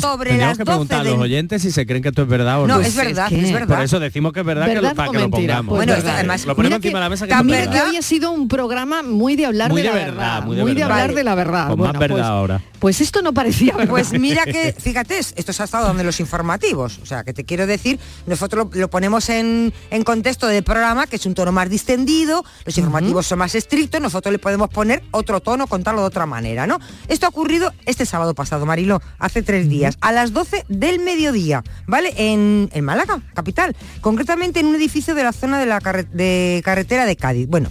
sobre 0.00 0.30
Tendríamos 0.30 0.58
las 0.58 0.58
que 0.58 0.64
12 0.64 0.72
preguntar 0.76 1.00
a 1.00 1.04
de 1.04 1.10
los 1.10 1.18
oyentes 1.20 1.62
si 1.62 1.70
se 1.70 1.86
creen 1.86 2.02
que 2.02 2.08
esto 2.10 2.22
es 2.22 2.28
verdad 2.28 2.60
o 2.62 2.66
no. 2.66 2.74
No, 2.74 2.74
Pues 2.76 2.88
es 2.88 2.96
verdad, 2.96 3.32
es 3.32 3.52
verdad. 3.52 3.76
Por 3.76 3.84
eso 3.84 3.98
decimos 4.00 4.32
que 4.32 4.40
es 4.40 4.46
verdad, 4.46 4.66
que 4.66 4.74
lo, 4.76 4.82
¿Verdad 4.82 4.96
para 4.96 5.10
que 5.12 5.18
lo 5.18 5.30
pongamos. 5.30 5.70
Pues 5.76 5.78
Bueno, 5.86 5.92
verdad. 5.94 6.14
además, 6.16 6.44
lo 6.46 6.56
ponemos 6.56 6.76
encima 6.76 6.98
de 6.98 7.04
la 7.04 7.10
mesa 7.10 7.26
que 7.26 7.30
también 7.30 7.58
es 7.60 7.68
que 7.68 7.74
verdad. 7.74 7.90
hoy 7.90 7.96
ha 7.96 8.02
sido 8.02 8.30
un 8.32 8.48
programa 8.48 9.02
muy 9.02 9.36
de 9.36 9.46
hablar 9.46 9.70
Muy 9.70 9.82
de, 9.82 9.88
de 9.88 9.94
la 9.94 10.00
verdad, 10.04 10.16
verdad, 10.16 10.42
muy 10.46 10.56
de 10.56 10.64
verdad. 10.64 10.82
hablar 10.84 11.00
Vale. 11.08 11.14
de 11.14 11.24
la 11.24 11.34
verdad. 11.34 11.68
Con 11.68 11.78
más 11.78 11.86
Bueno, 11.88 11.98
verdad 12.00 12.16
pues, 12.16 12.24
ahora. 12.26 12.60
Pues 12.78 13.00
esto 13.00 13.22
no 13.22 13.32
parecía 13.32 13.72
verdad. 13.76 13.90
Pues 13.90 14.12
mira 14.18 14.44
que, 14.44 14.72
fíjate, 14.78 15.18
esto 15.18 15.52
se 15.52 15.62
ha 15.62 15.64
estado 15.64 15.86
dando 15.86 16.00
en 16.00 16.06
los 16.06 16.20
informativos. 16.20 16.98
O 17.02 17.06
sea, 17.06 17.24
que 17.24 17.32
te 17.32 17.44
quiero 17.44 17.66
decir, 17.66 17.98
nosotros 18.26 18.68
lo, 18.72 18.80
lo 18.80 18.90
ponemos 18.90 19.28
en, 19.30 19.72
en 19.90 20.02
contexto 20.04 20.46
del 20.46 20.62
programa, 20.64 21.06
que 21.06 21.16
es 21.16 21.26
un 21.26 21.34
tono 21.34 21.52
más 21.52 21.70
distendido, 21.70 22.44
los 22.64 22.76
informativos 22.78 23.26
son 23.26 23.38
más 23.38 23.54
estrictos, 23.54 24.00
nosotros 24.00 24.32
le 24.32 24.38
podemos 24.38 24.68
poner 24.68 25.02
otro 25.10 25.40
tono, 25.40 25.66
contarlo 25.66 26.00
de 26.00 26.06
otra 26.08 26.26
manera, 26.26 26.66
¿no? 26.66 26.78
Esto 27.08 27.26
ha 27.26 27.28
ocurrido 27.28 27.72
este 27.86 28.04
sábado 28.06 28.34
pasado, 28.34 28.66
Marilo, 28.66 29.00
hace 29.18 29.42
tres 29.42 29.68
días, 29.68 29.85
a 30.00 30.12
las 30.12 30.32
12 30.32 30.64
del 30.68 30.98
mediodía, 31.00 31.62
¿vale? 31.86 32.12
En, 32.16 32.68
en 32.72 32.84
Málaga, 32.84 33.20
capital. 33.34 33.76
Concretamente 34.00 34.60
en 34.60 34.66
un 34.66 34.74
edificio 34.76 35.14
de 35.14 35.22
la 35.24 35.32
zona 35.32 35.58
de 35.58 35.66
la 35.66 35.80
carre- 35.80 36.08
de 36.12 36.60
carretera 36.64 37.06
de 37.06 37.16
Cádiz. 37.16 37.48
Bueno, 37.48 37.68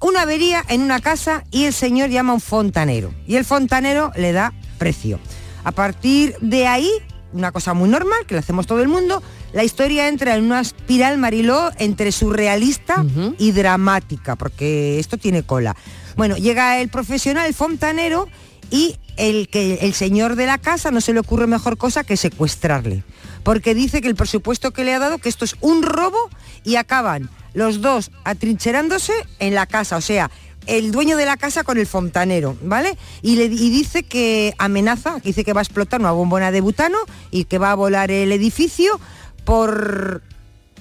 una 0.00 0.22
avería 0.22 0.64
en 0.68 0.82
una 0.82 1.00
casa 1.00 1.44
y 1.50 1.64
el 1.64 1.72
señor 1.72 2.10
llama 2.10 2.32
a 2.32 2.34
un 2.34 2.40
fontanero. 2.40 3.12
Y 3.26 3.36
el 3.36 3.44
fontanero 3.44 4.12
le 4.16 4.32
da 4.32 4.52
precio. 4.78 5.18
A 5.64 5.72
partir 5.72 6.36
de 6.40 6.66
ahí, 6.66 6.90
una 7.32 7.50
cosa 7.52 7.74
muy 7.74 7.88
normal, 7.88 8.20
que 8.26 8.34
lo 8.34 8.40
hacemos 8.40 8.66
todo 8.66 8.82
el 8.82 8.88
mundo, 8.88 9.22
la 9.52 9.64
historia 9.64 10.08
entra 10.08 10.36
en 10.36 10.44
una 10.44 10.60
espiral 10.60 11.18
mariló 11.18 11.70
entre 11.78 12.12
surrealista 12.12 13.04
y 13.38 13.52
dramática, 13.52 14.36
porque 14.36 14.98
esto 14.98 15.16
tiene 15.18 15.42
cola. 15.42 15.74
Bueno, 16.16 16.36
llega 16.36 16.78
el 16.80 16.88
profesional, 16.88 17.46
el 17.46 17.54
fontanero, 17.54 18.28
y 18.70 18.96
el, 19.16 19.48
que, 19.48 19.74
el 19.82 19.94
señor 19.94 20.36
de 20.36 20.46
la 20.46 20.58
casa 20.58 20.90
no 20.90 21.00
se 21.00 21.12
le 21.12 21.20
ocurre 21.20 21.46
mejor 21.46 21.76
cosa 21.76 22.04
que 22.04 22.16
secuestrarle. 22.16 23.02
Porque 23.42 23.74
dice 23.74 24.00
que 24.00 24.08
el 24.08 24.16
presupuesto 24.16 24.72
que 24.72 24.84
le 24.84 24.94
ha 24.94 24.98
dado, 24.98 25.18
que 25.18 25.28
esto 25.28 25.44
es 25.44 25.56
un 25.60 25.82
robo 25.82 26.30
y 26.64 26.76
acaban 26.76 27.30
los 27.54 27.80
dos 27.80 28.10
atrincherándose 28.24 29.12
en 29.38 29.54
la 29.54 29.66
casa. 29.66 29.96
O 29.96 30.00
sea, 30.00 30.30
el 30.66 30.90
dueño 30.90 31.16
de 31.16 31.26
la 31.26 31.36
casa 31.36 31.64
con 31.64 31.78
el 31.78 31.86
fontanero, 31.86 32.56
¿vale? 32.62 32.98
Y, 33.22 33.36
le, 33.36 33.44
y 33.44 33.70
dice 33.70 34.02
que 34.02 34.54
amenaza, 34.58 35.18
dice 35.22 35.44
que 35.44 35.52
va 35.52 35.60
a 35.60 35.62
explotar 35.62 36.00
una 36.00 36.10
bombona 36.10 36.50
de 36.50 36.60
butano 36.60 36.98
y 37.30 37.44
que 37.44 37.58
va 37.58 37.70
a 37.70 37.74
volar 37.74 38.10
el 38.10 38.32
edificio 38.32 39.00
por 39.44 40.22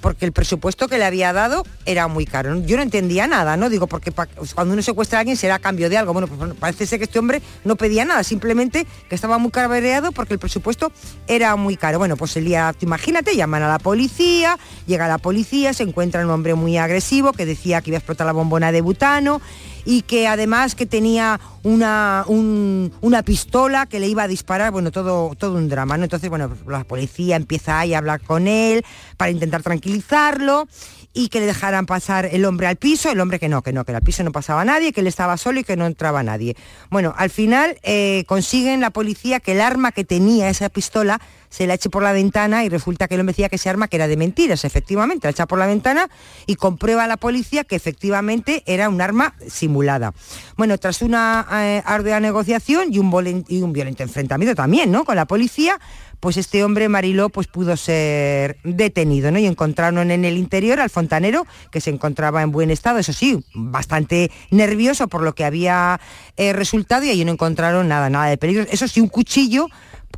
porque 0.06 0.24
el 0.24 0.34
presupuesto 0.34 0.88
que 0.88 1.00
le 1.00 1.06
había 1.06 1.34
dado 1.34 1.64
era 1.84 2.08
muy 2.08 2.28
caro. 2.28 2.62
Yo 2.62 2.78
no 2.78 2.84
entendía 2.84 3.26
nada, 3.26 3.58
¿no? 3.58 3.72
Digo, 3.72 3.88
porque 3.88 4.12
cuando 4.12 4.76
uno 4.76 4.84
secuestra 4.84 5.18
a 5.18 5.22
alguien 5.22 5.36
será 5.36 5.56
a 5.56 5.60
cambio 5.60 5.90
de 5.90 5.98
algo. 5.98 6.14
Bueno, 6.14 6.28
pues 6.28 6.54
parece 6.60 6.86
ser 6.86 7.00
que 7.00 7.06
este 7.06 7.18
hombre 7.18 7.42
no 7.64 7.76
pedía 7.76 8.06
nada, 8.06 8.24
simplemente 8.24 8.86
que 9.10 9.16
estaba 9.16 9.40
muy 9.40 9.50
cabreado 9.50 10.12
porque 10.12 10.36
el 10.36 10.40
presupuesto 10.40 10.92
era 11.26 11.56
muy 11.56 11.76
caro. 11.76 11.98
Bueno, 11.98 12.18
pues 12.18 12.38
el 12.38 12.46
día, 12.46 12.76
imagínate, 12.82 13.36
llaman 13.36 13.64
a 13.64 13.68
la 13.68 13.80
policía, 13.80 14.60
llega 14.86 15.08
la 15.08 15.18
policía, 15.18 15.74
se 15.74 15.82
encuentra 15.82 16.24
un 16.24 16.30
hombre 16.30 16.54
muy 16.54 16.78
agresivo 16.78 17.34
que 17.34 17.48
decía 17.48 17.82
que 17.82 17.90
iba 17.90 17.98
a 17.98 17.98
explotar 17.98 18.28
la 18.28 18.34
bombona 18.34 18.72
de 18.72 18.82
butano 18.82 19.42
y 19.86 20.02
que 20.02 20.28
además 20.28 20.76
que 20.76 20.86
tenía 20.86 21.40
una, 21.64 22.26
un- 22.28 22.92
una 23.02 23.24
pistola 23.24 23.86
que 23.86 24.00
le 24.00 24.08
iba 24.08 24.24
a 24.24 24.28
disparar, 24.28 24.72
bueno, 24.72 24.92
todo, 24.92 25.34
todo 25.38 25.56
un 25.58 25.70
drama, 25.70 25.98
¿no? 25.98 26.04
Entonces, 26.04 26.30
bueno, 26.30 26.52
la 26.68 26.84
policía 26.84 27.36
empieza 27.36 27.80
ahí 27.80 27.94
a 27.94 28.00
hablar 28.00 28.22
con 28.22 28.48
él 28.48 28.84
para 29.18 29.32
intentar 29.32 29.62
tranquilizarlo 29.64 30.68
y 31.14 31.30
que 31.30 31.40
le 31.40 31.46
dejaran 31.46 31.86
pasar 31.86 32.26
el 32.26 32.44
hombre 32.44 32.68
al 32.68 32.76
piso, 32.76 33.10
el 33.10 33.22
hombre 33.22 33.40
que 33.40 33.48
no, 33.48 33.62
que 33.62 33.72
no, 33.72 33.86
que 33.86 33.94
al 33.96 34.02
piso 34.02 34.24
no 34.24 34.32
pasaba 34.34 34.66
nadie, 34.66 34.92
que 34.92 35.00
él 35.02 35.08
estaba 35.08 35.38
solo 35.38 35.62
y 35.62 35.64
que 35.64 35.78
no 35.78 35.86
entraba 35.86 36.24
nadie. 36.24 36.58
Bueno, 36.90 37.14
al 37.18 37.30
final 37.30 37.78
eh, 37.84 38.26
consiguen 38.28 38.82
la 38.82 38.90
policía 38.90 39.40
que 39.40 39.54
el 39.54 39.62
arma 39.62 39.94
que 39.94 40.04
tenía 40.04 40.50
esa 40.50 40.68
pistola 40.68 41.22
se 41.56 41.68
la 41.68 41.76
eche 41.76 41.90
por 41.90 42.04
la 42.04 42.12
ventana 42.12 42.66
y 42.66 42.70
resulta 42.70 43.08
que 43.08 43.16
el 43.16 43.22
hombre 43.22 43.32
decía 43.32 43.48
que 43.48 43.56
ese 43.56 43.70
arma 43.70 43.88
que 43.88 43.96
era 43.96 44.10
de 44.10 44.18
mentiras, 44.18 44.66
efectivamente, 44.66 45.26
la 45.26 45.32
echa 45.32 45.46
por 45.46 45.58
la 45.58 45.66
ventana 45.66 46.10
y 46.48 46.58
comprueba 46.58 47.08
la 47.08 47.16
policía 47.16 47.64
que 47.64 47.78
efectivamente 47.78 48.62
era 48.66 48.90
un 48.90 49.00
arma 49.00 49.36
simulada. 49.48 50.14
Bueno, 50.58 50.78
tras 50.78 51.02
una 51.02 51.48
eh, 51.54 51.82
ardua 51.86 52.20
negociación 52.20 52.94
y 52.94 53.00
un, 53.00 53.72
violento 53.72 54.04
enfrentamiento 54.04 54.54
también, 54.54 54.92
¿no? 54.92 55.06
Con 55.06 55.16
la 55.16 55.28
policía, 55.28 55.80
pues 56.20 56.36
este 56.36 56.62
hombre 56.62 56.90
Mariló 56.90 57.30
pues 57.30 57.48
pudo 57.48 57.78
ser 57.78 58.58
detenido, 58.66 59.32
¿no? 59.32 59.40
Y 59.40 59.46
encontraron 59.46 60.12
en 60.12 60.26
el 60.26 60.36
interior 60.36 60.82
al 60.82 60.90
fontanero 60.90 61.48
que 61.72 61.80
se 61.80 61.90
encontraba 61.90 62.42
en 62.42 62.52
buen 62.52 62.70
estado, 62.70 63.00
eso 63.00 63.14
sí, 63.14 63.46
bastante 63.54 64.30
nervioso 64.52 65.08
por 65.08 65.22
lo 65.22 65.34
que 65.34 65.46
había 65.46 66.02
eh, 66.36 66.52
resultado 66.52 67.06
y 67.06 67.12
allí 67.12 67.24
no 67.24 67.32
encontraron 67.32 67.88
nada, 67.88 68.10
nada 68.10 68.26
de 68.26 68.36
peligro. 68.38 68.66
Eso 68.70 68.90
sí, 68.90 69.00
un 69.00 69.08
cuchillo 69.08 69.70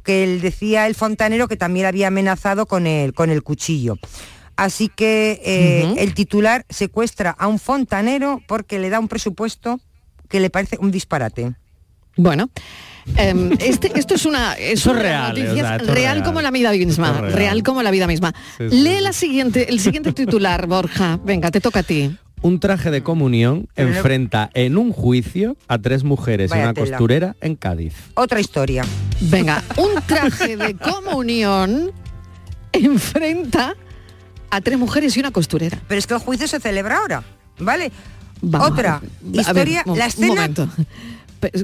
que 0.08 0.24
él 0.24 0.40
decía 0.40 0.88
el 0.88 0.96
fontanero 0.96 1.50
que 1.50 1.58
también 1.58 1.86
había 1.86 2.08
amenazado 2.08 2.66
con 2.66 2.88
el, 2.88 3.14
con 3.14 3.30
el 3.30 3.44
cuchillo. 3.44 3.98
Así 4.56 4.88
que 4.88 5.42
eh, 5.44 5.96
el 5.98 6.14
titular 6.14 6.66
secuestra 6.70 7.32
a 7.38 7.48
un 7.48 7.60
fontanero 7.60 8.42
porque 8.48 8.80
le 8.80 8.90
da 8.90 9.02
un 9.02 9.10
presupuesto 9.10 9.82
que 10.30 10.40
le 10.40 10.50
parece 10.50 10.78
un 10.80 10.92
disparate. 10.92 11.56
Bueno, 12.16 12.50
em, 13.18 13.52
este- 13.60 13.92
esto 14.00 14.16
es 14.16 14.26
una, 14.26 14.54
es 14.58 14.86
una 14.86 15.00
real, 15.02 15.28
noticia 15.28 15.52
o 15.52 15.56
sea, 15.58 15.78
real, 15.78 15.94
real. 15.96 16.24
como 16.24 16.42
la 16.42 16.52
vida 16.52 16.72
misma, 16.72 17.12
real. 17.20 17.34
real. 17.34 17.64
como 17.64 17.84
la 17.84 17.92
vida 17.92 18.08
misma. 18.08 18.34
Sí, 18.58 18.70
sí, 18.70 18.76
Lee 18.82 19.02
la 19.02 19.12
siguiente, 19.12 19.70
el 19.70 19.82
siguiente 19.82 20.14
titular, 20.14 20.68
Borja. 20.68 21.20
Venga, 21.22 21.52
te 21.52 21.60
toca 21.60 21.82
a 21.82 21.84
ti. 21.84 22.18
Un 22.42 22.60
traje 22.60 22.92
de 22.92 23.02
comunión 23.04 23.68
Pero 23.74 23.90
no- 23.90 23.96
enfrenta 23.96 24.50
en 24.54 24.78
un 24.78 24.92
juicio 24.92 25.58
a 25.68 25.80
tres 25.80 26.04
mujeres 26.04 26.52
y 26.52 26.58
una 26.58 26.74
tela. 26.74 26.92
costurera 26.98 27.36
en 27.42 27.56
Cádiz. 27.56 27.94
Otra 28.14 28.40
historia. 28.40 28.84
Venga, 29.22 29.64
un 29.78 30.02
traje 30.06 30.56
de 30.56 30.76
comunión 30.76 31.92
enfrenta 32.72 33.76
a 34.50 34.62
tres 34.62 34.78
mujeres 34.78 35.18
y 35.18 35.20
una 35.20 35.32
costurera. 35.32 35.80
Pero 35.88 36.00
es 36.00 36.08
que 36.08 36.14
el 36.14 36.20
juicio 36.20 36.48
se 36.48 36.60
celebra 36.60 36.98
ahora, 37.00 37.24
¿vale? 37.60 37.92
Vamos, 38.42 38.70
Otra 38.72 39.02
ver, 39.22 39.42
historia, 39.42 39.84
la 39.86 39.92
un 39.94 40.02
escena 40.02 40.48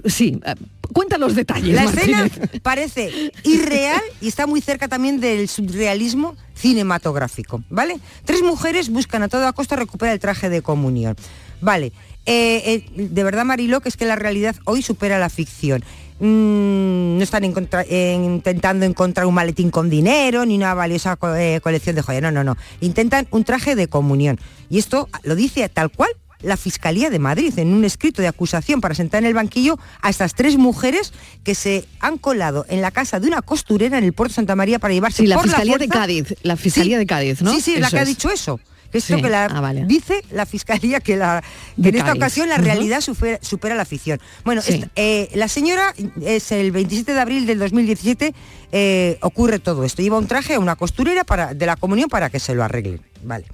Sí, 0.05 0.39
eh, 0.45 0.55
cuenta 0.93 1.17
los 1.17 1.36
detalles. 1.36 1.76
La 1.76 1.84
escena 1.86 2.30
parece 2.61 3.32
irreal 3.43 4.01
y 4.21 4.28
está 4.28 4.45
muy 4.47 4.61
cerca 4.61 4.88
también 4.88 5.19
del 5.19 5.47
surrealismo 5.49 6.36
cinematográfico, 6.55 7.63
¿vale? 7.69 7.97
Tres 8.26 8.41
mujeres 8.43 8.89
buscan 8.89 9.24
a 9.24 9.28
toda 9.30 9.53
costa 9.53 9.76
recuperar 9.76 10.13
el 10.13 10.19
traje 10.19 10.49
de 10.49 10.61
comunión, 10.61 11.15
¿vale? 11.61 11.88
Eh, 12.26 12.61
eh, 12.65 12.86
de 12.95 13.24
verdad, 13.24 13.45
Mariló, 13.45 13.82
que 13.82 13.89
es 13.89 13.97
que 13.97 14.05
la 14.05 14.15
realidad 14.15 14.55
hoy 14.65 14.82
supera 14.82 15.19
la 15.19 15.30
ficción. 15.30 15.84
Mm, 16.19 17.17
no 17.17 17.24
están 17.24 17.43
encontra- 17.43 17.86
eh, 17.89 18.13
intentando 18.13 18.86
encontrar 18.86 19.26
un 19.26 19.34
maletín 19.34 19.71
con 19.71 19.89
dinero 19.89 20.45
ni 20.45 20.55
una 20.55 20.74
valiosa 20.74 21.15
co- 21.17 21.34
colección 21.61 21.95
de 21.95 22.01
joyas, 22.01 22.21
no, 22.21 22.32
no, 22.32 22.43
no. 22.43 22.55
Intentan 22.80 23.28
un 23.32 23.43
traje 23.43 23.76
de 23.76 23.88
comunión. 23.88 24.39
Y 24.69 24.78
esto 24.80 25.09
lo 25.24 25.36
dice 25.36 25.67
tal 25.69 25.91
cual 25.91 26.09
la 26.43 26.57
Fiscalía 26.57 27.09
de 27.09 27.19
Madrid 27.19 27.57
en 27.57 27.73
un 27.73 27.83
escrito 27.85 28.21
de 28.21 28.27
acusación 28.27 28.81
para 28.81 28.93
sentar 28.95 29.23
en 29.23 29.27
el 29.27 29.33
banquillo 29.33 29.79
a 30.01 30.09
estas 30.09 30.35
tres 30.35 30.57
mujeres 30.57 31.13
que 31.43 31.55
se 31.55 31.85
han 31.99 32.17
colado 32.17 32.65
en 32.69 32.81
la 32.81 32.91
casa 32.91 33.19
de 33.19 33.27
una 33.27 33.41
costurera 33.41 33.97
en 33.97 34.03
el 34.03 34.13
puerto 34.13 34.31
de 34.31 34.35
Santa 34.35 34.55
María 34.55 34.77
para 34.79 34.93
llevarse 34.93 35.23
Sí, 35.23 35.27
la 35.27 35.35
por 35.35 35.45
Fiscalía 35.45 35.77
de 35.77 35.87
Cádiz, 35.87 36.35
la 36.43 36.55
Fiscalía 36.57 36.97
Sí, 36.97 36.99
de 36.99 37.05
Cádiz, 37.05 37.41
¿no? 37.41 37.53
Sí, 37.53 37.61
sí, 37.61 37.77
la 37.77 37.89
que 37.89 37.99
ha 37.99 38.05
dicho 38.05 38.29
eso. 38.29 38.59
Que 38.91 38.99
esto 38.99 39.15
Sí, 39.15 39.23
que 39.23 39.29
la 39.31 39.45
ah, 39.45 39.59
vale. 39.59 39.85
dice 39.87 40.23
la 40.29 40.45
fiscalía 40.45 40.99
que, 40.99 41.15
la, 41.17 41.41
que 41.81 41.89
en 41.89 41.95
esta 41.95 42.09
Cádiz. 42.09 42.19
ocasión 42.21 42.47
la 42.49 42.57
realidad 42.57 43.01
supera, 43.01 43.39
supera 43.41 43.73
la 43.73 43.85
ficción. 43.85 44.19
Bueno, 44.45 44.61
Sí. 44.61 44.73
esta- 44.73 44.89
eh, 44.95 45.29
la 45.33 45.47
señora 45.47 45.95
es 46.21 46.51
el 46.51 46.71
27 46.71 47.11
de 47.15 47.19
abril 47.19 47.47
del 47.47 47.57
2017 47.57 48.35
eh, 48.71 49.17
ocurre 49.21 49.57
todo 49.57 49.83
esto. 49.83 50.03
Lleva 50.03 50.19
un 50.19 50.27
traje 50.27 50.53
a 50.53 50.59
una 50.59 50.75
costurera 50.75 51.23
para, 51.23 51.55
de 51.55 51.65
la 51.65 51.75
comunión 51.75 52.07
para 52.07 52.29
que 52.29 52.39
se 52.39 52.53
lo 52.53 52.63
arreglen. 52.63 53.01
Vale. 53.23 53.45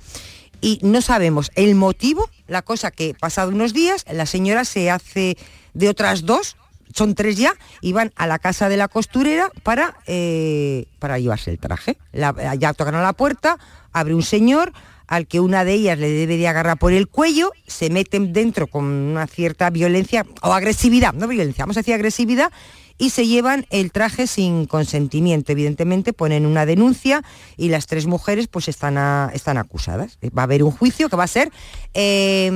Y 0.62 0.80
no 0.82 1.01
sabemos 1.01 1.51
el 1.55 1.76
motivo, 1.76 2.30
la 2.47 2.62
cosa 2.62 2.91
que 2.91 3.14
pasado 3.14 3.49
unos 3.51 3.74
días, 3.74 4.05
la 4.12 4.26
señora 4.26 4.66
se 4.66 4.91
hace 4.91 5.38
de 5.74 5.89
otras 5.89 6.26
dos, 6.26 6.57
son 6.93 7.16
tres 7.16 7.38
ya, 7.38 7.53
y 7.82 7.93
van 7.93 8.12
a 8.16 8.28
la 8.28 8.39
casa 8.39 8.68
de 8.68 8.76
la 8.76 8.88
costurera 8.88 9.51
para, 9.64 9.97
eh, 10.07 10.86
para 10.99 11.20
llevarse 11.20 11.51
el 11.51 11.60
traje. 11.60 11.97
La- 12.12 12.55
ya 12.55 12.74
tocan 12.74 12.95
a 12.95 13.01
la 13.01 13.14
puerta, 13.14 13.57
abre 13.93 14.16
un 14.16 14.24
señor 14.24 14.74
al 15.07 15.28
que 15.28 15.39
una 15.39 15.64
de 15.64 15.74
ellas 15.74 15.97
le 15.97 16.10
debe 16.10 16.38
de 16.38 16.47
agarrar 16.47 16.78
por 16.78 16.93
el 16.93 17.07
cuello, 17.07 17.51
se 17.66 17.89
meten 17.89 18.34
dentro 18.34 18.68
con 18.68 18.86
una 18.86 19.28
cierta 19.28 19.70
violencia 19.70 20.26
o 20.41 20.53
agresividad, 20.53 21.14
no 21.14 21.28
violencia, 21.28 21.64
vamos 21.64 21.78
a 21.78 21.80
decir 21.80 21.93
agresividad, 21.95 22.51
y 22.99 23.09
se 23.09 23.25
llevan 23.25 23.65
el 23.71 23.91
traje 23.91 24.27
sin 24.27 24.65
consentimiento. 24.67 25.51
Evidentemente 25.51 26.13
ponen 26.13 26.45
una 26.45 26.67
denuncia 26.67 27.23
y 27.57 27.69
las 27.69 27.87
tres 27.87 28.05
mujeres 28.05 28.47
pues 28.47 28.67
están, 28.67 28.97
a- 28.99 29.31
están 29.33 29.57
acusadas. 29.57 30.19
Va 30.37 30.41
a 30.41 30.43
haber 30.43 30.61
un 30.63 30.71
juicio 30.71 31.09
que 31.09 31.15
va 31.15 31.23
a 31.23 31.27
ser, 31.27 31.51
eh, 31.95 32.49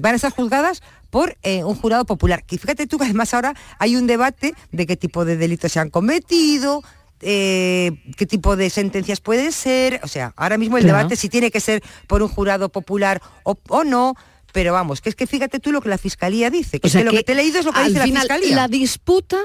van 0.00 0.12
a 0.14 0.16
estar 0.16 0.32
juzgadas 0.32 0.82
por 1.10 1.36
eh, 1.42 1.64
un 1.64 1.74
jurado 1.74 2.04
popular. 2.04 2.44
Y 2.50 2.58
fíjate 2.58 2.86
tú 2.86 2.98
que 2.98 3.04
además 3.04 3.34
ahora 3.34 3.54
hay 3.78 3.96
un 3.96 4.06
debate 4.06 4.54
de 4.72 4.86
qué 4.86 4.96
tipo 4.96 5.24
de 5.24 5.36
delitos 5.36 5.72
se 5.72 5.80
han 5.80 5.90
cometido, 5.90 6.82
eh, 7.20 7.92
qué 8.16 8.26
tipo 8.26 8.56
de 8.56 8.70
sentencias 8.70 9.20
puede 9.20 9.52
ser. 9.52 10.00
O 10.02 10.08
sea, 10.08 10.32
ahora 10.36 10.56
mismo 10.56 10.78
el 10.78 10.84
Claro. 10.84 10.98
debate 10.98 11.16
si 11.16 11.28
tiene 11.28 11.50
que 11.50 11.60
ser 11.60 11.82
por 12.06 12.22
un 12.22 12.28
jurado 12.28 12.68
popular 12.70 13.20
o, 13.44 13.58
o 13.68 13.84
no. 13.84 14.14
Pero 14.52 14.72
vamos, 14.72 15.00
que 15.00 15.08
es 15.10 15.14
que 15.14 15.26
fíjate 15.28 15.60
tú 15.60 15.70
lo 15.72 15.80
que 15.80 15.88
la 15.88 15.98
fiscalía 15.98 16.50
dice, 16.50 16.80
que, 16.80 16.88
O 16.88 16.90
sea 16.90 17.00
es 17.02 17.06
que 17.06 17.12
lo 17.12 17.16
que 17.16 17.22
te 17.22 17.32
he 17.32 17.34
leído 17.36 17.60
es 17.60 17.64
lo 17.66 17.72
que 17.72 17.84
dice 17.84 18.02
final, 18.02 18.26
la 18.26 18.34
fiscalía. 18.34 18.56
La 18.56 18.68
disputa 18.68 19.36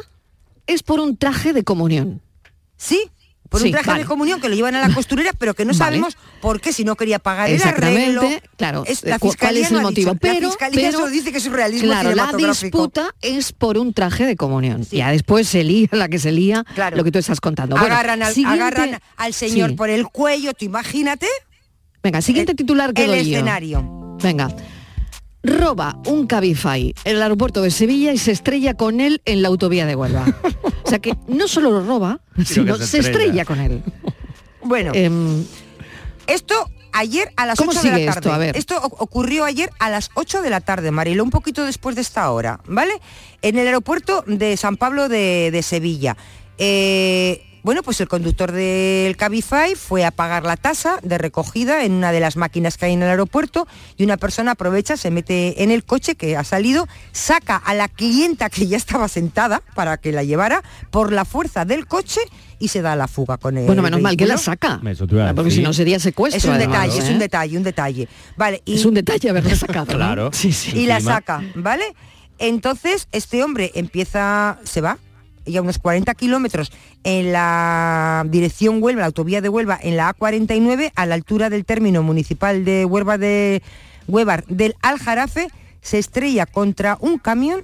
es 0.67 0.83
por 0.83 0.99
un 0.99 1.17
traje 1.17 1.53
de 1.53 1.63
comunión. 1.63 2.21
Sí, 2.77 3.01
por 3.49 3.61
Sí, 3.61 3.67
un 3.67 3.71
traje 3.73 3.87
vale. 3.87 4.03
de 4.03 4.07
comunión 4.09 4.41
que 4.41 4.49
lo 4.49 4.55
llevan 4.55 4.75
a 4.75 4.85
la 4.85 4.93
costurera, 4.93 5.31
pero 5.37 5.53
que 5.53 5.63
no 5.63 5.69
Vale. 5.69 5.77
sabemos 5.77 6.17
por 6.41 6.59
qué, 6.59 6.73
si 6.73 6.83
no 6.83 6.95
quería 6.95 7.19
pagar 7.19 7.49
el 7.49 7.61
arreglo. 7.61 8.21
claro. 8.57 8.83
Es- 8.85 9.03
eh, 9.03 9.09
la 9.09 9.19
cu- 9.19 9.33
¿Cuál 9.39 9.57
es 9.57 9.71
el 9.71 9.81
motivo? 9.81 10.11
dicho. 10.11 10.19
Pero, 10.21 10.33
la 10.41 10.47
fiscalía 10.49 10.87
pero- 10.89 10.97
solo 10.99 11.11
dice 11.11 11.31
que 11.31 11.37
es 11.37 11.43
surrealismo 11.43 11.87
Claro, 11.87 12.13
la 12.15 12.31
disputa 12.33 13.13
es 13.21 13.51
por 13.53 13.77
un 13.77 13.93
traje 13.93 14.25
de 14.25 14.35
comunión. 14.35 14.85
Ya 14.91 15.11
después 15.11 15.47
se 15.47 15.63
lía 15.63 15.87
la 15.91 16.09
que 16.09 16.19
se 16.19 16.31
lía, 16.31 16.65
Claro. 16.75 16.97
lo 16.97 17.03
que 17.03 17.11
tú 17.11 17.19
estás 17.19 17.39
contando. 17.39 17.75
Bueno, 17.77 17.93
agarran, 17.93 18.23
al, 18.23 18.33
siguiente- 18.33 18.61
agarran 18.61 18.99
al 19.15 19.33
señor 19.33 19.69
Sí. 19.71 19.75
por 19.75 19.89
el 19.89 20.07
cuello, 20.07 20.53
tú 20.53 20.65
imagínate. 20.65 21.27
Venga, 22.03 22.21
siguiente 22.21 22.55
titular 22.55 22.93
que 22.93 23.03
el 23.05 23.11
doy 23.11 23.25
yo. 23.25 23.37
escenario. 23.37 24.17
Venga. 24.21 24.53
Roba 25.45 25.97
un 26.05 26.27
Cabify 26.27 26.93
en 27.03 27.15
el 27.15 27.21
aeropuerto 27.21 27.61
de 27.61 27.71
Sevilla 27.71 28.11
y 28.13 28.17
se 28.17 28.31
estrella 28.31 28.73
con 28.75 28.99
él 28.99 29.21
en 29.25 29.41
la 29.41 29.47
autovía 29.49 29.85
de 29.85 29.95
Huelva. 29.95 30.25
o 30.83 30.89
sea 30.89 30.99
que 30.99 31.15
no 31.27 31.47
solo 31.47 31.71
lo 31.71 31.85
roba, 31.85 32.19
sino 32.43 32.75
se 32.77 32.87
se 32.87 32.97
estrella. 32.99 33.41
estrella. 33.41 33.45
con 33.45 33.59
él. 33.59 33.83
Bueno, 34.67 34.91
Em, 34.95 35.43
esto 36.25 36.55
ayer 36.91 37.31
a 37.35 37.45
las 37.45 37.59
¿Cómo 37.59 37.69
8 37.69 37.81
de 37.83 37.87
sigue 37.89 38.05
la 38.07 38.13
tarde. 38.13 38.19
esto? 38.19 38.33
A 38.33 38.37
ver. 38.39 38.57
Esto 38.57 38.81
ocurrió 38.83 39.43
ayer 39.45 39.69
a 39.79 39.91
las 39.91 40.09
8 40.15 40.41
de 40.41 40.49
la 40.49 40.59
tarde, 40.61 40.89
Marilo, 40.89 41.23
un 41.23 41.29
poquito 41.29 41.63
después 41.65 41.95
de 41.95 42.01
esta 42.01 42.31
hora, 42.31 42.61
¿vale? 42.65 42.93
En 43.43 43.59
el 43.59 43.67
aeropuerto 43.67 44.23
de 44.25 44.57
San 44.57 44.77
Pablo 44.77 45.07
de, 45.07 45.49
de 45.51 45.61
Sevilla. 45.61 46.17
Eh, 46.57 47.43
bueno, 47.65 47.81
pues 47.81 47.99
el 47.99 48.07
conductor 48.07 48.51
del 48.51 49.17
Cabify 49.17 49.73
fue 49.73 50.05
a 50.05 50.11
pagar 50.11 50.43
la 50.43 50.55
tasa 50.55 50.99
de 51.01 51.17
recogida 51.17 51.83
en 51.83 51.93
una 51.93 52.11
de 52.11 52.19
las 52.19 52.37
máquinas 52.37 52.77
que 52.77 52.85
hay 52.85 52.93
en 52.93 53.01
el 53.01 53.09
aeropuerto 53.09 53.67
y 53.97 54.03
una 54.03 54.17
persona 54.17 54.51
aprovecha, 54.51 54.97
se 54.97 55.09
mete 55.09 55.63
en 55.63 55.71
el 55.71 55.83
coche 55.83 56.13
que 56.13 56.37
ha 56.37 56.43
salido, 56.43 56.87
saca 57.11 57.57
a 57.57 57.73
la 57.73 57.87
clienta 57.87 58.51
que 58.51 58.67
ya 58.67 58.77
estaba 58.77 59.07
sentada 59.07 59.63
para 59.73 59.97
que 59.97 60.11
la 60.11 60.23
llevara 60.23 60.61
por 60.91 61.11
la 61.11 61.25
fuerza 61.25 61.65
del 61.65 61.87
coche 61.87 62.21
y 62.59 62.67
se 62.67 62.83
da 62.83 62.95
la 62.95 63.07
fuga 63.07 63.37
con 63.37 63.57
él. 63.57 63.65
bueno, 63.65 63.81
menos 63.81 63.99
mal 63.99 64.15
que 64.15 64.27
la 64.27 64.37
saca. 64.37 64.79
Eso 64.85 65.07
te 65.07 65.15
iba 65.15 65.27
a 65.27 65.33
Porque 65.33 65.49
si 65.49 65.63
no 65.63 65.73
sería 65.73 65.99
secuestro. 65.99 66.37
Es 66.37 66.45
un 66.45 66.51
además, 66.51 66.83
detalle, 66.83 66.99
es 66.99 67.09
¿eh? 67.09 67.13
un 67.13 67.19
detalle, 67.19 67.57
un 67.57 67.63
detalle. 67.63 68.07
Vale, 68.37 68.61
y, 68.63 68.75
Es 68.75 68.85
un 68.85 68.93
detalle 68.93 69.27
haberla 69.27 69.55
sacado. 69.55 69.87
¿no? 69.91 69.97
Claro. 69.97 70.29
Sí, 70.33 70.51
sí. 70.51 70.77
y 70.77 70.85
la 70.85 71.01
saca, 71.01 71.41
¿vale? 71.55 71.95
Entonces 72.37 73.07
este 73.11 73.43
hombre 73.43 73.71
empieza, 73.73 74.59
se 74.65 74.81
va 74.81 74.99
y 75.45 75.57
a 75.57 75.61
unos 75.61 75.77
40 75.77 76.13
kilómetros 76.15 76.71
en 77.03 77.31
la 77.31 78.25
dirección 78.27 78.81
Huelva, 78.81 79.01
la 79.01 79.07
autovía 79.07 79.41
de 79.41 79.49
Huelva, 79.49 79.79
en 79.81 79.97
la 79.97 80.13
A49, 80.13 80.91
a 80.95 81.05
la 81.05 81.15
altura 81.15 81.49
del 81.49 81.65
término 81.65 82.03
municipal 82.03 82.65
de 82.65 82.85
Huelva 82.85 83.17
de 83.17 83.61
Huevar 84.07 84.45
del 84.45 84.75
Aljarafe, 84.81 85.47
se 85.81 85.99
estrella 85.99 86.45
contra 86.45 86.97
un 86.99 87.19
camión 87.19 87.63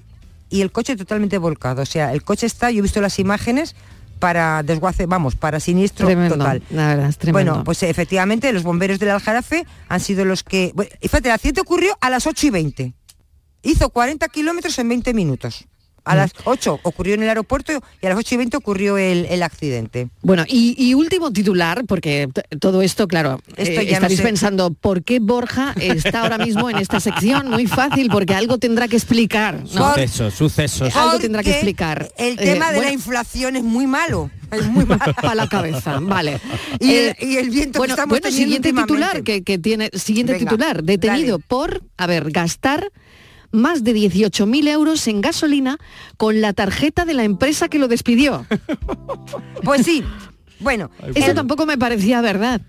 y 0.50 0.62
el 0.62 0.72
coche 0.72 0.96
totalmente 0.96 1.38
volcado. 1.38 1.82
O 1.82 1.86
sea, 1.86 2.14
el 2.14 2.24
coche 2.24 2.46
está, 2.46 2.72
yo 2.72 2.80
he 2.80 2.82
visto 2.82 3.02
las 3.02 3.20
imágenes, 3.20 3.76
para 4.22 4.62
desguace, 4.62 5.08
vamos, 5.08 5.36
para 5.36 5.60
siniestro 5.60 6.06
Tremendo, 6.06 6.38
total. 6.38 6.62
la 6.70 6.90
verdad, 6.90 7.10
es 7.10 7.18
tremendo. 7.18 7.52
Bueno, 7.54 7.64
pues 7.66 7.82
efectivamente 7.84 8.54
los 8.54 8.64
bomberos 8.64 9.00
del 9.00 9.10
Aljarafe 9.10 9.66
han 9.90 10.00
sido 10.00 10.24
los 10.24 10.44
que... 10.44 10.72
Bueno, 10.76 10.92
y 11.02 11.08
fíjate, 11.08 11.30
el 11.30 11.34
accidente 11.34 11.62
ocurrió 11.62 11.98
a 12.00 12.10
las 12.10 12.28
8 12.28 12.48
y 12.48 12.50
20. 12.52 12.94
Hizo 13.64 13.90
40 13.90 14.28
kilómetros 14.30 14.78
en 14.78 14.90
20 14.90 15.14
minutos. 15.16 15.68
A 16.04 16.16
las 16.16 16.32
8 16.46 16.80
ocurrió 16.84 17.14
en 17.14 17.24
el 17.24 17.30
aeropuerto 17.30 17.72
y 18.02 18.06
a 18.06 18.10
las 18.10 18.18
8 18.18 18.36
y 18.36 18.38
20 18.40 18.58
ocurrió 18.58 18.98
el, 18.98 19.26
el 19.26 19.44
accidente. 19.44 20.10
Bueno, 20.22 20.44
y, 20.48 20.76
y 20.78 20.94
último 20.96 21.32
titular, 21.32 21.84
porque 21.88 22.28
todo 22.60 22.82
esto, 22.82 23.08
claro, 23.08 23.40
Esto 23.56 23.82
eh, 23.82 23.86
ya 23.86 23.92
no 23.92 23.94
estaréis 24.08 24.18
sé. 24.20 24.24
pensando, 24.24 24.72
¿por 24.74 25.04
qué 25.04 25.20
Borja 25.20 25.74
está 25.80 26.22
ahora 26.22 26.38
mismo 26.40 26.70
en 26.70 26.78
esta 26.78 27.00
sección? 27.00 27.50
Muy 27.52 27.68
fácil, 27.68 28.10
porque 28.10 28.34
algo 28.34 28.58
tendrá 28.58 28.88
que 28.88 28.96
explicar. 28.96 29.60
¿no? 29.74 29.90
Sucesos, 29.90 30.34
sucesos. 30.34 30.96
Algo 30.96 31.20
tendrá 31.20 31.44
que 31.44 31.52
explicar. 31.52 32.12
El 32.18 32.34
Eh, 32.34 32.44
tema 32.44 32.70
de 32.72 32.78
bueno, 32.78 32.90
la 32.90 32.94
inflación 32.94 33.56
es 33.56 33.64
muy 33.64 33.86
malo. 33.88 34.32
Es 34.52 34.66
muy 34.68 34.86
malo. 34.86 35.14
para 35.22 35.36
la 35.36 35.48
cabeza, 35.48 36.00
vale. 36.02 36.40
Y, 36.80 36.90
Eh, 36.92 37.16
el, 37.20 37.30
y 37.30 37.38
el 37.38 37.50
viento 37.52 37.78
bueno, 37.80 37.94
que 37.96 38.02
estamos 38.02 38.10
bueno, 38.20 38.24
teniendo 38.24 38.44
siguiente 38.56 38.74
titular 38.74 39.24
que, 39.24 39.44
que 39.44 39.58
tiene, 39.60 39.90
siguiente 39.94 40.34
Venga, 40.34 40.50
titular, 40.50 40.84
detenido 40.84 41.40
por, 41.40 41.84
a 41.98 42.08
ver, 42.08 42.32
gastar 42.32 42.92
más 43.52 43.84
de 43.84 43.94
18.000 43.94 44.68
euros 44.70 45.08
en 45.08 45.22
gasolina 45.22 45.78
con 46.18 46.42
la 46.42 46.54
tarjeta 46.54 47.06
de 47.06 47.14
la 47.14 47.24
empresa 47.24 47.68
que 47.70 47.80
lo 47.80 47.88
despidió. 47.88 48.46
Pues 49.64 49.86
sí, 49.86 50.04
bueno. 50.60 50.90
Eso 51.14 51.36
tampoco 51.36 51.68
me 51.68 51.78
parecía 51.78 52.20
verdad. 52.22 52.62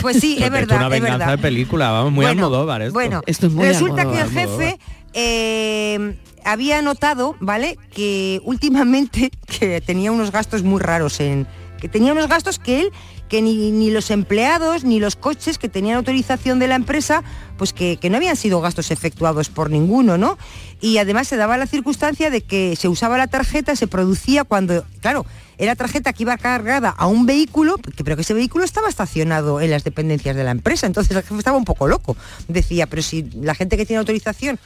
Pues 0.00 0.18
sí, 0.20 0.36
es 0.40 0.50
verdad, 0.50 0.76
una 0.76 0.86
es 0.86 0.90
venganza 0.92 1.18
verdad. 1.18 1.36
de 1.36 1.38
película, 1.38 1.90
vamos, 1.90 2.12
muy 2.12 2.24
Bueno, 2.26 2.44
Almodóvar 2.44 2.82
esto. 2.82 2.92
Bueno, 2.92 3.22
Esto 3.26 3.46
es 3.46 3.52
muy 3.52 3.66
resulta 3.66 4.04
que 4.10 4.20
el 4.20 4.30
jefe 4.30 4.78
eh, 5.14 6.16
había 6.44 6.82
notado, 6.82 7.36
¿vale? 7.40 7.78
Que 7.90 8.40
últimamente 8.44 9.30
que 9.58 9.80
tenía 9.80 10.12
unos 10.12 10.30
gastos 10.32 10.62
muy 10.62 10.80
raros 10.80 11.20
en 11.20 11.46
que 11.80 11.88
tenía 11.88 12.12
unos 12.12 12.28
gastos 12.28 12.58
que 12.58 12.80
él 12.80 12.92
que 13.34 13.42
ni, 13.42 13.72
ni 13.72 13.90
los 13.90 14.12
empleados 14.12 14.84
ni 14.84 15.00
los 15.00 15.16
coches 15.16 15.58
que 15.58 15.68
tenían 15.68 15.96
autorización 15.96 16.60
de 16.60 16.68
la 16.68 16.76
empresa, 16.76 17.24
pues 17.58 17.72
que, 17.72 17.96
que 17.96 18.08
no 18.08 18.16
habían 18.16 18.36
sido 18.36 18.60
gastos 18.60 18.92
efectuados 18.92 19.48
por 19.48 19.70
ninguno, 19.70 20.16
¿no? 20.16 20.38
Y 20.80 20.98
además 20.98 21.26
se 21.26 21.36
daba 21.36 21.56
la 21.56 21.66
circunstancia 21.66 22.30
de 22.30 22.42
que 22.42 22.76
se 22.76 22.86
usaba 22.86 23.18
la 23.18 23.26
tarjeta, 23.26 23.74
se 23.74 23.88
producía 23.88 24.44
cuando, 24.44 24.84
claro, 25.00 25.26
era 25.58 25.74
tarjeta 25.74 26.12
que 26.12 26.22
iba 26.22 26.36
cargada 26.36 26.90
a 26.90 27.08
un 27.08 27.26
vehículo, 27.26 27.74
pero 28.04 28.14
que 28.14 28.22
ese 28.22 28.34
vehículo 28.34 28.64
estaba 28.64 28.88
estacionado 28.88 29.60
en 29.60 29.72
las 29.72 29.82
dependencias 29.82 30.36
de 30.36 30.44
la 30.44 30.52
empresa. 30.52 30.86
Entonces 30.86 31.16
el 31.16 31.24
jefe 31.24 31.36
estaba 31.36 31.56
un 31.56 31.64
poco 31.64 31.88
loco. 31.88 32.16
Decía, 32.46 32.86
pero 32.86 33.02
si 33.02 33.28
la 33.32 33.56
gente 33.56 33.76
que 33.76 33.84
tiene 33.84 33.98
autorización 33.98 34.60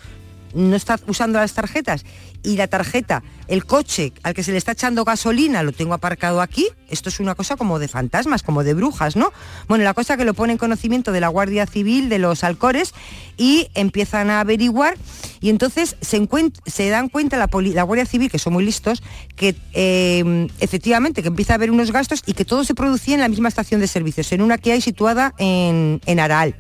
no 0.55 0.77
está 0.77 0.99
usando 1.07 1.39
las 1.39 1.55
tarjetas 1.55 2.05
y 2.43 2.57
la 2.57 2.69
tarjeta, 2.69 3.23
el 3.49 3.65
coche 3.65 4.13
al 4.23 4.35
que 4.35 4.43
se 4.43 4.53
le 4.53 4.59
está 4.59 4.73
echando 4.73 5.05
gasolina 5.05 5.63
lo 5.63 5.73
tengo 5.73 5.95
aparcado 5.95 6.41
aquí, 6.41 6.67
esto 6.89 7.09
es 7.09 7.21
una 7.21 7.35
cosa 7.35 7.57
como 7.57 7.79
de 7.79 7.89
fantasmas, 7.89 8.43
como 8.43 8.65
de 8.65 8.75
brujas, 8.75 9.17
¿no? 9.17 9.33
Bueno, 9.67 9.85
la 9.85 9.95
cosa 9.95 10.17
que 10.17 10.25
lo 10.25 10.35
pone 10.35 10.53
en 10.53 10.59
conocimiento 10.59 11.13
de 11.13 11.21
la 11.21 11.29
Guardia 11.29 11.67
Civil, 11.67 12.09
de 12.09 12.19
los 12.19 12.45
Alcores, 12.45 12.95
y 13.37 13.69
empiezan 13.75 14.31
a 14.31 14.41
averiguar 14.41 14.97
y 15.41 15.51
entonces 15.51 15.97
se, 16.01 16.89
dan 16.89 17.09
cuenta 17.09 17.37
la, 17.37 17.49
la 17.53 17.83
Guardia 17.83 18.07
Civil, 18.07 18.31
que 18.31 18.39
son 18.39 18.53
muy 18.53 18.65
listos, 18.65 19.03
que 19.37 19.55
eh, 19.73 20.49
efectivamente 20.61 21.23
que 21.23 21.29
empieza 21.29 21.55
a 21.55 21.57
haber 21.57 21.71
unos 21.71 21.93
gastos 21.93 22.23
y 22.27 22.35
que 22.35 22.45
todo 22.45 22.65
se 22.65 22.75
producía 22.75 23.15
en 23.15 23.21
la 23.21 23.29
misma 23.29 23.49
estación 23.49 23.81
de 23.81 23.89
servicios, 23.89 24.33
en 24.33 24.43
una 24.43 24.59
que 24.59 24.73
hay 24.73 24.81
situada 24.81 25.35
en, 25.39 26.01
en 26.07 26.21
Araal 26.21 26.55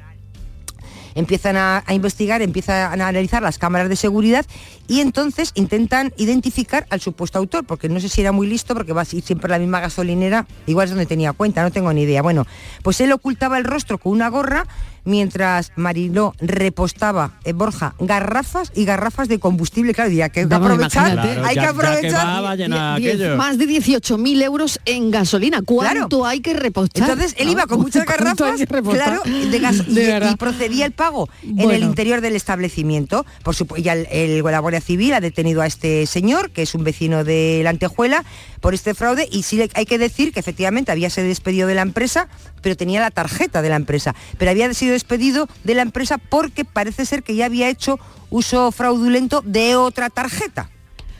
empiezan 1.15 1.57
a, 1.57 1.83
a 1.87 1.95
investigar, 1.95 2.43
empiezan 2.43 3.01
a 3.01 3.09
analizar 3.09 3.43
las 3.43 3.59
cámaras 3.59 3.89
de 3.89 3.97
seguridad 3.97 4.47
y 4.87 5.01
entonces 5.01 5.53
intentan 5.55 6.13
identificar 6.17 6.87
al 6.91 7.01
supuesto 7.01 7.39
autor, 7.39 7.65
porque 7.65 7.89
no 7.89 8.01
sé 8.01 8.09
si 8.09 8.21
era 8.21 8.33
muy 8.33 8.47
listo, 8.47 8.75
porque 8.75 8.93
va 8.93 9.03
a 9.03 9.07
ir 9.11 9.23
siempre 9.23 9.47
a 9.47 9.57
la 9.57 9.59
misma 9.59 9.81
gasolinera, 9.81 10.47
igual 10.67 10.85
es 10.85 10.91
donde 10.91 11.07
tenía 11.07 11.33
cuenta, 11.33 11.63
no 11.63 11.71
tengo 11.71 11.93
ni 11.93 12.03
idea. 12.03 12.23
Bueno, 12.23 12.47
pues 12.83 13.01
él 13.01 13.13
ocultaba 13.13 13.59
el 13.59 13.65
rostro 13.65 13.99
con 13.99 14.13
una 14.13 14.29
gorra 14.29 14.67
mientras 15.09 15.73
Mariló 15.77 16.35
repostaba, 16.41 17.33
eh, 17.45 17.53
Borja, 17.53 17.95
garrafas 17.99 18.71
y 18.75 18.85
garrafas 18.85 19.29
de 19.29 19.39
combustible, 19.41 19.95
claro, 19.95 20.11
ya 20.11 20.29
que 20.29 20.41
hay 20.41 20.47
que 20.47 20.51
Vamos, 20.51 20.71
aprovechar, 20.71 21.19
hay 21.19 21.55
que 21.55 21.61
aprovechar. 21.67 22.27
va. 22.27 23.37
Más 23.37 23.59
de 23.59 23.67
18.000 23.67 24.43
euros 24.43 24.79
en 24.85 25.11
gasolina. 25.11 25.63
¿Cuánto 25.65 26.25
hay 26.27 26.41
que 26.41 26.55
repostar? 26.55 27.09
Entonces 27.11 27.35
él 27.39 27.49
iba 27.51 27.67
con 27.67 27.81
muchas 27.81 28.05
¿Cuánto 28.05 28.45
hay 28.45 28.59
garrafas, 28.65 28.95
claro, 28.95 29.23
de 29.25 29.59
gas, 29.59 29.77
y, 29.89 29.95
De 29.95 30.07
verdad. 30.07 30.31
y 30.33 30.37
procedía 30.37 30.87
el 30.87 30.93
pago 30.93 31.29
en 31.43 31.71
el 31.71 31.83
interior 31.83 32.21
del 32.21 32.37
establecimiento. 32.37 33.25
Por 33.43 33.55
supuesto, 33.55 33.83
ya 33.85 33.95
el, 33.95 34.07
el- 34.11 34.43
la 34.49 34.59
Guardia 34.61 34.81
Civil 34.81 35.13
ha 35.15 35.21
detenido 35.21 35.63
a 35.63 35.67
este 35.67 36.07
señor, 36.07 36.51
que 36.51 36.63
es 36.63 36.75
un 36.75 36.85
vecino 36.85 37.25
de 37.25 37.61
la 37.65 37.71
Antejuela, 37.71 38.25
por 38.61 38.75
este 38.75 38.95
fraude. 38.95 39.29
Y 39.31 39.43
sí 39.43 39.61
hay 39.75 39.85
que 39.87 39.99
decir 39.99 40.33
que 40.33 40.41
efectivamente 40.41 40.91
había 40.93 41.11
sido 41.11 41.27
despedido 41.27 41.69
de 41.69 41.75
la 41.75 41.83
empresa, 41.83 42.29
pero 42.63 42.77
tenía 42.77 43.01
la 43.01 43.11
tarjeta 43.11 43.63
de 43.63 43.69
la 43.69 43.77
empresa. 43.77 44.15
Pero 44.39 44.51
había 44.51 44.73
sido 44.75 44.93
despedido 44.93 45.49
de 45.65 45.75
la 45.75 45.83
empresa 45.83 46.19
porque 46.19 46.65
parece 46.65 47.05
ser 47.07 47.23
que 47.23 47.35
ya 47.35 47.47
había 47.47 47.69
hecho 47.69 47.99
uso 48.31 48.73
fraudulento 48.73 49.43
de 49.45 49.77
otra 49.77 50.11
tarjeta. 50.11 50.71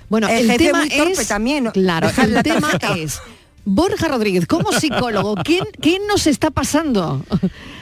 Bueno, 0.09 0.29
El 0.29 0.39
el, 0.39 0.51
jefe 0.53 0.65
tema 0.65 0.79
muy 0.81 0.89
torpe 0.91 1.23
es, 1.23 1.29
también, 1.29 1.71
claro, 1.71 2.11
el 2.23 2.35
la 2.35 2.43
tema 2.43 2.71
es 2.97 3.21
Borja 3.65 4.09
Rodríguez, 4.09 4.47
como 4.47 4.73
psicólogo, 4.73 5.35
¿qué, 5.45 5.61
qué 5.83 5.99
nos 6.09 6.27
está 6.27 6.51
pasando? 6.51 7.23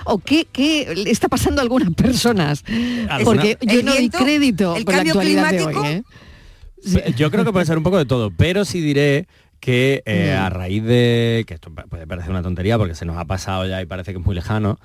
¿O 0.05 0.19
qué, 0.19 0.47
qué 0.51 0.93
le 0.97 1.11
está 1.11 1.29
pasando 1.29 1.61
a 1.61 1.63
algunas 1.63 1.95
personas? 1.95 2.63
Porque 2.63 3.09
¿Alguna? 3.09 3.45
yo 3.45 3.79
El 3.81 3.85
no 3.85 3.93
viento, 3.93 4.19
crédito 4.19 4.77
el 4.77 4.85
por 4.85 4.95
la 4.95 4.99
cambio 4.99 5.13
actualidad 5.13 5.51
de 5.51 5.57
climático. 5.59 5.81
hoy. 5.83 5.89
¿eh? 5.89 7.15
Yo 7.17 7.31
creo 7.31 7.45
que 7.45 7.53
puede 7.53 7.67
ser 7.67 7.79
un 7.79 7.85
poco 7.85 7.99
de 7.99 8.07
todo, 8.07 8.33
pero 8.37 8.65
sí 8.65 8.81
diré 8.81 9.27
que 9.61 10.03
eh, 10.07 10.35
Mm. 10.39 10.43
a 10.43 10.51
raíz 10.51 10.85
de, 10.85 11.45
que 11.47 11.55
esto 11.55 11.71
puede 11.89 12.07
parecer 12.07 12.31
una 12.31 12.43
tontería 12.43 12.79
porque 12.79 12.95
se 12.95 13.05
nos 13.05 13.17
ha 13.17 13.25
pasado 13.25 13.67
ya 13.67 13.81
y 13.83 13.87
parece 13.87 14.13
que 14.13 14.19
es 14.19 14.25
muy 14.25 14.35
lejano, 14.35 14.79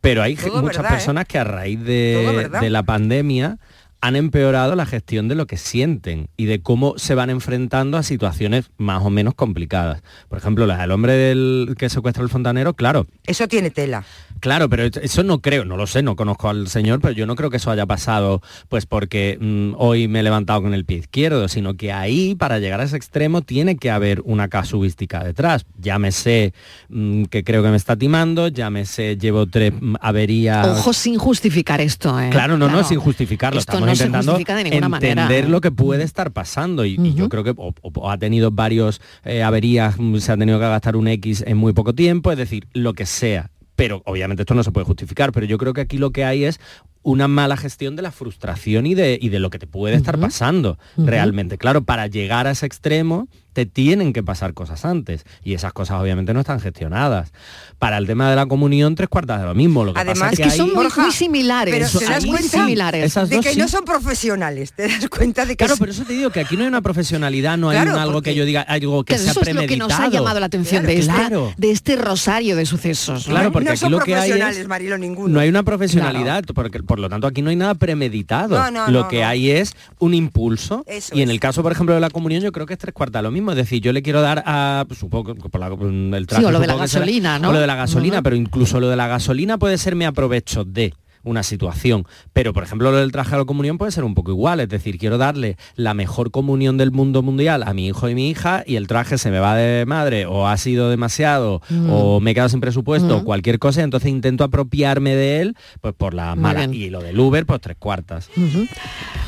pero 0.00 0.22
hay 0.22 0.36
Todo 0.36 0.62
muchas 0.62 0.78
verdad, 0.78 0.92
¿eh? 0.92 0.94
personas 0.94 1.24
que 1.26 1.38
a 1.38 1.44
raíz 1.44 1.80
de, 1.82 2.48
de 2.60 2.70
la 2.70 2.82
pandemia 2.82 3.58
han 4.00 4.14
empeorado 4.14 4.76
la 4.76 4.86
gestión 4.86 5.26
de 5.26 5.34
lo 5.34 5.46
que 5.48 5.56
sienten 5.56 6.28
y 6.36 6.44
de 6.44 6.62
cómo 6.62 6.94
se 6.98 7.16
van 7.16 7.30
enfrentando 7.30 7.96
a 7.98 8.04
situaciones 8.04 8.70
más 8.76 9.02
o 9.02 9.10
menos 9.10 9.34
complicadas. 9.34 10.02
Por 10.28 10.38
ejemplo, 10.38 10.66
la 10.66 10.78
del 10.78 10.92
hombre 10.92 11.14
del 11.14 11.74
que 11.76 11.88
secuestra 11.88 12.22
el 12.22 12.28
fontanero, 12.28 12.74
claro, 12.74 13.08
Eso 13.26 13.48
tiene 13.48 13.70
tela. 13.70 14.04
Claro, 14.40 14.68
pero 14.68 14.84
eso 14.84 15.22
no 15.22 15.40
creo, 15.40 15.64
no 15.64 15.76
lo 15.76 15.86
sé, 15.86 16.02
no 16.02 16.16
conozco 16.16 16.48
al 16.48 16.68
señor, 16.68 17.00
pero 17.00 17.12
yo 17.12 17.26
no 17.26 17.34
creo 17.36 17.50
que 17.50 17.56
eso 17.58 17.70
haya 17.70 17.86
pasado 17.86 18.40
pues 18.68 18.86
porque 18.86 19.38
mm, 19.40 19.74
hoy 19.78 20.08
me 20.08 20.20
he 20.20 20.22
levantado 20.22 20.62
con 20.62 20.74
el 20.74 20.84
pie 20.84 20.98
izquierdo, 20.98 21.48
sino 21.48 21.74
que 21.74 21.92
ahí 21.92 22.34
para 22.34 22.58
llegar 22.58 22.80
a 22.80 22.84
ese 22.84 22.96
extremo 22.96 23.42
tiene 23.42 23.76
que 23.76 23.90
haber 23.90 24.20
una 24.24 24.48
casuística 24.48 25.22
detrás. 25.24 25.66
Llámese 25.80 26.52
mm, 26.88 27.24
que 27.24 27.44
creo 27.44 27.62
que 27.62 27.70
me 27.70 27.76
está 27.76 27.96
timando, 27.96 28.48
llámese 28.48 29.16
llevo 29.16 29.46
tres 29.46 29.72
mm, 29.78 29.96
averías. 30.00 30.66
Ojo 30.78 30.92
sin 30.92 31.18
justificar 31.18 31.80
esto. 31.80 32.18
¿eh? 32.20 32.30
Claro, 32.30 32.56
no, 32.58 32.68
no, 32.68 32.84
sin 32.84 32.98
justificarlo. 33.00 33.58
Esto 33.58 33.72
Estamos 33.72 33.88
no 33.88 33.96
se 33.96 34.04
intentando 34.04 34.32
de 34.38 34.40
entender 34.42 34.88
manera. 34.88 35.48
lo 35.48 35.60
que 35.60 35.70
puede 35.70 36.04
estar 36.04 36.30
pasando. 36.32 36.84
Y, 36.84 36.98
y 37.02 37.14
yo 37.14 37.28
creo 37.28 37.44
que 37.44 37.54
o- 37.56 37.74
o 37.82 38.10
ha 38.10 38.18
tenido 38.18 38.50
varios 38.50 39.00
eh, 39.24 39.42
averías, 39.42 39.96
mm, 39.98 40.16
se 40.18 40.32
ha 40.32 40.36
tenido 40.36 40.58
que 40.58 40.66
gastar 40.66 40.96
un 40.96 41.08
X 41.08 41.42
en 41.46 41.56
muy 41.56 41.72
poco 41.72 41.94
tiempo, 41.94 42.30
es 42.32 42.38
decir, 42.38 42.66
lo 42.72 42.94
que 42.94 43.06
sea. 43.06 43.50
Pero 43.78 44.02
obviamente 44.06 44.42
esto 44.42 44.56
no 44.56 44.64
se 44.64 44.72
puede 44.72 44.86
justificar, 44.86 45.30
pero 45.30 45.46
yo 45.46 45.56
creo 45.56 45.72
que 45.72 45.82
aquí 45.82 45.98
lo 45.98 46.10
que 46.10 46.24
hay 46.24 46.42
es 46.42 46.58
una 47.02 47.28
mala 47.28 47.56
gestión 47.56 47.94
de 47.94 48.02
la 48.02 48.10
frustración 48.10 48.86
y 48.86 48.96
de, 48.96 49.16
y 49.22 49.28
de 49.28 49.38
lo 49.38 49.50
que 49.50 49.60
te 49.60 49.68
puede 49.68 49.94
estar 49.94 50.18
pasando 50.18 50.80
realmente. 50.96 51.58
Claro, 51.58 51.84
para 51.84 52.08
llegar 52.08 52.48
a 52.48 52.50
ese 52.50 52.66
extremo 52.66 53.28
te 53.58 53.66
tienen 53.66 54.12
que 54.12 54.22
pasar 54.22 54.54
cosas 54.54 54.84
antes 54.84 55.24
y 55.42 55.54
esas 55.54 55.72
cosas 55.72 56.00
obviamente 56.00 56.32
no 56.32 56.38
están 56.38 56.60
gestionadas. 56.60 57.32
Para 57.80 57.98
el 57.98 58.06
tema 58.06 58.30
de 58.30 58.36
la 58.36 58.46
comunión, 58.46 58.94
tres 58.94 59.08
cuartas 59.08 59.40
de 59.40 59.46
lo 59.46 59.54
mismo. 59.56 59.84
Lo 59.84 59.94
que 59.94 59.98
Además, 60.00 60.30
pasa 60.30 60.32
Es 60.32 60.38
que 60.52 60.56
son 60.56 60.68
ahí- 60.68 60.74
muy, 60.76 60.84
Borja, 60.84 61.02
muy 61.02 61.10
similares. 61.10 61.74
pero 61.74 61.88
son 61.88 62.00
te 62.04 62.06
das 62.08 62.24
cuenta 62.24 62.48
similares. 62.48 63.14
De 63.14 63.20
dos 63.36 63.44
que 63.44 63.52
sí. 63.54 63.58
no 63.58 63.66
son 63.66 63.84
profesionales, 63.84 64.72
te 64.74 64.86
das 64.86 65.08
cuenta 65.08 65.44
de 65.44 65.54
que 65.56 65.56
Claro, 65.56 65.74
es- 65.74 65.80
pero 65.80 65.90
eso 65.90 66.04
te 66.04 66.12
digo 66.12 66.30
que 66.30 66.38
aquí 66.38 66.56
no 66.56 66.62
hay 66.62 66.68
una 66.68 66.82
profesionalidad, 66.82 67.58
no 67.58 67.70
hay 67.70 67.78
Claro, 67.78 67.94
un 67.94 67.98
algo 68.00 68.12
porque- 68.14 68.30
que 68.30 68.36
yo 68.36 68.44
diga, 68.44 68.62
algo 68.62 69.02
que 69.02 69.14
Claro, 69.14 69.22
sea 69.24 69.30
eso 69.32 69.40
es 69.40 69.46
lo 69.48 69.60
que 69.62 69.66
premeditado. 69.66 69.88
nos 69.88 69.98
ha 70.00 70.08
llamado 70.10 70.38
la 70.38 70.46
atención 70.46 70.86
de, 70.86 70.98
este, 71.00 71.12
Claro. 71.12 71.52
de 71.56 71.70
este 71.72 71.96
rosario 71.96 72.54
de 72.54 72.64
sucesos. 72.64 73.26
¿no? 73.26 73.34
Claro, 73.34 73.50
porque 73.50 73.64
no 73.64 73.70
aquí 73.72 73.80
son 73.80 73.90
lo 73.90 73.98
que 73.98 74.14
hay 74.14 74.30
es 74.30 74.68
Marilo, 74.68 74.98
ninguno. 74.98 75.34
no 75.34 75.40
hay 75.40 75.48
una 75.48 75.64
profesionalidad, 75.64 76.44
porque 76.54 76.80
por 76.84 77.00
lo 77.00 77.08
tanto 77.08 77.26
aquí 77.26 77.42
no 77.42 77.50
hay 77.50 77.56
nada 77.56 77.74
premeditado. 77.74 78.56
No, 78.56 78.70
no, 78.70 78.86
lo 78.90 79.02
no, 79.02 79.08
que 79.08 79.20
no. 79.22 79.26
hay 79.26 79.50
es 79.50 79.72
un 79.98 80.14
impulso. 80.14 80.84
Eso 80.86 81.14
y 81.16 81.22
en 81.22 81.30
el 81.30 81.40
caso, 81.40 81.62
por 81.62 81.72
ejemplo, 81.72 81.94
de 81.94 82.00
la 82.00 82.10
comunión, 82.10 82.42
yo 82.42 82.52
creo 82.52 82.66
que 82.66 82.74
es 82.74 82.78
tres 82.78 82.94
cuartas 82.94 83.22
lo 83.22 83.30
mismo. 83.30 83.47
Es 83.50 83.56
decir, 83.56 83.80
yo 83.82 83.92
le 83.92 84.02
quiero 84.02 84.20
dar 84.20 84.42
a, 84.46 84.84
supongo 84.98 85.34
por 85.34 85.60
la- 85.60 86.16
el 86.16 86.26
traje, 86.26 86.44
o 86.44 86.50
lo 86.50 86.60
de 86.60 86.66
la 86.66 86.74
será- 86.74 86.80
gasolina, 87.00 87.38
¿no? 87.38 87.50
O 87.50 87.52
lo 87.52 87.60
de 87.60 87.66
la 87.66 87.74
gasolina, 87.76 88.22
pero 88.22 88.36
incluso 88.36 88.80
lo 88.80 88.88
de 88.88 88.96
la 88.96 89.06
gasolina 89.06 89.58
puede 89.58 89.78
ser 89.78 89.94
me 89.96 90.06
aprovecho 90.06 90.64
de 90.64 90.94
una 91.24 91.42
situación. 91.42 92.06
Pero, 92.32 92.54
por 92.54 92.62
ejemplo, 92.62 92.90
lo 92.90 92.96
del 92.98 93.12
traje 93.12 93.34
a 93.34 93.38
la 93.38 93.44
comunión 93.44 93.76
puede 93.76 93.90
ser 93.92 94.04
un 94.04 94.14
poco 94.14 94.30
igual, 94.30 94.60
es 94.60 94.68
decir, 94.68 94.96
quiero 94.98 95.18
darle 95.18 95.56
la 95.74 95.92
mejor 95.92 96.30
comunión 96.30 96.78
del 96.78 96.90
mundo 96.92 97.22
mundial 97.22 97.64
a 97.64 97.74
mi 97.74 97.88
hijo 97.88 98.08
y 98.08 98.14
mi 98.14 98.30
hija 98.30 98.62
y 98.66 98.76
el 98.76 98.86
traje 98.86 99.18
se 99.18 99.30
me 99.30 99.38
va 99.38 99.54
de 99.56 99.84
madre 99.84 100.24
o 100.26 100.46
ha 100.46 100.56
sido 100.56 100.88
demasiado 100.88 101.60
Mm. 101.68 101.90
o 101.90 102.20
me 102.20 102.30
he 102.30 102.34
quedado 102.34 102.48
sin 102.48 102.60
presupuesto, 102.60 103.18
Mm. 103.20 103.24
cualquier 103.24 103.58
cosa, 103.58 103.82
entonces 103.82 104.08
intento 104.10 104.42
apropiarme 104.44 105.16
de 105.16 105.40
él 105.42 105.56
pues 105.82 105.92
por 105.92 106.14
la 106.14 106.34
mala. 106.34 106.64
Y 106.64 106.88
lo 106.88 107.00
del 107.02 107.18
Uber, 107.18 107.44
pues 107.44 107.60
tres 107.60 107.76
cuartas. 107.78 108.30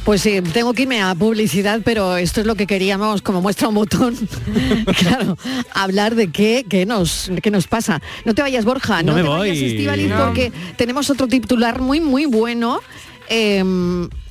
Pues 0.04 0.22
sí, 0.22 0.40
tengo 0.40 0.72
que 0.72 0.82
irme 0.82 1.02
a 1.02 1.14
publicidad, 1.14 1.82
pero 1.84 2.16
esto 2.16 2.40
es 2.40 2.46
lo 2.46 2.54
que 2.54 2.66
queríamos, 2.66 3.20
como 3.22 3.42
muestra 3.42 3.68
un 3.68 3.74
botón, 3.74 4.16
claro, 4.98 5.36
hablar 5.74 6.14
de 6.14 6.30
qué, 6.32 6.64
qué 6.68 6.86
nos, 6.86 7.30
qué 7.42 7.50
nos 7.50 7.66
pasa. 7.66 8.00
No 8.24 8.34
te 8.34 8.42
vayas, 8.42 8.64
Borja, 8.64 9.02
no, 9.02 9.12
No 9.12 9.16
me 9.16 9.22
te 9.22 9.28
voy. 9.28 9.38
vayas, 9.50 9.58
Estíbaliz, 9.58 10.08
No. 10.08 10.26
porque 10.26 10.52
tenemos 10.76 11.10
otro 11.10 11.28
titular 11.28 11.80
muy, 11.80 12.00
muy 12.00 12.24
bueno. 12.26 12.80
Eh, 13.28 13.62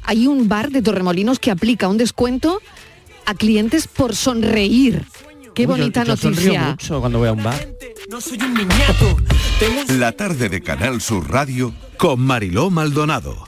hay 0.04 0.28
un 0.28 0.50
bar 0.50 0.72
de 0.72 0.82
Torremolinos 0.82 1.40
que 1.40 1.52
aplica 1.52 1.88
un 1.88 1.98
descuento 1.98 2.62
a 3.26 3.36
clientes 3.36 3.88
por 3.88 4.16
sonreír. 4.16 5.06
Qué 5.54 5.62
Uy, 5.64 5.68
bonita 5.68 6.04
yo 6.04 6.16
noticia. 6.16 6.70
mucho 6.72 7.00
cuando 7.00 7.20
voy 7.20 7.28
a 7.30 7.34
un 7.34 7.44
bar. 7.44 7.68
No 8.10 8.20
soy 8.20 8.40
un 8.42 8.54
niñato. 8.56 9.18
La 10.00 10.14
tarde 10.14 10.50
de 10.50 10.62
Canal 10.62 11.00
Sur 11.00 11.30
Radio 11.30 11.74
con 11.98 12.20
Mariló 12.22 12.70
Maldonado. 12.72 13.48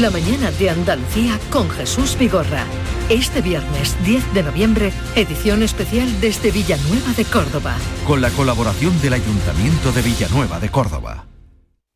La 0.00 0.10
mañana 0.10 0.50
de 0.50 0.68
Andalucía 0.68 1.40
con 1.48 1.70
Jesús 1.70 2.18
Vigorra. 2.18 2.66
Este 3.08 3.40
viernes 3.40 3.96
10 4.04 4.34
de 4.34 4.42
noviembre, 4.42 4.92
edición 5.14 5.62
especial 5.62 6.20
desde 6.20 6.50
Villanueva 6.50 7.14
de 7.16 7.24
Córdoba. 7.24 7.76
Con 8.06 8.20
la 8.20 8.28
colaboración 8.30 9.00
del 9.00 9.14
Ayuntamiento 9.14 9.92
de 9.92 10.02
Villanueva 10.02 10.60
de 10.60 10.68
Córdoba. 10.68 11.25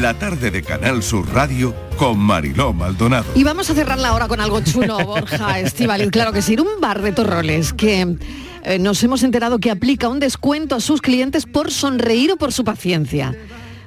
La 0.00 0.12
tarde 0.12 0.50
de 0.50 0.62
Canal 0.62 1.02
Sur 1.02 1.26
Radio 1.32 1.74
con 1.96 2.18
Mariló 2.18 2.74
Maldonado. 2.74 3.24
Y 3.34 3.44
vamos 3.44 3.70
a 3.70 3.74
cerrarla 3.74 4.08
ahora 4.08 4.28
con 4.28 4.42
algo 4.42 4.60
chulo, 4.60 4.98
Borja 5.06 5.58
Estivaliz. 5.60 6.10
Claro 6.10 6.34
que 6.34 6.42
sí, 6.42 6.54
un 6.58 6.82
bar 6.82 7.00
de 7.00 7.12
Torroles 7.12 7.72
que 7.72 8.18
eh, 8.64 8.78
nos 8.78 9.02
hemos 9.02 9.22
enterado 9.22 9.58
que 9.58 9.70
aplica 9.70 10.10
un 10.10 10.20
descuento 10.20 10.74
a 10.74 10.80
sus 10.80 11.00
clientes 11.00 11.46
por 11.46 11.70
sonreír 11.70 12.32
o 12.32 12.36
por 12.36 12.52
su 12.52 12.62
paciencia. 12.62 13.34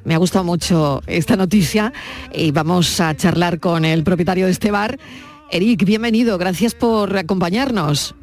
Me 0.03 0.15
ha 0.15 0.17
gustado 0.17 0.43
mucho 0.43 1.03
esta 1.05 1.35
noticia 1.35 1.93
y 2.33 2.49
vamos 2.49 2.99
a 2.99 3.15
charlar 3.15 3.59
con 3.59 3.85
el 3.85 4.03
propietario 4.03 4.47
de 4.47 4.51
este 4.51 4.71
bar. 4.71 4.97
Eric, 5.51 5.85
bienvenido, 5.85 6.39
gracias 6.39 6.73
por 6.73 7.15
acompañarnos. 7.17 8.15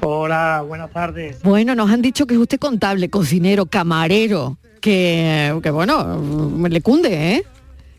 Hola, 0.00 0.62
buenas 0.64 0.92
tardes. 0.92 1.42
Bueno, 1.42 1.74
nos 1.74 1.90
han 1.90 2.02
dicho 2.02 2.28
que 2.28 2.34
es 2.34 2.40
usted 2.40 2.60
contable, 2.60 3.10
cocinero, 3.10 3.66
camarero, 3.66 4.58
que, 4.80 5.58
que 5.62 5.70
bueno, 5.70 6.20
le 6.68 6.80
cunde, 6.80 7.34
¿eh? 7.36 7.44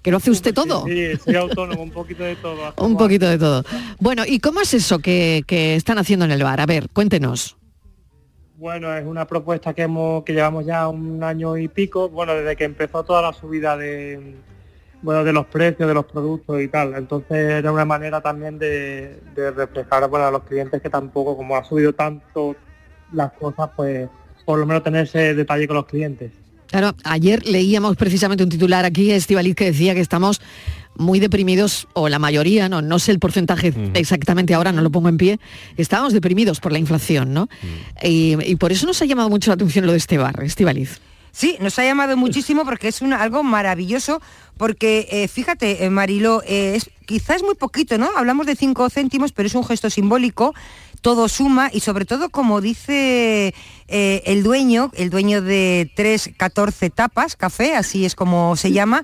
Que 0.01 0.11
lo 0.11 0.17
hace 0.17 0.31
usted 0.31 0.53
todo. 0.53 0.85
Sí, 0.85 1.17
soy 1.17 1.35
autónomo, 1.35 1.83
un 1.83 1.91
poquito 1.91 2.23
de 2.23 2.35
todo. 2.37 2.73
Un 2.77 2.95
poquito 2.95 3.27
de 3.27 3.37
todo. 3.37 3.63
Bueno, 3.99 4.23
¿y 4.25 4.39
cómo 4.39 4.61
es 4.61 4.73
eso 4.73 4.99
que, 4.99 5.43
que 5.45 5.75
están 5.75 5.97
haciendo 5.97 6.25
en 6.25 6.31
el 6.31 6.41
bar? 6.41 6.61
A 6.61 6.65
ver, 6.65 6.89
cuéntenos. 6.89 7.57
Bueno, 8.55 8.93
es 8.95 9.05
una 9.05 9.25
propuesta 9.25 9.73
que 9.73 9.83
hemos 9.83 10.23
que 10.23 10.33
llevamos 10.33 10.65
ya 10.65 10.87
un 10.87 11.23
año 11.23 11.57
y 11.57 11.67
pico, 11.67 12.09
bueno, 12.09 12.33
desde 12.33 12.55
que 12.55 12.65
empezó 12.65 13.03
toda 13.03 13.21
la 13.21 13.33
subida 13.33 13.77
de 13.77 14.35
bueno, 15.01 15.23
de 15.23 15.31
los 15.31 15.45
precios 15.45 15.87
de 15.87 15.93
los 15.93 16.05
productos 16.05 16.61
y 16.61 16.67
tal. 16.67 16.93
Entonces 16.95 17.37
era 17.37 17.71
una 17.71 17.85
manera 17.85 18.21
también 18.21 18.59
de, 18.59 19.19
de 19.35 19.51
reflejar 19.51 20.09
bueno, 20.09 20.25
a 20.25 20.31
los 20.31 20.43
clientes 20.43 20.81
que 20.81 20.89
tampoco, 20.89 21.37
como 21.37 21.55
ha 21.55 21.63
subido 21.63 21.93
tanto 21.93 22.55
las 23.13 23.31
cosas, 23.33 23.69
pues 23.75 24.09
por 24.45 24.59
lo 24.59 24.65
menos 24.65 24.83
tener 24.83 25.05
ese 25.05 25.35
detalle 25.35 25.67
con 25.67 25.77
los 25.77 25.85
clientes. 25.85 26.31
Claro, 26.69 26.95
ayer 27.03 27.45
leíamos 27.47 27.95
precisamente 27.97 28.43
un 28.43 28.49
titular 28.49 28.85
aquí, 28.85 29.11
Estivaliz, 29.11 29.55
que 29.55 29.65
decía 29.65 29.93
que 29.95 30.01
estamos 30.01 30.39
muy 30.95 31.19
deprimidos, 31.19 31.87
o 31.93 32.09
la 32.09 32.19
mayoría, 32.19 32.67
no, 32.69 32.81
no 32.81 32.99
sé 32.99 33.11
el 33.11 33.19
porcentaje 33.19 33.73
exactamente 33.93 34.53
ahora, 34.53 34.71
no 34.71 34.81
lo 34.81 34.91
pongo 34.91 35.07
en 35.09 35.17
pie, 35.17 35.39
estábamos 35.77 36.13
deprimidos 36.13 36.59
por 36.59 36.71
la 36.73 36.77
inflación, 36.79 37.33
¿no? 37.33 37.47
y, 38.03 38.35
y 38.45 38.55
por 38.57 38.71
eso 38.73 38.85
nos 38.85 39.01
ha 39.01 39.05
llamado 39.05 39.29
mucho 39.29 39.49
la 39.49 39.55
atención 39.55 39.85
lo 39.85 39.93
de 39.93 39.97
este 39.97 40.17
bar, 40.17 40.43
Estivaliz. 40.43 40.99
Sí, 41.31 41.55
nos 41.61 41.77
ha 41.79 41.83
llamado 41.85 42.17
muchísimo 42.17 42.65
porque 42.65 42.87
es 42.89 43.01
una- 43.01 43.21
algo 43.21 43.43
maravilloso, 43.43 44.19
porque 44.57 45.07
eh, 45.11 45.27
fíjate, 45.27 45.85
eh, 45.85 45.89
Marilo, 45.89 46.41
eh, 46.45 46.73
es, 46.75 46.89
quizás 47.05 47.37
es 47.37 47.43
muy 47.43 47.55
poquito, 47.55 47.97
¿no? 47.97 48.09
Hablamos 48.17 48.45
de 48.47 48.55
5 48.55 48.89
céntimos, 48.89 49.31
pero 49.31 49.47
es 49.47 49.55
un 49.55 49.63
gesto 49.63 49.89
simbólico, 49.89 50.53
todo 51.01 51.27
suma 51.27 51.69
y 51.71 51.79
sobre 51.79 52.05
todo, 52.05 52.29
como 52.29 52.61
dice 52.61 53.53
eh, 53.87 54.21
el 54.25 54.43
dueño, 54.43 54.91
el 54.95 55.09
dueño 55.09 55.41
de 55.41 55.91
3, 55.95 56.31
14 56.37 56.89
tapas, 56.89 57.35
café, 57.35 57.75
así 57.75 58.05
es 58.05 58.15
como 58.15 58.55
se 58.55 58.71
llama, 58.71 59.03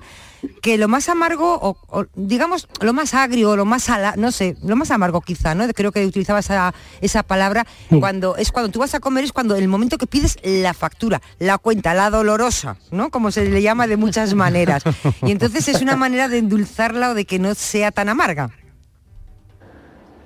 que 0.62 0.78
lo 0.78 0.88
más 0.88 1.08
amargo, 1.08 1.58
o, 1.60 1.76
o, 1.88 2.06
digamos, 2.14 2.68
lo 2.80 2.92
más 2.92 3.14
agrio, 3.14 3.56
lo 3.56 3.64
más 3.64 3.84
sala, 3.84 4.14
no 4.16 4.30
sé, 4.32 4.56
lo 4.62 4.76
más 4.76 4.90
amargo 4.90 5.20
quizá, 5.20 5.54
¿no? 5.54 5.66
Creo 5.68 5.92
que 5.92 6.06
utilizaba 6.06 6.40
esa, 6.40 6.74
esa 7.00 7.22
palabra 7.22 7.66
cuando 8.00 8.36
es 8.36 8.52
cuando 8.52 8.70
tú 8.70 8.78
vas 8.80 8.94
a 8.94 9.00
comer, 9.00 9.24
es 9.24 9.32
cuando 9.32 9.56
el 9.56 9.68
momento 9.68 9.98
que 9.98 10.06
pides 10.06 10.38
la 10.42 10.74
factura, 10.74 11.20
la 11.38 11.58
cuenta, 11.58 11.94
la 11.94 12.10
dolorosa, 12.10 12.76
¿no? 12.90 13.10
Como 13.10 13.30
se 13.30 13.48
le 13.48 13.62
llama 13.62 13.86
de 13.86 13.96
muchas 13.96 14.34
maneras. 14.34 14.82
Y 15.22 15.30
entonces 15.30 15.68
es 15.68 15.82
una 15.82 15.96
manera 15.96 16.28
de 16.28 16.38
endulzarla 16.38 17.10
o 17.10 17.14
de 17.14 17.24
que 17.24 17.38
no 17.38 17.54
sea 17.54 17.90
tan 17.90 18.08
amarga. 18.08 18.50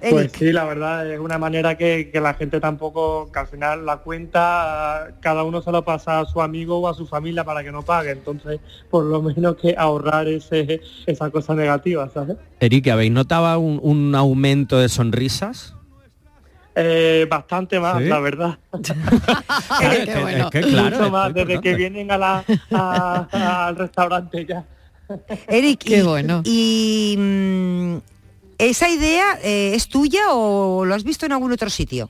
Pues 0.09 0.33
sí, 0.33 0.53
la 0.53 0.65
verdad 0.65 1.07
es 1.11 1.19
una 1.21 1.37
manera 1.39 1.77
que, 1.77 2.11
que 2.13 2.21
la 2.21 2.35
gente 2.35 2.59
tampoco, 2.61 3.31
que 3.33 3.39
al 3.39 3.47
final 3.47 3.85
la 3.85 3.99
cuenta 3.99 5.09
cada 5.21 5.43
uno 5.45 5.61
se 5.61 5.71
lo 5.71 5.85
pasa 5.85 6.21
a 6.21 6.25
su 6.25 6.41
amigo 6.41 6.79
o 6.81 6.89
a 6.89 6.95
su 6.95 7.07
familia 7.07 7.45
para 7.45 7.63
que 7.63 7.71
no 7.73 7.83
pague, 7.83 8.11
entonces 8.13 8.61
por 8.91 9.05
lo 9.05 9.21
menos 9.21 9.57
que 9.57 9.75
ahorrar 9.77 10.27
ese, 10.29 10.81
esa 11.07 11.31
cosa 11.31 11.55
negativa, 11.55 12.09
¿sabes? 12.09 12.37
Eric, 12.61 12.89
¿habéis 12.89 13.13
notado 13.13 13.59
un, 13.61 13.79
un 13.83 14.15
aumento 14.15 14.79
de 14.79 14.89
sonrisas? 14.89 15.75
Eh, 16.75 17.27
bastante 17.29 17.79
más, 17.81 18.01
¿Sí? 18.01 18.09
la 18.09 18.21
verdad. 18.21 18.59
Es 19.81 19.99
que- 20.09 20.13
es 20.41 20.47
que, 20.51 20.61
claro, 20.63 20.97
Mucho 20.99 21.11
más, 21.11 21.35
desde 21.35 21.61
que 21.61 21.75
vienen 21.75 22.11
a 22.11 22.19
la, 22.19 22.45
a- 22.73 23.67
al 23.69 23.77
restaurante 23.77 24.47
ya. 24.47 24.65
Eric, 25.49 25.81
Qué 25.85 25.99
y, 25.99 26.03
bueno. 26.03 26.43
y, 26.45 27.17
mm, 27.19 27.97
¿esa 28.69 28.89
idea 28.89 29.39
eh, 29.43 29.73
es 29.75 29.89
tuya 29.89 30.21
o 30.31 30.85
lo 30.85 30.95
has 30.95 31.05
visto 31.05 31.27
en 31.27 31.33
algún 31.33 31.53
otro 31.53 31.71
sitio? 31.71 32.09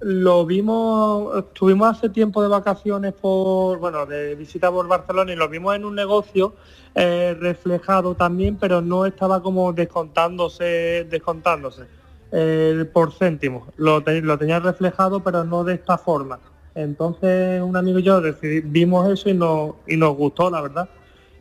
Lo 0.00 0.44
vimos, 0.44 1.38
estuvimos 1.38 1.88
hace 1.96 2.10
tiempo 2.10 2.42
de 2.42 2.48
vacaciones 2.48 3.14
por, 3.14 3.78
bueno, 3.78 4.04
de 4.04 4.34
visita 4.34 4.70
por 4.70 4.86
Barcelona 4.86 5.32
y 5.32 5.36
lo 5.36 5.48
vimos 5.48 5.74
en 5.74 5.84
un 5.86 5.94
negocio 5.94 6.54
eh, 6.94 7.34
reflejado 7.40 8.14
también, 8.14 8.56
pero 8.56 8.82
no 8.82 9.06
estaba 9.06 9.42
como 9.42 9.72
descontándose, 9.72 11.06
descontándose. 11.10 11.84
eh, 12.32 12.84
por 12.92 13.12
céntimos. 13.12 13.68
Lo, 13.76 14.00
lo 14.00 14.38
tenía 14.38 14.58
reflejado, 14.60 15.20
pero 15.22 15.44
no 15.44 15.64
de 15.64 15.74
esta 15.74 15.96
forma. 15.96 16.40
Entonces 16.74 17.62
un 17.62 17.74
amigo 17.76 17.98
y 17.98 18.02
yo 18.02 18.20
decidí- 18.20 18.62
vimos 18.64 19.08
eso 19.10 19.30
y, 19.30 19.34
no, 19.34 19.76
y 19.86 19.96
nos 19.96 20.14
gustó, 20.16 20.50
la 20.50 20.60
verdad. 20.60 20.88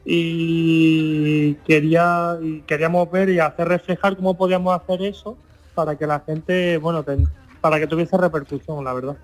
Y, 0.06 1.56
quería, 1.68 2.38
y 2.42 2.62
queríamos 2.62 3.10
ver 3.12 3.30
y 3.30 3.40
hacer 3.40 3.68
reflejar 3.68 4.16
cómo 4.16 4.36
podíamos 4.38 4.80
hacer 4.80 5.02
eso 5.02 5.38
para 5.74 5.96
que 5.98 6.06
la 6.08 6.22
gente, 6.26 6.78
bueno, 6.78 7.04
ten- 7.04 7.28
para 7.62 7.80
que 7.80 7.88
tuviese 7.88 8.16
repercusión, 8.18 8.84
la 8.84 8.94
verdad. 8.94 9.18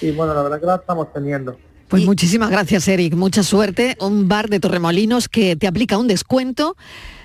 Y 0.00 0.10
bueno, 0.12 0.34
la 0.34 0.42
verdad 0.42 0.60
que 0.60 0.66
la 0.66 0.76
estamos 0.76 1.12
teniendo. 1.12 1.56
Pues 1.88 2.04
muchísimas 2.04 2.50
gracias, 2.50 2.86
Eric. 2.88 3.14
Mucha 3.14 3.42
suerte. 3.42 3.96
Un 4.00 4.28
bar 4.28 4.48
de 4.48 4.60
Torremolinos 4.60 5.28
que 5.28 5.56
te 5.56 5.66
aplica 5.66 5.96
un 5.98 6.06
descuento 6.06 6.76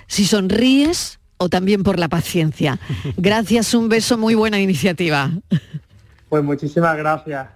si 0.06 0.24
sonríes 0.24 1.18
o 1.36 1.48
también 1.48 1.82
por 1.82 1.98
la 1.98 2.08
paciencia. 2.08 2.78
Gracias, 3.16 3.74
un 3.74 3.88
beso, 3.88 4.16
muy 4.16 4.34
buena 4.34 4.60
iniciativa. 4.60 5.30
Pues 6.28 6.42
muchísimas 6.42 6.96
gracias. 6.96 7.48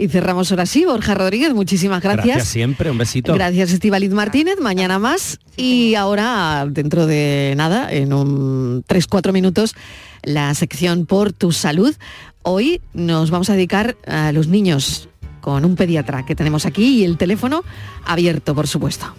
Y 0.00 0.08
cerramos 0.08 0.50
ahora 0.50 0.64
sí, 0.64 0.86
Borja 0.86 1.14
Rodríguez, 1.14 1.52
muchísimas 1.52 2.02
gracias. 2.02 2.24
Gracias 2.24 2.48
siempre, 2.48 2.90
un 2.90 2.96
besito. 2.96 3.34
Gracias, 3.34 3.70
Estibaliz 3.70 4.10
Martínez. 4.12 4.58
Mañana 4.58 4.98
más. 4.98 5.38
Y 5.58 5.94
ahora, 5.94 6.66
dentro 6.70 7.06
de 7.06 7.52
nada, 7.54 7.92
en 7.92 8.14
un 8.14 8.82
3-4 8.84 9.32
minutos, 9.34 9.74
la 10.22 10.54
sección 10.54 11.04
por 11.04 11.34
tu 11.34 11.52
salud. 11.52 11.94
Hoy 12.42 12.80
nos 12.94 13.30
vamos 13.30 13.50
a 13.50 13.52
dedicar 13.52 13.98
a 14.06 14.32
los 14.32 14.48
niños 14.48 15.10
con 15.42 15.66
un 15.66 15.76
pediatra 15.76 16.24
que 16.24 16.34
tenemos 16.34 16.64
aquí 16.64 17.00
y 17.00 17.04
el 17.04 17.18
teléfono 17.18 17.62
abierto, 18.06 18.54
por 18.54 18.66
supuesto. 18.66 19.14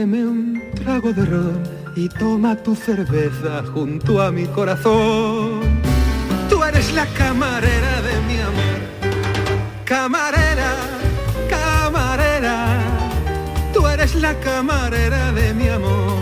Sírveme 0.00 0.24
un 0.24 0.62
trago 0.76 1.12
de 1.12 1.26
ron 1.26 1.62
y 1.94 2.08
toma 2.08 2.56
tu 2.56 2.74
cerveza 2.74 3.62
junto 3.74 4.22
a 4.22 4.32
mi 4.32 4.46
corazón. 4.46 5.60
Tú 6.48 6.64
eres 6.64 6.94
la 6.94 7.04
camarera 7.04 8.00
de 8.00 8.14
mi 8.26 8.40
amor. 8.40 8.80
Camarera, 9.84 10.72
camarera. 11.50 12.78
Tú 13.74 13.86
eres 13.86 14.14
la 14.14 14.32
camarera 14.40 15.32
de 15.32 15.52
mi 15.52 15.68
amor. 15.68 16.16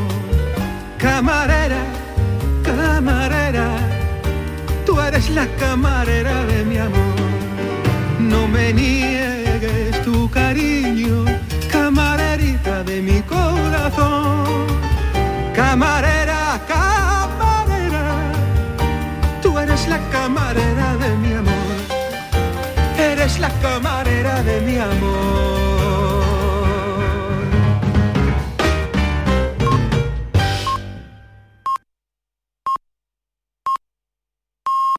Camarera, 0.98 1.82
camarera. 2.64 3.68
Tú 4.86 5.00
eres 5.00 5.30
la 5.30 5.46
camarera 5.56 6.44
de 6.46 6.64
mi 6.64 6.78
amor. 6.78 7.18
No 8.18 8.48
me 8.48 8.72
niegues 8.72 10.02
tu 10.02 10.28
cariño, 10.30 11.27
mi 13.02 13.20
corazón. 13.22 14.66
Camarera, 15.54 16.60
camarera, 16.66 18.04
tú 19.42 19.58
eres 19.58 19.88
la 19.88 19.98
camarera 20.10 20.96
de 20.96 21.16
mi 21.16 21.32
amor. 21.32 21.78
Eres 22.98 23.38
la 23.38 23.50
camarera 23.60 24.42
de 24.42 24.60
mi 24.60 24.78
amor. 24.78 25.37